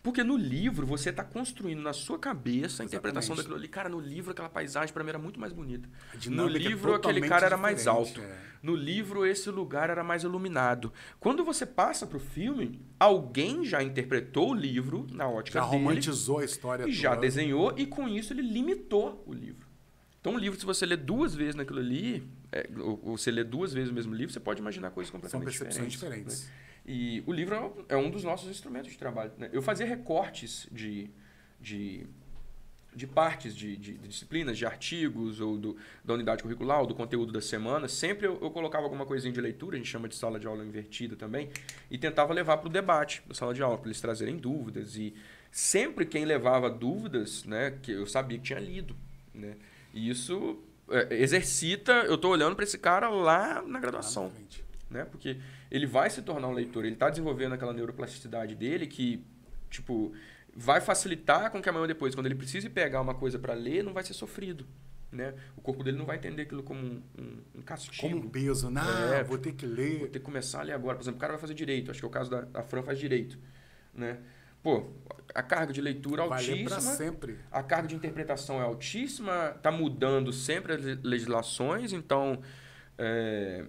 Porque 0.07 0.23
no 0.23 0.37
livro 0.37 0.87
você 0.87 1.09
está 1.09 1.21
construindo 1.21 1.81
na 1.81 1.91
sua 1.91 2.17
cabeça 2.17 2.55
a 2.55 2.63
Exatamente. 2.63 2.87
interpretação 2.87 3.35
daquilo 3.35 3.55
ali. 3.57 3.67
Cara, 3.67 3.89
no 3.89 3.99
livro 3.99 4.31
aquela 4.31 4.47
paisagem 4.47 4.93
para 4.93 5.03
mim 5.03 5.09
era 5.09 5.19
muito 5.19 5.37
mais 5.37 5.51
bonita. 5.51 5.89
No 6.27 6.47
é 6.47 6.49
livro 6.49 6.93
é 6.93 6.95
aquele 6.95 7.27
cara 7.27 7.45
era 7.45 7.57
mais 7.57 7.87
alto. 7.87 8.21
É. 8.21 8.37
No 8.63 8.73
livro 8.73 9.25
esse 9.25 9.49
lugar 9.49 9.89
era 9.89 10.05
mais 10.05 10.23
iluminado. 10.23 10.93
Quando 11.19 11.43
você 11.43 11.65
passa 11.65 12.07
para 12.07 12.15
o 12.15 12.21
filme, 12.21 12.79
alguém 12.97 13.65
já 13.65 13.83
interpretou 13.83 14.51
o 14.51 14.53
livro 14.53 15.05
na 15.11 15.27
ótica 15.27 15.59
já 15.59 15.65
dele. 15.65 15.73
Já 15.73 15.89
romantizou 15.89 16.39
a 16.39 16.45
história. 16.45 16.87
E 16.87 16.91
já 16.93 17.13
desenhou 17.13 17.73
e 17.75 17.85
com 17.85 18.07
isso 18.07 18.31
ele 18.31 18.43
limitou 18.43 19.21
o 19.27 19.33
livro. 19.33 19.67
Então, 20.21 20.35
um 20.35 20.37
livro, 20.37 20.57
se 20.57 20.65
você 20.65 20.85
lê 20.85 20.95
duas 20.95 21.35
vezes 21.35 21.55
naquilo 21.55 21.79
ali, 21.79 22.23
é, 22.49 22.65
ou, 22.79 23.17
você 23.17 23.29
lê 23.29 23.43
duas 23.43 23.73
vezes 23.73 23.91
o 23.91 23.93
mesmo 23.93 24.15
livro, 24.15 24.31
você 24.31 24.39
pode 24.39 24.61
imaginar 24.61 24.89
coisas 24.91 25.11
completamente 25.11 25.51
São 25.51 25.65
percepções 25.65 25.91
diferentes. 25.91 26.31
diferentes. 26.31 26.47
Né? 26.47 26.66
E 26.87 27.21
o 27.27 27.33
livro 27.33 27.85
é, 27.89 27.95
é 27.95 27.97
um 27.97 28.09
dos 28.09 28.23
nossos 28.23 28.49
instrumentos 28.49 28.91
de 28.91 28.97
trabalho. 28.97 29.31
Né? 29.37 29.49
Eu 29.51 29.61
fazia 29.61 29.85
recortes 29.85 30.67
de, 30.71 31.09
de, 31.59 32.07
de 32.95 33.05
partes 33.05 33.53
de, 33.53 33.75
de, 33.75 33.97
de, 33.97 34.07
disciplinas, 34.07 34.57
de 34.57 34.65
artigos, 34.65 35.41
ou 35.41 35.57
do, 35.57 35.75
da 36.03 36.13
unidade 36.13 36.41
curricular, 36.41 36.79
ou 36.79 36.87
do 36.87 36.95
conteúdo 36.95 37.33
da 37.33 37.41
semana. 37.41 37.89
Sempre 37.89 38.25
eu, 38.25 38.39
eu, 38.41 38.49
colocava 38.51 38.85
alguma 38.85 39.05
coisinha 39.05 39.33
de 39.33 39.41
leitura, 39.41 39.75
a 39.75 39.77
gente 39.77 39.89
chama 39.89 40.07
de 40.07 40.15
sala 40.15 40.39
de 40.39 40.47
aula 40.47 40.63
invertida 40.63 41.17
também, 41.17 41.49
e 41.91 41.97
tentava 41.97 42.33
levar 42.33 42.55
para 42.57 42.67
o 42.67 42.71
debate 42.71 43.21
da 43.27 43.35
sala 43.35 43.53
de 43.53 43.61
aula, 43.61 43.77
para 43.77 43.87
eles 43.87 43.99
trazerem 43.99 44.37
dúvidas. 44.37 44.95
E 44.95 45.13
sempre 45.51 46.05
quem 46.05 46.23
levava 46.23 46.69
dúvidas, 46.69 47.43
né, 47.43 47.77
que 47.81 47.91
eu 47.91 48.07
sabia 48.07 48.37
que 48.37 48.45
tinha 48.45 48.59
lido. 48.59 48.95
Né? 49.33 49.57
E 49.93 50.09
isso 50.09 50.57
é, 50.89 51.21
exercita, 51.21 51.91
eu 52.05 52.15
estou 52.15 52.31
olhando 52.31 52.55
para 52.55 52.63
esse 52.63 52.77
cara 52.77 53.09
lá 53.09 53.61
na 53.61 53.77
graduação. 53.77 54.31
Né? 54.89 55.03
Porque 55.03 55.37
ele 55.69 55.85
vai 55.85 56.09
se 56.09 56.21
tornar 56.21 56.47
um 56.47 56.53
leitor, 56.53 56.85
ele 56.85 56.93
está 56.93 57.09
desenvolvendo 57.09 57.53
aquela 57.53 57.73
neuroplasticidade 57.73 58.55
dele 58.55 58.87
que, 58.87 59.25
tipo, 59.69 60.13
vai 60.55 60.81
facilitar 60.81 61.51
com 61.51 61.61
que 61.61 61.69
amanhã 61.69 61.85
depois, 61.87 62.15
quando 62.15 62.25
ele 62.25 62.35
precise 62.35 62.69
pegar 62.69 63.01
uma 63.01 63.13
coisa 63.13 63.37
para 63.37 63.53
ler, 63.53 63.83
não 63.83 63.93
vai 63.93 64.03
ser 64.03 64.13
sofrido. 64.13 64.65
Né? 65.11 65.33
O 65.55 65.61
corpo 65.61 65.83
dele 65.83 65.97
não 65.97 66.05
vai 66.05 66.17
entender 66.17 66.41
aquilo 66.41 66.63
como 66.63 66.81
um, 66.81 67.01
um, 67.17 67.41
um 67.55 67.61
castigo. 67.61 67.95
Como 67.97 68.17
um 68.17 68.29
peso. 68.29 68.69
Não, 68.69 69.13
é, 69.13 69.23
vou 69.23 69.37
ter 69.37 69.53
que 69.53 69.65
ler. 69.65 69.99
Vou 69.99 70.07
ter 70.07 70.19
que 70.19 70.25
começar 70.25 70.59
a 70.59 70.63
ler 70.63 70.73
agora. 70.73 70.97
Por 70.97 71.03
exemplo, 71.03 71.17
o 71.17 71.21
cara 71.21 71.33
vai 71.33 71.39
fazer 71.39 71.53
direito. 71.53 71.91
Acho 71.91 71.99
que 72.01 72.05
é 72.05 72.09
o 72.09 72.11
caso 72.11 72.29
da, 72.29 72.41
da 72.41 72.63
Fran 72.63 72.83
faz 72.83 72.99
direito. 72.99 73.37
Né? 73.93 74.17
Pô, 74.61 74.85
a 75.33 75.41
carga 75.41 75.71
de 75.71 75.79
leitura 75.79 76.23
é 76.23 76.25
altíssima. 76.25 76.81
sempre. 76.81 77.37
A 77.49 77.63
carga 77.63 77.87
de 77.87 77.95
interpretação 77.95 78.59
é 78.59 78.63
altíssima. 78.63 79.53
Está 79.55 79.71
mudando 79.71 80.33
sempre 80.33 80.73
as 80.73 80.81
legislações. 81.01 81.93
Então, 81.93 82.41
é, 82.97 83.65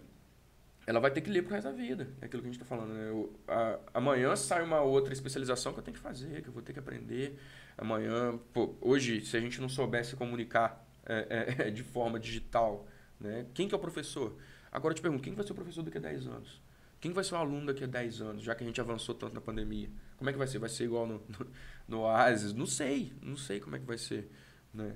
ela 0.89 1.01
vai 1.01 1.11
ter 1.11 1.21
que 1.21 1.29
ler 1.29 1.43
pro 1.43 1.53
resto 1.53 1.67
da 1.67 1.77
vida. 1.77 2.09
É 2.19 2.25
aquilo 2.25 2.41
que 2.41 2.49
a 2.49 2.51
gente 2.51 2.63
está 2.63 2.65
falando. 2.65 2.95
Né? 2.95 3.11
Eu, 3.11 3.39
a, 3.47 3.79
amanhã 3.93 4.35
sai 4.35 4.63
uma 4.63 4.81
outra 4.81 5.13
especialização 5.13 5.75
que 5.75 5.81
eu 5.81 5.83
tenho 5.83 5.95
que 5.95 6.03
fazer, 6.03 6.41
que 6.41 6.49
eu 6.49 6.53
vou 6.53 6.63
ter 6.63 6.73
que 6.73 6.79
aprender. 6.79 7.39
Amanhã, 7.77 8.39
pô, 8.55 8.75
hoje, 8.81 9.21
se 9.21 9.37
a 9.37 9.41
gente 9.41 9.61
não 9.61 9.69
soubesse 9.69 10.17
comunicar 10.17 10.83
é, 11.05 11.57
é, 11.59 11.69
de 11.71 11.83
forma 11.83 12.19
digital, 12.19 12.89
né? 13.21 13.45
quem 13.53 13.69
que 13.69 13.75
é 13.75 13.77
o 13.77 13.81
professor? 13.81 14.35
Agora 14.73 14.93
eu 14.93 14.97
te 14.97 15.03
pergunto, 15.03 15.23
quem 15.23 15.35
vai 15.35 15.45
ser 15.45 15.53
o 15.53 15.55
professor 15.55 15.83
daqui 15.83 15.99
a 15.99 16.01
10 16.01 16.27
anos? 16.27 16.63
Quem 16.99 17.13
vai 17.13 17.23
ser 17.23 17.35
o 17.35 17.37
aluno 17.37 17.67
daqui 17.67 17.85
a 17.85 17.87
10 17.87 18.23
anos, 18.23 18.43
já 18.43 18.55
que 18.55 18.65
a 18.65 18.67
gente 18.67 18.81
avançou 18.81 19.15
tanto 19.15 19.35
na 19.35 19.43
pandemia? 19.43 19.91
Como 20.17 20.31
é 20.31 20.33
que 20.33 20.39
vai 20.39 20.47
ser? 20.47 20.59
Vai 20.59 20.71
ser 20.71 20.85
igual 20.85 21.07
no, 21.07 21.23
no, 21.29 21.47
no 21.87 22.01
Oasis? 22.01 22.55
Não 22.55 22.67
sei, 22.67 23.13
não 23.21 23.37
sei 23.37 23.61
como 23.61 23.77
é 23.77 23.79
que 23.79 23.85
vai 23.85 23.99
ser. 23.99 24.31
Né? 24.73 24.95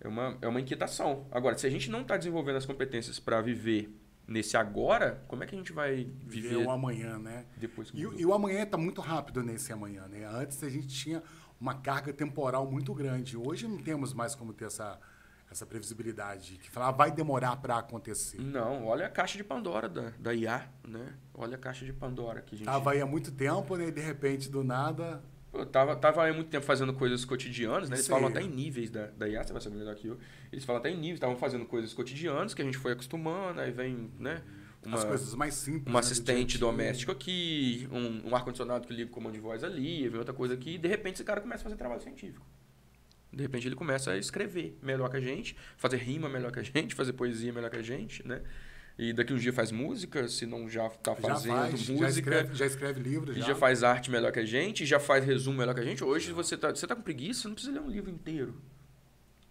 É, 0.00 0.08
uma, 0.08 0.36
é 0.42 0.48
uma 0.48 0.60
inquietação. 0.60 1.28
Agora, 1.30 1.56
se 1.56 1.68
a 1.68 1.70
gente 1.70 1.88
não 1.88 2.02
está 2.02 2.16
desenvolvendo 2.16 2.56
as 2.56 2.66
competências 2.66 3.20
para 3.20 3.40
viver 3.40 3.94
nesse 4.26 4.56
agora, 4.56 5.22
como 5.28 5.44
é 5.44 5.46
que 5.46 5.54
a 5.54 5.58
gente 5.58 5.72
vai 5.72 6.10
viver 6.24 6.56
o 6.56 6.70
amanhã, 6.70 7.18
né? 7.18 7.46
Depois 7.56 7.90
e, 7.92 8.00
e, 8.00 8.26
o 8.26 8.32
amanhã 8.32 8.62
está 8.62 8.76
muito 8.76 9.00
rápido 9.00 9.42
nesse 9.42 9.72
amanhã, 9.72 10.06
né? 10.08 10.24
Antes 10.26 10.62
a 10.62 10.68
gente 10.68 10.88
tinha 10.88 11.22
uma 11.60 11.74
carga 11.74 12.12
temporal 12.12 12.70
muito 12.70 12.92
grande. 12.94 13.36
Hoje 13.36 13.68
não 13.68 13.78
temos 13.78 14.12
mais 14.12 14.34
como 14.34 14.52
ter 14.52 14.66
essa 14.66 14.98
essa 15.50 15.64
previsibilidade 15.64 16.56
que 16.58 16.68
falar 16.68 16.88
ah, 16.88 16.90
vai 16.90 17.12
demorar 17.12 17.56
para 17.58 17.78
acontecer. 17.78 18.40
Não, 18.40 18.86
olha 18.86 19.06
a 19.06 19.08
caixa 19.08 19.36
de 19.36 19.44
Pandora 19.44 19.88
da, 19.88 20.10
da 20.18 20.34
IA, 20.34 20.68
né? 20.86 21.14
Olha 21.32 21.54
a 21.54 21.58
caixa 21.58 21.84
de 21.84 21.92
Pandora 21.92 22.40
que 22.40 22.56
a 22.56 22.58
gente 22.58 22.66
tava 22.66 22.90
aí 22.90 23.00
há 23.00 23.06
muito 23.06 23.30
tempo, 23.30 23.76
né? 23.76 23.86
E 23.88 23.92
de 23.92 24.00
repente 24.00 24.50
do 24.50 24.64
nada 24.64 25.22
eu 25.54 25.66
tava, 25.66 25.96
tava 25.96 26.24
aí 26.24 26.32
muito 26.32 26.48
tempo 26.48 26.64
fazendo 26.64 26.92
coisas 26.92 27.24
cotidianas, 27.24 27.88
né? 27.88 27.96
Eles 27.96 28.06
falam 28.06 28.28
até 28.28 28.42
em 28.42 28.48
níveis 28.48 28.90
da, 28.90 29.06
da 29.06 29.28
IA, 29.28 29.42
você 29.42 29.52
vai 29.52 29.62
saber 29.62 29.76
melhor 29.76 29.94
que 29.94 30.06
eu. 30.06 30.18
Eles 30.52 30.64
falam 30.64 30.80
até 30.80 30.90
em 30.90 30.96
níveis, 30.96 31.14
estavam 31.14 31.36
fazendo 31.36 31.64
coisas 31.64 31.92
cotidianas 31.92 32.54
que 32.54 32.62
a 32.62 32.64
gente 32.64 32.78
foi 32.78 32.92
acostumando, 32.92 33.60
aí 33.60 33.70
vem, 33.70 34.10
né? 34.18 34.42
Uma, 34.84 34.98
As 34.98 35.04
coisas 35.04 35.34
mais 35.34 35.54
simples. 35.54 35.86
Um 35.86 35.92
né, 35.92 35.98
assistente 35.98 36.58
doméstico 36.58 37.10
aqui, 37.10 37.88
um, 37.90 38.30
um 38.30 38.36
ar-condicionado 38.36 38.86
que 38.86 38.92
liga 38.92 39.08
o 39.10 39.12
comando 39.12 39.32
de 39.32 39.40
voz 39.40 39.64
ali, 39.64 40.08
vem 40.08 40.18
outra 40.18 40.34
coisa 40.34 40.54
aqui, 40.54 40.74
e 40.74 40.78
de 40.78 40.88
repente 40.88 41.16
esse 41.16 41.24
cara 41.24 41.40
começa 41.40 41.62
a 41.62 41.64
fazer 41.64 41.76
trabalho 41.76 42.02
científico. 42.02 42.44
De 43.32 43.42
repente 43.42 43.66
ele 43.66 43.74
começa 43.74 44.12
a 44.12 44.18
escrever 44.18 44.78
melhor 44.82 45.10
que 45.10 45.16
a 45.16 45.20
gente, 45.20 45.56
fazer 45.76 45.96
rima 45.96 46.28
melhor 46.28 46.52
que 46.52 46.60
a 46.60 46.62
gente, 46.62 46.94
fazer 46.94 47.14
poesia 47.14 47.52
melhor 47.52 47.70
que 47.70 47.78
a 47.78 47.82
gente, 47.82 48.26
né? 48.26 48.42
E 48.96 49.12
daqui 49.12 49.32
uns 49.32 49.42
dias 49.42 49.54
faz 49.54 49.72
música, 49.72 50.28
se 50.28 50.46
não 50.46 50.68
já 50.68 50.86
está 50.86 51.16
fazendo 51.16 51.54
já 51.54 51.62
faz, 51.62 51.88
música. 51.88 51.98
Já 51.98 52.08
escreve, 52.08 52.54
já 52.54 52.66
escreve 52.66 53.00
livro. 53.00 53.32
E 53.32 53.40
já. 53.40 53.48
já 53.48 53.54
faz 53.54 53.82
arte 53.82 54.10
melhor 54.10 54.30
que 54.30 54.38
a 54.38 54.44
gente, 54.44 54.86
já 54.86 55.00
faz 55.00 55.24
resumo 55.24 55.58
melhor 55.58 55.74
que 55.74 55.80
a 55.80 55.84
gente. 55.84 56.04
Hoje 56.04 56.32
você 56.32 56.54
está 56.54 56.70
você 56.70 56.86
tá 56.86 56.94
com 56.94 57.02
preguiça, 57.02 57.42
você 57.42 57.48
não 57.48 57.54
precisa 57.54 57.74
ler 57.74 57.80
um 57.80 57.90
livro 57.90 58.10
inteiro. 58.10 58.54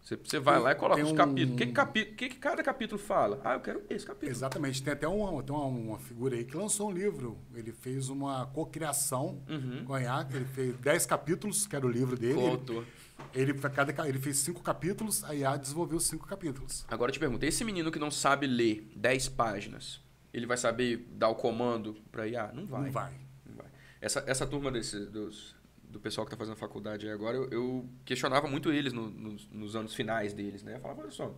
Você, 0.04 0.18
você 0.18 0.38
vai 0.38 0.56
tem, 0.56 0.64
lá 0.64 0.72
e 0.74 0.76
coloca 0.76 1.02
os 1.02 1.12
um... 1.12 1.16
capítulos. 1.16 1.54
O 1.54 1.58
que, 1.58 1.66
capi... 1.68 2.06
que, 2.06 2.30
que 2.30 2.36
cada 2.36 2.62
capítulo 2.62 3.00
fala? 3.00 3.40
Ah, 3.44 3.54
eu 3.54 3.62
quero 3.62 3.84
esse 3.90 4.06
capítulo. 4.06 4.32
Exatamente. 4.32 4.84
Tem 4.84 4.92
até 4.92 5.08
uma, 5.08 5.42
tem 5.42 5.56
uma, 5.56 5.66
uma 5.66 6.00
figura 6.00 6.36
aí 6.36 6.44
que 6.44 6.58
lançou 6.58 6.90
um 6.90 6.92
livro. 6.92 7.38
Ele 7.56 7.72
fez 7.72 8.10
uma 8.10 8.46
cocriação 8.48 9.42
uhum. 9.50 9.86
com 9.86 9.94
a 9.94 10.28
Ele 10.34 10.46
fez 10.46 10.76
10 10.76 11.06
capítulos, 11.06 11.66
que 11.66 11.76
era 11.76 11.86
o 11.86 11.90
livro 11.90 12.18
dele. 12.18 12.34
O 12.34 12.48
autor. 12.48 12.86
Ele, 13.34 13.54
cada, 13.54 14.08
ele 14.08 14.20
fez 14.20 14.38
cinco 14.38 14.62
capítulos, 14.62 15.24
a 15.24 15.34
IA 15.34 15.58
desenvolveu 15.58 16.00
cinco 16.00 16.28
capítulos. 16.28 16.86
Agora 16.88 17.10
eu 17.10 17.14
te 17.14 17.20
pergunto, 17.20 17.46
esse 17.46 17.64
menino 17.64 17.92
que 17.92 18.00
não 18.00 18.12
sabe 18.12 18.48
ler 18.48 18.92
10 18.96 19.30
páginas, 19.30 20.02
ele 20.34 20.46
vai 20.46 20.58
saber 20.58 21.08
dar 21.12 21.30
o 21.30 21.36
comando 21.36 21.96
para 22.12 22.28
IA? 22.28 22.52
Não 22.54 22.66
vai. 22.66 22.82
Não 22.82 22.92
vai. 22.92 23.14
Não 23.46 23.56
vai. 23.56 23.68
Essa, 24.02 24.24
essa 24.28 24.48
turma 24.48 24.72
desse, 24.72 25.06
dos, 25.06 25.56
do 25.84 26.00
pessoal 26.00 26.26
que 26.26 26.34
está 26.34 26.38
fazendo 26.38 26.58
faculdade 26.58 27.06
aí 27.08 27.14
agora, 27.14 27.38
eu, 27.38 27.50
eu 27.52 27.90
questionava 28.04 28.48
muito 28.48 28.72
eles 28.72 28.94
no, 28.94 29.10
nos, 29.10 29.48
nos, 29.50 29.76
anos 29.76 29.94
finais 29.94 30.34
deles. 30.34 30.64
Né? 30.64 30.76
Eu 30.76 30.80
falava, 30.80 31.02
olha 31.02 31.12
só, 31.12 31.34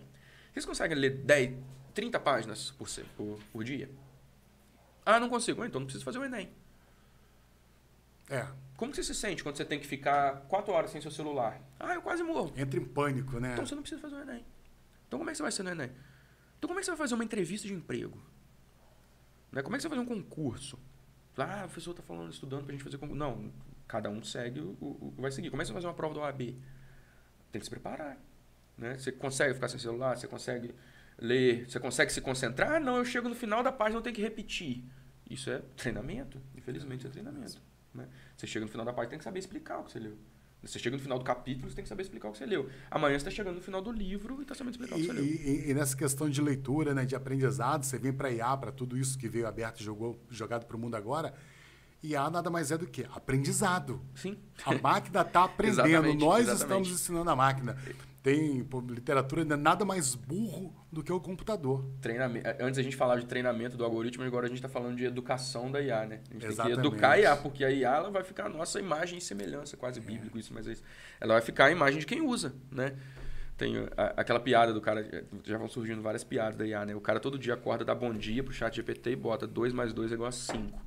vocês 0.54 0.66
conseguem 0.66 0.98
ler 0.98 1.18
10, 1.18 1.58
30 1.94 2.20
páginas 2.20 2.72
por, 2.72 2.88
por, 3.18 3.40
por 3.52 3.64
dia? 3.64 3.90
Ah, 5.06 5.20
não 5.20 5.30
consigo. 5.30 5.62
Ah, 5.62 5.68
então 5.68 5.80
não 5.80 5.86
preciso 5.86 6.04
fazer 6.06 6.18
o 6.18 6.24
Enem. 6.24 6.50
É. 8.30 8.48
Como 8.76 8.92
que 8.92 8.98
você 8.98 9.04
se 9.04 9.16
sente 9.16 9.42
quando 9.42 9.56
você 9.56 9.66
tem 9.66 9.80
que 9.80 9.88
ficar 9.88 10.42
4 10.48 10.74
horas 10.74 10.92
sem 10.92 11.00
seu 11.00 11.12
celular? 11.12 11.62
Ah, 11.80 11.94
eu 11.94 12.02
quase 12.02 12.24
morro. 12.24 12.54
Entra 12.58 12.80
em 12.80 12.86
pânico, 12.86 13.40
né? 13.40 13.54
Então 13.54 13.66
você 13.66 13.76
não 13.76 13.82
precisa 13.82 14.02
fazer 14.02 14.16
o 14.16 14.22
Enem. 14.22 14.46
Então 15.08 15.20
como 15.20 15.30
é 15.30 15.34
que 15.34 15.38
você 15.38 15.44
vai 15.44 15.52
ser 15.52 15.64
no 15.64 15.70
Enem? 15.70 15.92
Então 16.58 16.68
como 16.68 16.80
é 16.80 16.82
que 16.82 16.86
você 16.86 16.92
vai 16.92 16.98
fazer 16.98 17.14
uma 17.14 17.24
entrevista 17.24 17.68
de 17.68 17.74
emprego? 17.74 18.22
Né? 19.52 19.62
Como 19.62 19.76
é 19.76 19.78
que 19.78 19.84
você 19.84 19.88
vai 19.88 19.98
fazer 19.98 20.12
um 20.12 20.22
concurso? 20.22 20.78
Ah, 21.38 21.64
o 21.64 21.68
professor 21.68 21.92
está 21.92 22.04
falando, 22.04 22.32
estudando 22.32 22.64
para 22.64 22.70
a 22.70 22.76
gente 22.76 22.84
fazer 22.84 22.98
concurso. 22.98 23.18
Não, 23.20 23.52
cada 23.88 24.10
um 24.10 24.24
segue 24.24 24.60
o, 24.60 24.76
o, 24.82 25.14
vai 25.18 25.32
seguir. 25.32 25.50
Como 25.50 25.62
é 25.62 25.64
que 25.64 25.68
você 25.68 25.74
vai 25.74 25.82
fazer 25.82 25.88
uma 25.88 25.94
prova 25.94 26.14
do 26.14 26.20
OAB? 26.20 26.40
Tem 27.52 27.60
que 27.60 27.64
se 27.64 27.70
preparar. 27.70 28.18
Né? 28.78 28.98
Você 28.98 29.12
consegue 29.12 29.54
ficar 29.54 29.70
sem 29.70 29.80
celular? 29.80 30.18
Você 30.18 30.28
consegue 30.28 30.76
ler? 31.18 31.70
Você 31.70 31.80
consegue 31.80 32.12
se 32.12 32.20
concentrar? 32.20 32.74
Ah, 32.74 32.80
não, 32.80 32.98
eu 32.98 33.06
chego 33.06 33.30
no 33.30 33.36
final 33.36 33.64
da 33.64 33.72
página, 33.72 34.00
eu 34.00 34.04
tenho 34.04 34.16
que 34.16 34.22
repetir. 34.22 34.84
Isso 35.30 35.50
é 35.50 35.60
treinamento. 35.78 36.42
Infelizmente, 36.56 37.08
é 37.08 37.10
treinamento. 37.10 37.62
Né? 37.96 38.08
Você 38.36 38.46
chega 38.46 38.66
no 38.66 38.72
final 38.72 38.86
da 38.86 38.94
página, 38.94 39.12
tem 39.12 39.20
que 39.20 39.26
saber 39.26 39.40
explicar 39.40 39.80
o 39.80 39.84
que 39.84 39.92
você 39.92 40.00
leu. 40.00 40.18
Você 40.62 40.80
chega 40.80 40.96
no 40.96 41.02
final 41.02 41.20
do 41.20 41.24
capítulo, 41.24 41.70
você 41.70 41.76
tem 41.76 41.84
que 41.84 41.90
saber 41.90 42.02
explicar 42.02 42.30
o 42.30 42.32
que 42.32 42.40
você 42.40 42.46
leu. 42.46 42.70
Amanhã 42.90 43.14
você 43.14 43.28
está 43.28 43.32
chegando 43.32 43.56
no 43.56 43.62
final 43.62 43.82
do 43.82 43.92
livro 43.92 44.40
e 44.40 44.42
está 44.42 44.56
sabendo 44.56 44.74
explicar 44.74 44.98
e, 44.98 45.02
o 45.02 45.02
que 45.02 45.08
você 45.08 45.14
leu. 45.14 45.26
E, 45.26 45.70
e, 45.70 45.74
nessa 45.74 45.96
questão 45.96 46.30
de 46.30 46.42
leitura, 46.42 46.94
né, 46.94 47.06
de 47.06 47.16
aprendizado, 47.16 47.84
você 47.84 48.00
vem 48.00 48.12
para 48.12 48.32
IA, 48.32 48.58
para 48.58 48.72
tudo 48.72 48.98
isso 48.98 49.18
que 49.18 49.30
veio 49.30 49.48
aberto 49.48 49.82
e 49.82 49.84
jogou, 49.84 50.20
jogado 50.30 50.66
para 50.66 50.76
o 50.76 50.80
mundo 50.80 50.96
agora, 50.96 51.36
IA 52.02 52.30
nada 52.30 52.50
mais 52.50 52.72
é 52.72 52.78
do 52.78 52.88
que 52.88 53.06
aprendizado. 53.14 54.02
Sim. 54.16 54.38
A 54.66 54.76
máquina 54.76 55.22
está 55.22 55.44
aprendendo, 55.46 56.14
nós 56.16 56.48
exatamente. 56.48 56.62
estamos 56.62 56.90
ensinando 56.90 57.30
a 57.30 57.36
máquina. 57.36 57.78
Tem 58.26 58.64
pô, 58.64 58.80
literatura 58.80 59.44
ainda 59.44 59.56
nada 59.56 59.86
mais 59.86 60.16
burro 60.16 60.74
do 60.92 61.04
que 61.04 61.14
o 61.14 61.20
computador. 61.20 61.86
Treinamento. 62.02 62.50
Antes 62.60 62.80
a 62.80 62.82
gente 62.82 62.96
falava 62.96 63.20
de 63.20 63.28
treinamento 63.28 63.78
do 63.78 63.86
algoritmo, 63.86 64.24
agora 64.24 64.48
a 64.48 64.50
gente 64.50 64.58
está 64.58 64.68
falando 64.68 64.96
de 64.96 65.06
educação 65.06 65.72
da 65.72 65.80
IA, 65.80 66.08
né? 66.08 66.22
A 66.32 66.34
gente 66.34 66.46
Exatamente. 66.48 66.82
tem 66.82 66.82
que 66.82 66.96
educar 66.96 67.12
a 67.12 67.20
IA, 67.20 67.38
porque 67.38 67.64
a 67.64 67.70
IA 67.70 67.98
ela 67.98 68.10
vai 68.10 68.24
ficar 68.24 68.48
a 68.48 68.50
nossa 68.50 68.80
imagem 68.80 69.20
e 69.20 69.22
semelhança, 69.22 69.78
quase 69.78 70.00
é. 70.00 70.02
bíblico 70.02 70.40
isso, 70.40 70.52
mas 70.56 70.68
é 70.68 70.72
isso. 70.72 70.82
ela 71.22 71.36
vai 71.36 71.42
ficar 71.44 71.66
a 71.66 71.72
imagem 71.72 72.00
de 72.00 72.08
quem 72.08 72.20
usa, 72.20 72.56
né? 72.72 72.96
Tem 73.56 73.76
a, 73.96 74.06
aquela 74.18 74.40
piada 74.40 74.74
do 74.74 74.82
cara, 74.82 75.08
já 75.44 75.60
vão 75.60 75.70
surgindo 75.70 76.02
várias 76.02 76.24
piadas 76.24 76.56
da 76.56 76.66
IA, 76.66 76.84
né? 76.84 76.96
O 76.96 77.02
cara 77.02 77.20
todo 77.20 77.38
dia 77.38 77.54
acorda, 77.54 77.86
dá 77.86 77.94
bom 77.94 78.12
dia 78.12 78.44
pro 78.44 78.52
chat 78.52 78.76
GPT 78.76 79.12
e 79.12 79.16
bota 79.16 79.46
2 79.46 79.72
mais 79.72 79.94
2 79.94 80.12
é 80.12 80.16
igual 80.16 80.30
a 80.30 80.32
5. 80.32 80.82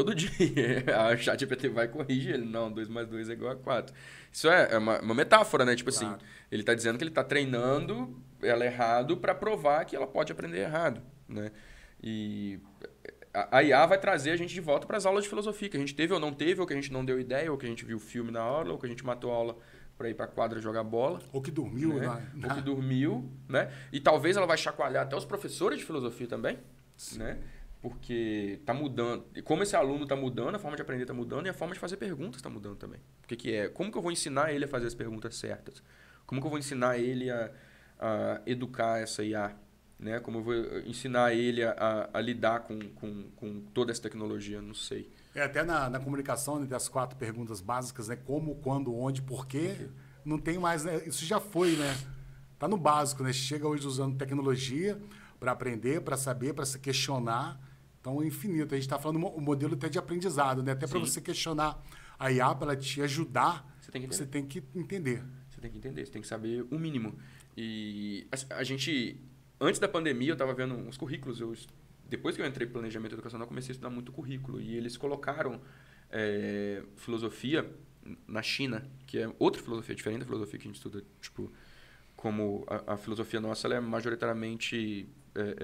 Todo 0.00 0.14
dia. 0.16 0.84
A 0.96 1.16
chat 1.16 1.40
GPT 1.40 1.68
vai 1.68 1.88
corrigir 1.88 2.34
ele. 2.34 2.46
Não, 2.46 2.72
2 2.72 2.88
mais 2.88 3.06
2 3.06 3.28
é 3.28 3.32
igual 3.34 3.52
a 3.52 3.56
4. 3.56 3.94
Isso 4.32 4.48
é, 4.48 4.68
é 4.72 4.78
uma, 4.78 5.00
uma 5.00 5.14
metáfora, 5.14 5.64
né? 5.64 5.76
Tipo 5.76 5.90
assim, 5.90 6.06
claro. 6.06 6.16
assim, 6.16 6.26
ele 6.50 6.62
está 6.62 6.74
dizendo 6.74 6.96
que 6.96 7.04
ele 7.04 7.10
está 7.10 7.22
treinando 7.22 8.18
ela 8.42 8.64
errado 8.64 9.16
para 9.16 9.34
provar 9.34 9.84
que 9.84 9.94
ela 9.94 10.06
pode 10.06 10.32
aprender 10.32 10.60
errado, 10.60 11.02
né? 11.28 11.52
E 12.02 12.58
a 13.32 13.62
IA 13.62 13.86
vai 13.86 13.98
trazer 13.98 14.30
a 14.30 14.36
gente 14.36 14.52
de 14.52 14.60
volta 14.60 14.86
para 14.86 14.96
as 14.96 15.06
aulas 15.06 15.24
de 15.24 15.28
filosofia, 15.28 15.68
que 15.68 15.76
a 15.76 15.80
gente 15.80 15.94
teve 15.94 16.12
ou 16.12 16.18
não 16.18 16.32
teve, 16.32 16.60
ou 16.60 16.66
que 16.66 16.72
a 16.72 16.76
gente 16.76 16.92
não 16.92 17.04
deu 17.04 17.20
ideia, 17.20 17.50
ou 17.52 17.58
que 17.58 17.66
a 17.66 17.68
gente 17.68 17.84
viu 17.84 17.98
filme 17.98 18.30
na 18.30 18.40
aula, 18.40 18.72
ou 18.72 18.78
que 18.78 18.86
a 18.86 18.88
gente 18.88 19.04
matou 19.04 19.30
a 19.30 19.36
aula 19.36 19.56
para 19.96 20.08
ir 20.08 20.14
para 20.14 20.24
a 20.24 20.28
quadra 20.28 20.60
jogar 20.60 20.82
bola. 20.82 21.20
Ou 21.32 21.42
que 21.42 21.50
dormiu, 21.50 21.94
né? 21.94 22.30
Na, 22.34 22.48
Ou 22.48 22.54
que 22.54 22.62
dormiu, 22.62 23.30
né? 23.46 23.70
E 23.92 24.00
talvez 24.00 24.36
ela 24.36 24.46
vai 24.46 24.56
chacoalhar 24.56 25.04
até 25.04 25.14
os 25.14 25.26
professores 25.26 25.78
de 25.78 25.84
filosofia 25.84 26.26
também, 26.26 26.58
Sim. 26.96 27.18
né? 27.18 27.38
Porque 27.80 28.58
está 28.60 28.74
mudando. 28.74 29.24
E 29.34 29.40
como 29.40 29.62
esse 29.62 29.74
aluno 29.74 30.02
está 30.02 30.14
mudando, 30.14 30.54
a 30.54 30.58
forma 30.58 30.76
de 30.76 30.82
aprender 30.82 31.02
está 31.02 31.14
mudando 31.14 31.46
e 31.46 31.48
a 31.48 31.54
forma 31.54 31.72
de 31.72 31.80
fazer 31.80 31.96
perguntas 31.96 32.36
está 32.36 32.50
mudando 32.50 32.76
também. 32.76 33.00
O 33.24 33.26
que, 33.26 33.36
que 33.36 33.54
é? 33.54 33.68
Como 33.68 33.90
que 33.90 33.96
eu 33.96 34.02
vou 34.02 34.12
ensinar 34.12 34.52
ele 34.52 34.66
a 34.66 34.68
fazer 34.68 34.86
as 34.86 34.94
perguntas 34.94 35.34
certas? 35.36 35.82
Como 36.26 36.40
que 36.40 36.46
eu 36.46 36.50
vou 36.50 36.58
ensinar 36.58 36.98
ele 36.98 37.30
a, 37.30 37.50
a 37.98 38.42
educar 38.44 38.98
essa 38.98 39.24
IA? 39.24 39.56
Né? 39.98 40.20
Como 40.20 40.38
eu 40.38 40.42
vou 40.42 40.54
ensinar 40.86 41.32
ele 41.32 41.62
a, 41.62 42.10
a, 42.12 42.20
lidar 42.20 42.60
com, 42.60 42.78
com, 42.90 43.30
com 43.36 43.60
toda 43.72 43.92
essa 43.92 44.02
tecnologia? 44.02 44.60
Não 44.60 44.74
sei. 44.74 45.10
É, 45.34 45.42
até 45.42 45.62
na, 45.62 45.88
na 45.88 46.00
comunicação, 46.00 46.62
entre 46.62 46.74
as 46.74 46.88
quatro 46.88 47.16
perguntas 47.18 47.60
básicas, 47.60 48.08
né? 48.08 48.16
Como, 48.16 48.56
quando, 48.56 48.94
onde, 48.94 49.22
porquê, 49.22 49.88
não 50.24 50.38
tem 50.38 50.58
mais, 50.58 50.84
né? 50.84 51.02
Isso 51.06 51.24
já 51.24 51.40
foi, 51.40 51.76
né? 51.76 51.96
Tá 52.58 52.68
no 52.68 52.76
básico, 52.76 53.22
né? 53.22 53.32
Chega 53.32 53.66
hoje 53.66 53.86
usando 53.86 54.18
tecnologia 54.18 55.00
para 55.38 55.52
aprender, 55.52 56.02
para 56.02 56.16
saber, 56.16 56.52
para 56.52 56.66
se 56.66 56.78
questionar 56.78 57.58
então, 58.00 58.22
é 58.22 58.26
infinito. 58.26 58.74
A 58.74 58.76
gente 58.76 58.86
está 58.86 58.98
falando 58.98 59.24
o 59.26 59.40
modelo 59.40 59.74
até 59.74 59.88
de 59.88 59.98
aprendizado, 59.98 60.62
né? 60.62 60.72
Até 60.72 60.86
para 60.86 60.98
você 60.98 61.20
questionar 61.20 61.80
a 62.18 62.32
IA, 62.32 62.54
para 62.54 62.74
te 62.74 63.02
ajudar, 63.02 63.76
você 63.80 63.92
tem, 63.92 64.06
você 64.06 64.26
tem, 64.26 64.46
que 64.46 64.62
entender. 64.74 65.22
Você 65.50 65.60
tem 65.60 65.70
que 65.70 65.76
entender, 65.76 66.06
você 66.06 66.12
tem 66.12 66.22
que 66.22 66.28
saber 66.28 66.66
o 66.70 66.78
mínimo. 66.78 67.18
E 67.56 68.26
a, 68.32 68.56
a 68.56 68.64
gente, 68.64 69.20
antes 69.60 69.78
da 69.78 69.86
pandemia, 69.86 70.30
eu 70.30 70.32
estava 70.32 70.54
vendo 70.54 70.74
uns 70.74 70.96
currículos. 70.96 71.40
Eu, 71.40 71.54
depois 72.08 72.34
que 72.34 72.42
eu 72.42 72.46
entrei 72.46 72.66
em 72.66 72.70
planejamento 72.70 73.14
educacional, 73.14 73.46
comecei 73.46 73.72
a 73.72 73.74
estudar 73.74 73.90
muito 73.90 74.12
currículo. 74.12 74.60
E 74.60 74.74
eles 74.74 74.96
colocaram 74.96 75.60
é, 76.10 76.82
filosofia 76.96 77.70
na 78.26 78.40
China, 78.40 78.90
que 79.06 79.18
é 79.18 79.30
outra 79.38 79.62
filosofia, 79.62 79.94
diferente 79.94 80.20
da 80.20 80.26
filosofia 80.26 80.58
que 80.58 80.66
a 80.66 80.68
gente 80.68 80.76
estuda. 80.76 81.04
Tipo, 81.20 81.52
como 82.16 82.64
a, 82.66 82.94
a 82.94 82.96
filosofia 82.96 83.40
nossa 83.40 83.66
ela 83.66 83.76
é 83.76 83.80
majoritariamente... 83.80 85.06
É, 85.34 85.56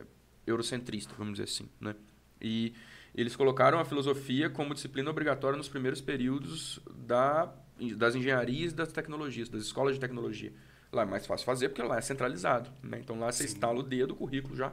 é, 0.00 0.04
eurocentrista, 0.46 1.14
vamos 1.16 1.34
dizer 1.34 1.44
assim, 1.44 1.68
né? 1.80 1.94
E 2.40 2.74
eles 3.14 3.36
colocaram 3.36 3.78
a 3.78 3.84
filosofia 3.84 4.48
como 4.48 4.74
disciplina 4.74 5.10
obrigatória 5.10 5.56
nos 5.56 5.68
primeiros 5.68 6.00
períodos 6.00 6.80
da, 6.94 7.52
das 7.96 8.14
engenharias 8.14 8.72
e 8.72 8.74
das 8.74 8.92
tecnologias, 8.92 9.48
das 9.48 9.62
escolas 9.62 9.94
de 9.94 10.00
tecnologia. 10.00 10.52
Lá 10.90 11.02
é 11.02 11.06
mais 11.06 11.26
fácil 11.26 11.44
fazer 11.44 11.68
porque 11.68 11.82
lá 11.82 11.98
é 11.98 12.00
centralizado, 12.00 12.70
né? 12.82 12.98
Então 13.00 13.18
lá 13.18 13.30
você 13.30 13.46
Sim. 13.46 13.54
instala 13.54 13.78
o 13.78 13.82
dedo, 13.82 14.12
o 14.12 14.16
currículo 14.16 14.56
já, 14.56 14.72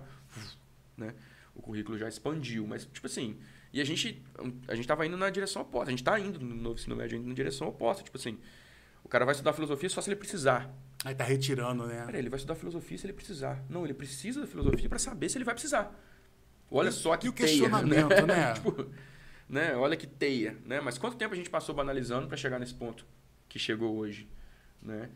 né? 0.97 1.13
O 1.55 1.61
currículo 1.61 1.97
já 1.97 2.07
expandiu, 2.07 2.65
mas 2.65 2.85
tipo 2.85 3.07
assim, 3.07 3.37
e 3.71 3.79
a 3.79 3.85
gente 3.85 4.21
a 4.67 4.75
gente 4.75 4.85
estava 4.85 5.05
indo 5.05 5.17
na 5.17 5.29
direção 5.29 5.61
oposta, 5.61 5.87
a 5.87 5.91
gente 5.91 6.01
está 6.01 6.19
indo 6.19 6.39
no 6.39 6.55
novo 6.55 6.75
ensino 6.75 6.95
médio 6.95 7.17
indo 7.17 7.27
na 7.27 7.33
direção 7.33 7.67
oposta, 7.67 8.03
tipo 8.03 8.17
assim, 8.17 8.37
o 9.03 9.09
cara 9.09 9.25
vai 9.25 9.33
estudar 9.33 9.53
filosofia 9.53 9.89
só 9.89 10.01
se 10.01 10.09
ele 10.09 10.15
precisar. 10.15 10.69
Aí 11.05 11.15
tá 11.15 11.23
retirando, 11.23 11.87
né? 11.87 12.03
Peraí, 12.05 12.19
ele 12.19 12.29
vai 12.29 12.37
estudar 12.37 12.55
filosofia 12.55 12.97
se 12.97 13.05
ele 13.05 13.13
precisar. 13.13 13.63
Não, 13.69 13.85
ele 13.85 13.93
precisa 13.93 14.41
da 14.41 14.47
filosofia 14.47 14.89
para 14.89 14.99
saber 14.99 15.29
se 15.29 15.37
ele 15.37 15.45
vai 15.45 15.53
precisar. 15.53 15.97
Olha 16.69 16.89
e, 16.89 16.91
só 16.91 17.15
que 17.15 17.27
e 17.27 17.29
o 17.29 17.33
teia, 17.33 17.47
questionamento, 17.47 18.09
né? 18.09 18.35
né? 18.35 18.53
tipo, 18.55 18.89
né? 19.47 19.75
Olha 19.75 19.95
que 19.95 20.05
teia, 20.05 20.57
né? 20.65 20.81
Mas 20.81 20.97
quanto 20.97 21.15
tempo 21.15 21.33
a 21.33 21.37
gente 21.37 21.49
passou 21.49 21.73
banalizando 21.73 22.27
para 22.27 22.35
chegar 22.35 22.59
nesse 22.59 22.73
ponto 22.73 23.05
que 23.47 23.57
chegou 23.57 23.95
hoje, 23.97 24.29
né? 24.81 25.09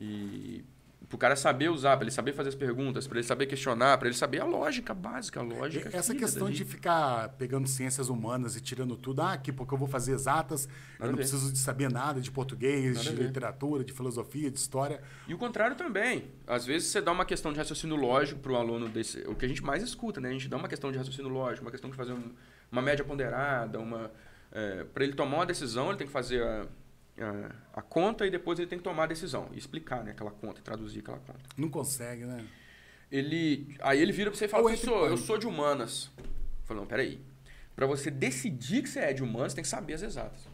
E 0.00 0.64
para 1.06 1.16
o 1.16 1.18
cara 1.18 1.36
saber 1.36 1.70
usar, 1.70 1.96
para 1.96 2.04
ele 2.04 2.10
saber 2.10 2.32
fazer 2.32 2.50
as 2.50 2.54
perguntas, 2.54 3.06
para 3.06 3.18
ele 3.18 3.26
saber 3.26 3.46
questionar, 3.46 3.96
para 3.98 4.08
ele 4.08 4.16
saber 4.16 4.40
a 4.40 4.44
lógica 4.44 4.92
básica, 4.92 5.40
a 5.40 5.42
lógica. 5.42 5.90
Essa 5.96 6.14
questão 6.14 6.50
de 6.50 6.64
ficar 6.64 7.30
pegando 7.30 7.66
ciências 7.66 8.08
humanas 8.08 8.56
e 8.56 8.60
tirando 8.60 8.96
tudo, 8.96 9.22
ah, 9.22 9.32
aqui 9.32 9.50
porque 9.50 9.72
eu 9.72 9.78
vou 9.78 9.88
fazer 9.88 10.12
exatas, 10.12 10.66
nada 10.66 11.06
eu 11.06 11.06
não 11.08 11.16
preciso 11.16 11.50
de 11.50 11.58
saber 11.58 11.90
nada 11.90 12.20
de 12.20 12.30
português, 12.30 12.96
nada 12.96 13.16
de 13.16 13.22
literatura, 13.22 13.84
de 13.84 13.92
filosofia, 13.92 14.50
de 14.50 14.58
história. 14.58 15.00
E 15.26 15.32
o 15.32 15.38
contrário 15.38 15.76
também. 15.76 16.24
Às 16.46 16.66
vezes 16.66 16.88
você 16.88 17.00
dá 17.00 17.12
uma 17.12 17.24
questão 17.24 17.52
de 17.52 17.58
raciocínio 17.58 17.96
lógico 17.96 18.40
para 18.40 18.52
o 18.52 18.56
aluno 18.56 18.88
desse, 18.88 19.20
o 19.28 19.34
que 19.34 19.46
a 19.46 19.48
gente 19.48 19.62
mais 19.62 19.82
escuta, 19.82 20.20
né? 20.20 20.28
A 20.28 20.32
gente 20.32 20.48
dá 20.48 20.56
uma 20.56 20.68
questão 20.68 20.92
de 20.92 20.98
raciocínio 20.98 21.30
lógico, 21.30 21.64
uma 21.64 21.70
questão 21.70 21.88
de 21.88 21.96
fazer 21.96 22.12
um, 22.12 22.32
uma 22.70 22.82
média 22.82 23.04
ponderada, 23.04 23.78
uma 23.78 24.10
é, 24.52 24.84
para 24.84 25.04
ele 25.04 25.12
tomar 25.12 25.36
uma 25.36 25.46
decisão, 25.46 25.88
ele 25.88 25.98
tem 25.98 26.06
que 26.06 26.12
fazer 26.12 26.42
a 26.42 26.66
a, 27.72 27.82
conta 27.82 28.26
e 28.26 28.30
depois 28.30 28.58
ele 28.58 28.68
tem 28.68 28.78
que 28.78 28.84
tomar 28.84 29.04
a 29.04 29.06
decisão 29.06 29.48
e 29.52 29.58
explicar 29.58 30.04
né, 30.04 30.12
aquela 30.12 30.30
conta, 30.30 30.60
traduzir 30.62 31.00
aquela 31.00 31.18
conta. 31.18 31.40
Não 31.56 31.68
consegue, 31.68 32.24
né? 32.24 32.46
Ele, 33.10 33.76
aí 33.80 34.00
ele 34.00 34.12
vira 34.12 34.30
para 34.30 34.38
você 34.38 34.44
e 34.44 34.48
fala, 34.48 34.64
professor, 34.64 35.10
eu 35.10 35.16
sou 35.16 35.38
de 35.38 35.46
humanas. 35.46 36.10
Eu 36.18 36.24
falo, 36.66 36.80
não, 36.80 36.86
peraí. 36.86 37.20
Para 37.74 37.86
você 37.86 38.10
decidir 38.10 38.82
que 38.82 38.88
você 38.88 39.00
é 39.00 39.12
de 39.12 39.22
humanas, 39.22 39.54
tem 39.54 39.62
que 39.62 39.68
saber 39.68 39.94
as 39.94 40.02
exatas. 40.02 40.46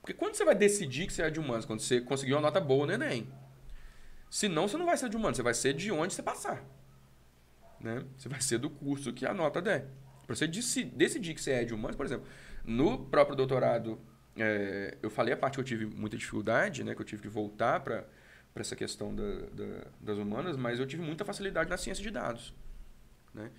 Porque 0.00 0.12
quando 0.12 0.34
você 0.34 0.44
vai 0.44 0.54
decidir 0.54 1.06
que 1.06 1.12
você 1.12 1.22
é 1.22 1.30
de 1.30 1.40
humanas? 1.40 1.64
Quando 1.64 1.80
você 1.80 2.00
conseguiu 2.00 2.36
uma 2.36 2.42
nota 2.42 2.60
boa 2.60 2.86
no 2.86 2.92
Enem. 2.92 3.28
Senão, 4.28 4.68
você 4.68 4.76
não 4.76 4.86
vai 4.86 4.96
ser 4.96 5.08
de 5.08 5.16
humanas, 5.16 5.36
você 5.36 5.42
vai 5.42 5.54
ser 5.54 5.74
de 5.74 5.90
onde 5.90 6.14
você 6.14 6.22
passar. 6.22 6.64
Né? 7.80 8.04
Você 8.16 8.28
vai 8.28 8.40
ser 8.40 8.58
do 8.58 8.70
curso 8.70 9.12
que 9.12 9.26
a 9.26 9.32
nota 9.32 9.60
der. 9.60 9.88
Para 10.26 10.36
você 10.36 10.46
decidir 10.46 11.34
que 11.34 11.40
você 11.40 11.52
é 11.52 11.64
de 11.64 11.74
humanas, 11.74 11.96
por 11.96 12.06
exemplo, 12.06 12.26
no 12.64 13.06
próprio 13.06 13.36
doutorado 13.36 13.98
é, 14.42 14.96
eu 15.02 15.10
falei 15.10 15.32
a 15.32 15.36
parte 15.36 15.54
que 15.54 15.60
eu 15.60 15.64
tive 15.64 15.86
muita 15.86 16.16
dificuldade, 16.16 16.84
né, 16.84 16.94
que 16.94 17.00
eu 17.00 17.06
tive 17.06 17.22
que 17.22 17.28
voltar 17.28 17.80
para 17.80 18.04
essa 18.54 18.76
questão 18.76 19.14
da, 19.14 19.22
da, 19.52 19.86
das 20.00 20.18
humanas, 20.18 20.56
mas 20.56 20.78
eu 20.78 20.86
tive 20.86 21.02
muita 21.02 21.24
facilidade 21.24 21.70
na 21.70 21.76
ciência 21.76 22.02
de 22.02 22.10
dados. 22.10 22.54
Né? 23.32 23.50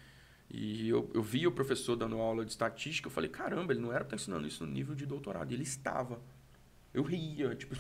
E 0.50 0.90
eu, 0.90 1.10
eu 1.14 1.24
vi 1.24 1.48
o 1.48 1.52
professor 1.52 1.96
dando 1.96 2.18
aula 2.18 2.44
de 2.44 2.52
estatística, 2.52 3.08
eu 3.08 3.12
falei, 3.12 3.30
caramba, 3.30 3.74
ele 3.74 3.80
não 3.80 3.92
era 3.92 4.04
para 4.04 4.16
estar 4.16 4.16
ensinando 4.18 4.48
isso 4.48 4.66
no 4.66 4.72
nível 4.72 4.94
de 4.94 5.06
doutorado, 5.06 5.52
e 5.52 5.54
ele 5.56 5.64
estava. 5.64 6.22
Eu 6.94 7.04
ria, 7.04 7.56
tipo, 7.56 7.74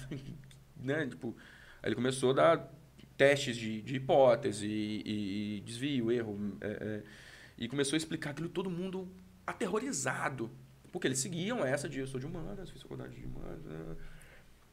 né, 0.77 1.05
tipo, 1.05 1.35
aí 1.83 1.89
ele 1.89 1.95
começou 1.95 2.31
a 2.31 2.33
dar 2.33 2.71
testes 3.17 3.55
de, 3.57 3.81
de 3.81 3.97
hipótese 3.97 4.67
e, 4.67 5.57
e 5.57 5.61
desvio, 5.61 6.11
erro, 6.11 6.57
é, 6.61 6.67
é, 6.67 7.03
E 7.57 7.67
começou 7.67 7.95
a 7.95 7.97
explicar 7.97 8.31
aquilo 8.31 8.49
todo 8.49 8.69
mundo 8.69 9.07
aterrorizado. 9.45 10.49
Porque 10.91 11.07
eles 11.07 11.19
seguiam 11.19 11.63
essa 11.63 11.87
de 11.87 11.99
eu 11.99 12.07
sou 12.07 12.19
de 12.19 12.25
humanas, 12.25 12.69
fiz 12.69 12.81
faculdade 12.81 13.15
de 13.15 13.25
humanas. 13.25 13.63
Né? 13.63 13.95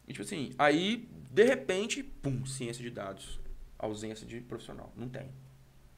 E 0.06 0.12
tipo 0.12 0.22
assim, 0.22 0.52
aí, 0.58 1.08
de 1.30 1.44
repente, 1.44 2.02
pum, 2.02 2.44
ciência 2.44 2.82
de 2.82 2.90
dados. 2.90 3.40
Ausência 3.78 4.26
de 4.26 4.40
profissional. 4.40 4.92
Não 4.96 5.08
tem. 5.08 5.30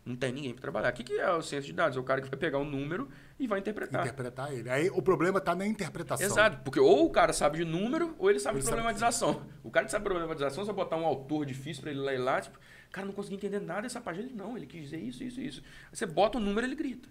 Não 0.04 0.16
tem 0.16 0.32
ninguém 0.32 0.52
para 0.52 0.62
trabalhar. 0.62 0.90
O 0.90 0.92
que, 0.92 1.04
que 1.04 1.12
é 1.14 1.30
o 1.30 1.42
ciência 1.42 1.66
de 1.66 1.72
dados? 1.72 1.96
É 1.96 2.00
o 2.00 2.02
cara 2.02 2.20
que 2.20 2.28
vai 2.28 2.38
pegar 2.38 2.58
um 2.58 2.64
número 2.64 3.08
e 3.38 3.46
vai 3.46 3.58
interpretar. 3.58 4.02
Interpretar 4.02 4.52
ele. 4.52 4.68
Aí 4.68 4.90
o 4.90 5.00
problema 5.00 5.38
está 5.38 5.54
na 5.54 5.66
interpretação. 5.66 6.26
Exato, 6.26 6.62
porque 6.64 6.80
ou 6.80 7.06
o 7.06 7.10
cara 7.10 7.32
sabe 7.32 7.58
de 7.58 7.64
número 7.64 8.14
ou 8.18 8.28
ele 8.28 8.40
sabe 8.40 8.56
ele 8.56 8.64
de 8.64 8.68
problematização. 8.68 9.34
Sabe... 9.34 9.50
O 9.62 9.70
cara 9.70 9.86
que 9.86 9.92
sabe 9.92 10.02
de 10.02 10.10
problematização, 10.10 10.64
você 10.64 10.72
botar 10.72 10.96
um 10.96 11.06
autor 11.06 11.46
difícil 11.46 11.82
para 11.82 11.92
ele 11.92 12.00
ler 12.00 12.18
lá, 12.18 12.40
tipo, 12.40 12.58
cara, 12.90 13.06
não 13.06 13.12
consegui 13.12 13.36
entender 13.36 13.60
nada 13.60 13.82
dessa 13.82 14.00
página. 14.00 14.26
Ele 14.26 14.34
não, 14.34 14.56
ele 14.56 14.66
quis 14.66 14.82
dizer 14.82 14.98
isso, 14.98 15.22
isso, 15.22 15.40
isso. 15.40 15.62
Aí 15.90 15.96
você 15.96 16.06
bota 16.06 16.38
um 16.38 16.40
número 16.40 16.66
ele 16.66 16.74
grita. 16.74 17.08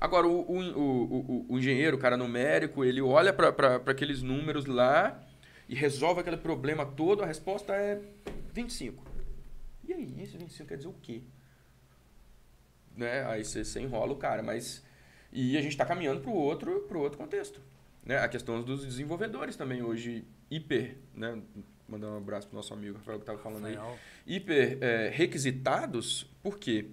Agora, 0.00 0.28
o, 0.28 0.40
o, 0.40 0.58
o, 0.78 1.46
o, 1.48 1.58
engenheiro, 1.58 1.96
o 1.96 2.00
cara 2.00 2.16
numérico, 2.16 2.84
ele 2.84 3.02
olha 3.02 3.32
para 3.32 3.76
aqueles 3.90 4.22
números 4.22 4.64
lá 4.64 5.20
e 5.68 5.74
resolve 5.74 6.20
aquele 6.20 6.36
problema 6.36 6.86
todo, 6.86 7.24
a 7.24 7.26
resposta 7.26 7.74
é 7.74 8.00
25. 8.54 9.04
E 9.82 9.92
aí, 9.92 10.14
esse 10.22 10.38
25 10.38 10.68
quer 10.68 10.76
dizer 10.76 10.88
o 10.88 10.94
quê? 11.02 11.22
Né? 12.96 13.26
Aí 13.26 13.44
você, 13.44 13.64
você 13.64 13.80
enrola 13.80 14.12
o 14.12 14.16
cara, 14.16 14.40
mas... 14.40 14.86
E 15.32 15.58
a 15.58 15.60
gente 15.60 15.72
está 15.72 15.84
caminhando 15.84 16.20
para 16.20 16.30
o 16.30 16.34
outro, 16.34 16.80
pro 16.82 17.00
outro 17.00 17.18
contexto. 17.18 17.60
Né? 18.04 18.18
A 18.18 18.28
questão 18.28 18.62
dos 18.62 18.84
desenvolvedores 18.84 19.56
também 19.56 19.82
hoje, 19.82 20.24
hiper, 20.48 20.96
né? 21.12 21.42
mandar 21.88 22.08
um 22.08 22.18
abraço 22.18 22.46
para 22.46 22.54
o 22.54 22.56
nosso 22.56 22.72
amigo 22.72 22.98
Rafael 22.98 23.18
que 23.18 23.22
estava 23.24 23.38
falando 23.38 23.64
Rafael. 23.64 23.98
aí, 24.26 24.36
hiper 24.36 24.78
é, 24.80 25.08
requisitados, 25.08 26.30
porque 26.42 26.90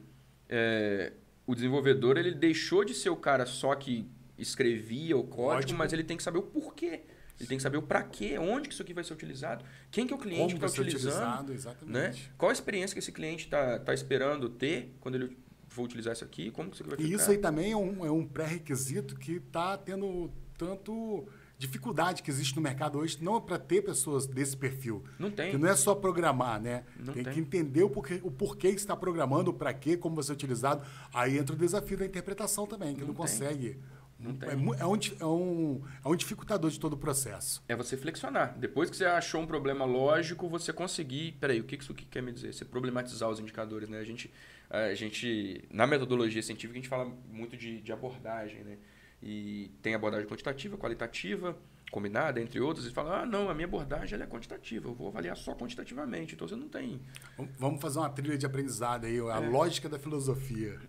é, 0.49 1.13
o 1.45 1.53
desenvolvedor 1.53 2.17
ele 2.17 2.33
deixou 2.33 2.83
de 2.83 2.93
ser 2.93 3.09
o 3.09 3.15
cara 3.15 3.45
só 3.45 3.75
que 3.75 4.07
escrevia 4.37 5.15
o 5.17 5.23
código, 5.23 5.63
Ótimo. 5.63 5.79
mas 5.79 5.93
ele 5.93 6.03
tem 6.03 6.17
que 6.17 6.23
saber 6.23 6.39
o 6.39 6.43
porquê. 6.43 7.03
Ele 7.39 7.49
tem 7.49 7.57
que 7.57 7.63
saber 7.63 7.77
o 7.77 7.81
para 7.81 8.01
quê, 8.01 8.37
onde 8.37 8.69
que 8.69 8.73
isso 8.73 8.81
aqui 8.81 8.93
vai 8.93 9.03
ser 9.03 9.13
utilizado, 9.13 9.65
quem 9.91 10.07
que 10.07 10.13
é 10.13 10.15
o 10.15 10.19
cliente 10.19 10.53
Como 10.53 10.59
que 10.59 10.65
está 10.65 10.81
utilizando, 10.81 11.51
exatamente. 11.51 12.21
Né? 12.23 12.29
qual 12.37 12.49
a 12.49 12.53
experiência 12.53 12.93
que 12.93 12.99
esse 12.99 13.11
cliente 13.11 13.45
está 13.45 13.77
tá 13.77 13.93
esperando 13.93 14.47
ter 14.49 14.95
quando 15.01 15.15
ele 15.15 15.37
for 15.67 15.83
utilizar 15.83 16.13
isso 16.13 16.23
aqui, 16.23 16.49
como 16.51 16.69
que 16.69 16.77
isso 16.77 16.83
aqui 16.83 16.89
vai 16.91 16.97
ficar. 16.97 17.09
E 17.09 17.13
isso 17.13 17.29
aí 17.29 17.37
também 17.37 17.73
é 17.73 17.77
um, 17.77 18.05
é 18.05 18.11
um 18.11 18.25
pré-requisito 18.25 19.17
que 19.17 19.33
está 19.33 19.77
tendo 19.77 20.31
tanto 20.57 21.27
dificuldade 21.57 22.21
que 22.21 22.29
existe 22.29 22.55
no 22.55 22.61
mercado 22.61 22.99
hoje, 22.99 23.17
não 23.21 23.37
é 23.37 23.41
para 23.41 23.57
ter 23.57 23.81
pessoas 23.81 24.27
desse 24.27 24.55
perfil. 24.55 25.03
Não 25.17 25.31
tem. 25.31 25.51
Que 25.51 25.57
não 25.57 25.67
é 25.67 25.75
só 25.75 25.95
programar, 25.95 26.61
né? 26.61 26.83
Não 26.99 27.13
tem, 27.13 27.23
tem. 27.23 27.33
que 27.33 27.39
entender 27.39 27.83
o 27.83 27.89
porquê, 27.89 28.19
o 28.23 28.31
porquê 28.31 28.69
que 28.69 28.79
está 28.79 28.95
programando, 28.95 29.53
para 29.53 29.73
quê, 29.73 29.95
como 29.95 30.15
vai 30.15 30.23
ser 30.23 30.33
utilizado. 30.33 30.83
Aí 31.13 31.37
entra 31.37 31.55
o 31.55 31.57
desafio 31.57 31.97
da 31.97 32.05
interpretação 32.05 32.67
também, 32.67 32.93
que 32.93 33.01
não, 33.01 33.09
não 33.09 33.15
consegue. 33.15 33.79
Não 34.19 34.33
tem. 34.35 34.49
É, 34.49 34.53
é, 34.53 34.55
um, 34.55 34.73
é, 34.75 35.25
um, 35.25 35.81
é 36.03 36.07
um 36.07 36.15
dificultador 36.15 36.69
de 36.69 36.79
todo 36.79 36.93
o 36.93 36.97
processo. 36.97 37.63
É 37.67 37.75
você 37.75 37.97
flexionar. 37.97 38.57
Depois 38.57 38.89
que 38.89 38.95
você 38.95 39.05
achou 39.05 39.41
um 39.41 39.47
problema 39.47 39.85
lógico, 39.85 40.47
você 40.47 40.71
conseguir. 40.71 41.33
Peraí, 41.39 41.59
o 41.59 41.63
que 41.63 41.75
isso 41.75 41.93
quer 41.93 42.21
me 42.21 42.31
dizer? 42.31 42.53
Você 42.53 42.65
problematizar 42.65 43.29
os 43.29 43.39
indicadores, 43.39 43.89
né? 43.89 43.99
A 43.99 44.03
gente, 44.03 44.31
a 44.69 44.93
gente 44.93 45.65
na 45.69 45.85
metodologia 45.85 46.41
científica, 46.41 46.73
a 46.73 46.81
gente 46.81 46.89
fala 46.89 47.11
muito 47.31 47.57
de, 47.57 47.81
de 47.81 47.91
abordagem, 47.91 48.63
né? 48.63 48.77
E 49.21 49.71
tem 49.81 49.95
abordagem 49.95 50.27
quantitativa, 50.27 50.77
qualitativa, 50.77 51.57
combinada, 51.91 52.41
entre 52.41 52.59
outros. 52.59 52.85
E 52.85 52.91
fala, 52.91 53.21
ah, 53.21 53.25
não, 53.25 53.49
a 53.49 53.53
minha 53.53 53.65
abordagem 53.65 54.19
é 54.19 54.25
quantitativa, 54.25 54.87
eu 54.87 54.93
vou 54.93 55.07
avaliar 55.07 55.35
só 55.37 55.55
quantitativamente. 55.55 56.35
Então 56.35 56.47
você 56.47 56.55
não 56.55 56.67
tem. 56.67 57.01
Vamos 57.57 57.81
fazer 57.81 57.99
uma 57.99 58.09
trilha 58.09 58.37
de 58.37 58.45
aprendizado 58.45 59.05
aí, 59.05 59.19
a 59.19 59.41
é. 59.41 59.49
lógica 59.49 59.87
da 59.89 59.97
filosofia. 59.97 60.79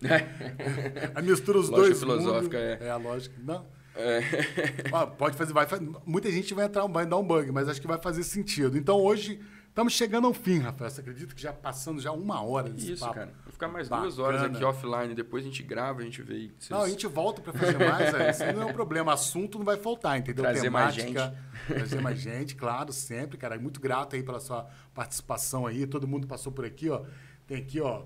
a 1.15 1.21
mistura 1.23 1.57
os 1.57 1.69
lógica 1.69 1.87
dois. 1.87 1.99
filosófica, 1.99 2.57
mundo, 2.57 2.83
é. 2.83 2.87
É 2.87 2.89
a 2.89 2.97
lógica. 2.97 3.35
Não. 3.43 3.65
É. 3.95 4.21
ah, 4.93 5.07
pode 5.07 5.35
fazer, 5.35 5.53
vai, 5.53 5.65
muita 6.05 6.31
gente 6.31 6.53
vai 6.53 6.65
entrar, 6.65 6.85
vai 6.87 7.05
dar 7.05 7.17
um 7.17 7.23
bug, 7.23 7.51
mas 7.51 7.67
acho 7.67 7.81
que 7.81 7.87
vai 7.87 7.99
fazer 7.99 8.23
sentido. 8.23 8.77
Então 8.77 8.97
hoje 8.99 9.39
Estamos 9.77 9.93
chegando 9.93 10.25
ao 10.25 10.33
fim, 10.33 10.57
Rafael. 10.57 10.89
Você 10.89 11.01
acredita 11.01 11.35
que 11.35 11.41
já 11.43 11.53
passando 11.53 12.01
já 12.01 12.11
uma 12.11 12.41
hora 12.41 12.67
desse 12.67 12.93
Isso, 12.93 13.01
papo? 13.01 13.13
cara. 13.13 13.31
Vou 13.43 13.53
ficar 13.53 13.67
mais 13.67 13.87
Bacana. 13.87 14.07
duas 14.07 14.17
horas 14.17 14.41
aqui 14.41 14.63
offline. 14.63 15.13
Depois 15.13 15.43
a 15.43 15.47
gente 15.47 15.61
grava, 15.61 16.01
a 16.01 16.03
gente 16.03 16.19
vê. 16.23 16.49
Vocês... 16.57 16.71
Não, 16.71 16.81
a 16.81 16.89
gente 16.89 17.05
volta 17.05 17.43
para 17.43 17.53
fazer 17.53 17.77
mais. 17.77 18.11
É, 18.11 18.31
isso 18.31 18.57
não 18.57 18.63
é 18.63 18.65
um 18.65 18.73
problema. 18.73 19.13
Assunto 19.13 19.59
não 19.59 19.65
vai 19.65 19.77
faltar, 19.77 20.17
entendeu? 20.17 20.43
Trazer 20.43 20.61
Temática, 20.61 21.03
mais 21.03 21.29
gente. 21.29 21.67
Trazer 21.67 22.01
mais 22.01 22.19
gente, 22.19 22.55
claro, 22.55 22.91
sempre, 22.91 23.37
cara. 23.37 23.59
Muito 23.59 23.79
grato 23.79 24.15
aí 24.15 24.23
pela 24.23 24.39
sua 24.39 24.67
participação 24.95 25.67
aí. 25.67 25.85
Todo 25.85 26.07
mundo 26.07 26.25
passou 26.25 26.51
por 26.51 26.65
aqui, 26.65 26.89
ó. 26.89 27.03
Tem 27.45 27.57
aqui, 27.57 27.79
ó. 27.79 28.01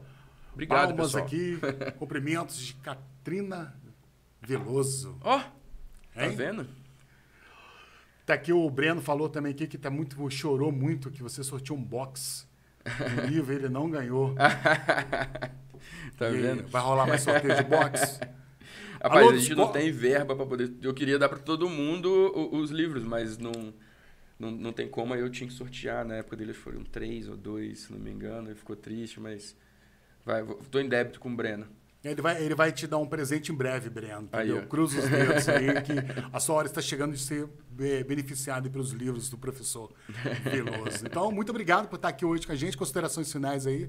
Obrigado, 0.52 0.90
palmas 0.90 1.14
pessoal. 1.14 1.24
aqui. 1.24 1.58
Cumprimentos 1.98 2.58
de 2.58 2.74
Katrina 2.74 3.74
Veloso. 4.42 5.18
Ó, 5.22 5.38
oh, 5.38 5.40
tá 5.40 6.28
vendo? 6.36 6.68
Tá 8.26 8.34
aqui 8.36 8.54
o 8.54 8.70
Breno 8.70 9.02
falou 9.02 9.30
também 9.30 9.52
aqui 9.52 9.68
que 9.68 9.78
tá 9.78 9.90
muito, 9.90 10.30
chorou 10.30 10.72
muito 10.72 11.10
que 11.10 11.24
você 11.24 11.44
sortiu 11.44 11.76
um 11.76 11.84
box 11.84 12.48
no 12.86 13.26
livro, 13.28 13.54
ele 13.54 13.70
não 13.70 13.90
ganhou. 13.90 14.36
tá 16.18 16.30
e 16.30 16.38
vendo? 16.38 16.68
Vai 16.68 16.82
rolar 16.82 17.08
mais 17.08 17.22
sorteio 17.22 17.56
de 17.56 17.64
box? 17.64 18.20
Rapaz, 19.02 19.26
Alô, 19.26 19.32
a 19.32 19.38
gente 19.38 19.56
não 19.56 19.72
tem 19.72 19.92
verba 19.92 20.36
para 20.36 20.46
poder. 20.46 20.72
Eu 20.80 20.94
queria 20.94 21.18
dar 21.18 21.28
para 21.28 21.40
todo 21.40 21.68
mundo 21.68 22.10
os 22.54 22.70
livros, 22.70 23.04
mas 23.04 23.36
não, 23.40 23.74
não, 24.38 24.52
não 24.52 24.72
tem 24.72 24.88
como. 24.88 25.16
Eu 25.16 25.28
tinha 25.28 25.48
que 25.48 25.54
sortear. 25.54 26.06
Na 26.06 26.18
época 26.18 26.38
dele 26.38 26.54
foram 26.54 26.84
três 26.84 27.28
ou 27.28 27.36
dois, 27.36 27.80
se 27.80 27.92
não 27.92 28.00
me 28.00 28.12
engano. 28.12 28.50
Ele 28.50 28.56
ficou 28.56 28.76
triste, 28.76 29.20
mas. 29.20 29.58
Vai, 30.24 30.46
tô 30.70 30.80
em 30.80 30.88
débito 30.88 31.20
com 31.20 31.30
o 31.30 31.36
Breno. 31.36 31.66
Ele 32.04 32.22
vai, 32.22 32.44
ele 32.44 32.56
vai 32.56 32.72
te 32.72 32.88
dar 32.88 32.98
um 32.98 33.06
presente 33.06 33.52
em 33.52 33.56
breve, 33.56 33.90
Breno. 33.90 34.24
Entendeu? 34.24 34.66
Cruza 34.66 35.00
os 35.00 35.08
dedos 35.08 35.48
aí, 35.48 35.68
que 35.84 35.94
a 36.34 36.40
sua 36.40 36.56
hora 36.56 36.68
está 36.68 36.82
chegando 36.82 37.14
de 37.14 37.20
ser 37.20 37.48
beneficiado 38.08 38.72
pelos 38.72 38.92
livros 38.92 39.30
do 39.30 39.38
professor 39.38 39.94
Veloso. 40.44 41.06
Então, 41.06 41.32
muito 41.32 41.50
obrigado 41.50 41.88
por 41.88 41.98
estar 41.98 42.08
aqui 42.08 42.26
hoje 42.26 42.48
com 42.48 42.54
a 42.54 42.56
gente. 42.56 42.76
Considerações 42.76 43.32
finais 43.32 43.68
aí. 43.68 43.88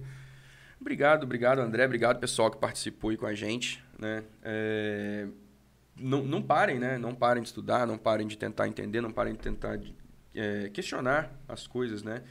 Obrigado, 0.78 1.24
obrigado, 1.24 1.60
André. 1.60 1.86
Obrigado, 1.86 2.18
pessoal, 2.18 2.50
que 2.50 2.58
participou 2.58 3.10
aí 3.10 3.16
com 3.16 3.26
a 3.26 3.34
gente. 3.34 3.82
Né? 3.98 4.24
É... 4.42 5.26
Não, 5.96 6.22
não 6.22 6.42
parem, 6.42 6.78
né? 6.78 6.98
Não 6.98 7.14
parem 7.14 7.42
de 7.42 7.48
estudar, 7.48 7.86
não 7.86 7.96
parem 7.96 8.26
de 8.26 8.36
tentar 8.36 8.68
entender, 8.68 9.00
não 9.00 9.12
parem 9.12 9.32
de 9.32 9.38
tentar 9.38 9.78
é, 10.34 10.68
questionar 10.70 11.30
as 11.48 11.66
coisas, 11.66 12.02
né? 12.02 12.22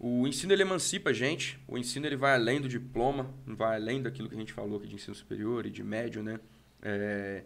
O 0.00 0.26
ensino 0.28 0.52
ele 0.52 0.62
emancipa 0.62 1.10
a 1.10 1.12
gente, 1.12 1.58
o 1.66 1.76
ensino 1.76 2.06
ele 2.06 2.16
vai 2.16 2.34
além 2.34 2.60
do 2.60 2.68
diploma, 2.68 3.34
vai 3.46 3.76
além 3.76 4.00
daquilo 4.00 4.28
que 4.28 4.34
a 4.36 4.38
gente 4.38 4.52
falou 4.52 4.78
aqui 4.78 4.86
de 4.86 4.94
ensino 4.94 5.14
superior 5.14 5.66
e 5.66 5.70
de 5.70 5.82
médio, 5.82 6.22
né? 6.22 6.38
É, 6.80 7.42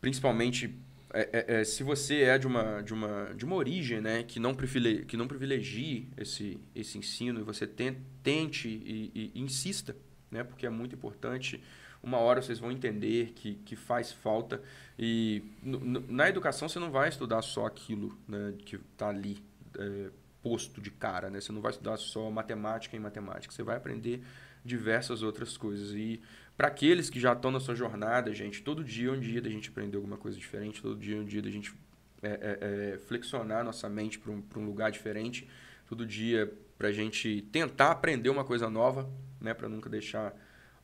principalmente 0.00 0.74
é, 1.12 1.28
é, 1.32 1.60
é, 1.60 1.64
se 1.64 1.82
você 1.82 2.22
é 2.22 2.38
de 2.38 2.46
uma, 2.46 2.82
de 2.82 2.92
uma, 2.92 3.32
de 3.34 3.44
uma 3.44 3.56
origem 3.56 4.00
né, 4.00 4.22
que, 4.22 4.38
não 4.38 4.54
privilegie, 4.54 5.04
que 5.06 5.16
não 5.16 5.26
privilegie 5.26 6.08
esse, 6.16 6.60
esse 6.74 6.98
ensino, 6.98 7.44
você 7.44 7.66
tente, 7.66 8.68
e, 8.68 9.10
e, 9.14 9.32
e, 9.34 9.40
insista, 9.40 9.96
né, 10.30 10.44
porque 10.44 10.66
é 10.66 10.70
muito 10.70 10.94
importante. 10.94 11.62
Uma 12.02 12.18
hora 12.18 12.42
vocês 12.42 12.58
vão 12.58 12.70
entender 12.70 13.32
que, 13.34 13.54
que 13.64 13.74
faz 13.74 14.12
falta. 14.12 14.62
E 14.98 15.42
na 15.62 16.28
educação 16.28 16.68
você 16.68 16.78
não 16.78 16.90
vai 16.90 17.08
estudar 17.08 17.42
só 17.42 17.66
aquilo 17.66 18.16
né, 18.26 18.54
que 18.64 18.76
está 18.76 19.08
ali 19.08 19.42
é, 19.78 20.10
posto 20.48 20.80
de 20.80 20.90
cara, 20.90 21.28
né? 21.28 21.40
Você 21.40 21.52
não 21.52 21.60
vai 21.60 21.72
estudar 21.72 21.96
só 21.98 22.30
matemática 22.30 22.96
em 22.96 23.00
matemática, 23.00 23.52
você 23.52 23.62
vai 23.62 23.76
aprender 23.76 24.22
diversas 24.64 25.22
outras 25.22 25.56
coisas. 25.56 25.92
E 25.92 26.20
para 26.56 26.68
aqueles 26.68 27.10
que 27.10 27.20
já 27.20 27.32
estão 27.34 27.50
na 27.50 27.60
sua 27.60 27.74
jornada, 27.74 28.32
gente, 28.32 28.62
todo 28.62 28.82
dia 28.82 29.10
é 29.10 29.12
um 29.12 29.20
dia 29.20 29.42
da 29.42 29.50
gente 29.50 29.68
aprender 29.68 29.96
alguma 29.96 30.16
coisa 30.16 30.38
diferente, 30.38 30.80
todo 30.80 30.98
dia 30.98 31.16
é 31.16 31.20
um 31.20 31.24
dia 31.24 31.42
da 31.42 31.50
gente 31.50 31.74
é, 32.22 32.28
é, 32.28 32.94
é, 32.94 32.98
flexionar 32.98 33.62
nossa 33.62 33.88
mente 33.88 34.18
para 34.18 34.32
um, 34.32 34.42
um 34.56 34.64
lugar 34.64 34.90
diferente, 34.90 35.48
todo 35.86 36.06
dia 36.06 36.52
para 36.78 36.88
a 36.88 36.92
gente 36.92 37.42
tentar 37.52 37.90
aprender 37.90 38.30
uma 38.30 38.44
coisa 38.44 38.70
nova, 38.70 39.10
né? 39.40 39.52
Para 39.52 39.68
nunca 39.68 39.90
deixar 39.90 40.34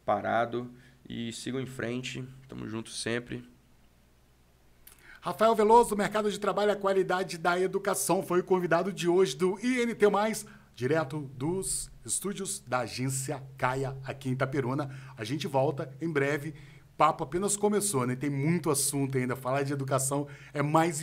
parado. 0.05 0.71
E 1.09 1.33
sigam 1.33 1.61
em 1.61 1.67
frente, 1.67 2.25
estamos 2.43 2.71
juntos 2.71 3.01
sempre. 3.01 3.45
Rafael 5.25 5.55
Veloso, 5.55 5.97
Mercado 5.97 6.31
de 6.31 6.39
Trabalho 6.39 6.73
a 6.73 6.77
Qualidade 6.77 7.39
da 7.39 7.59
Educação, 7.59 8.23
foi 8.23 8.41
o 8.41 8.45
convidado 8.45 8.93
de 8.93 9.09
hoje 9.09 9.35
do 9.35 9.59
INT+, 9.59 9.97
direto 10.75 11.21
dos 11.35 11.91
estúdios 12.05 12.63
da 12.67 12.81
agência 12.81 13.43
Caia, 13.57 13.97
aqui 14.05 14.29
em 14.29 14.33
Itaperuna. 14.33 14.95
A 15.17 15.25
gente 15.25 15.47
volta 15.47 15.91
em 15.99 16.13
breve. 16.13 16.53
Papo 16.95 17.25
apenas 17.25 17.57
começou, 17.57 18.07
né? 18.07 18.15
Tem 18.15 18.29
muito 18.29 18.69
assunto 18.69 19.17
ainda. 19.17 19.35
Falar 19.35 19.63
de 19.63 19.73
educação 19.73 20.27
é 20.53 20.61
mais 20.61 20.93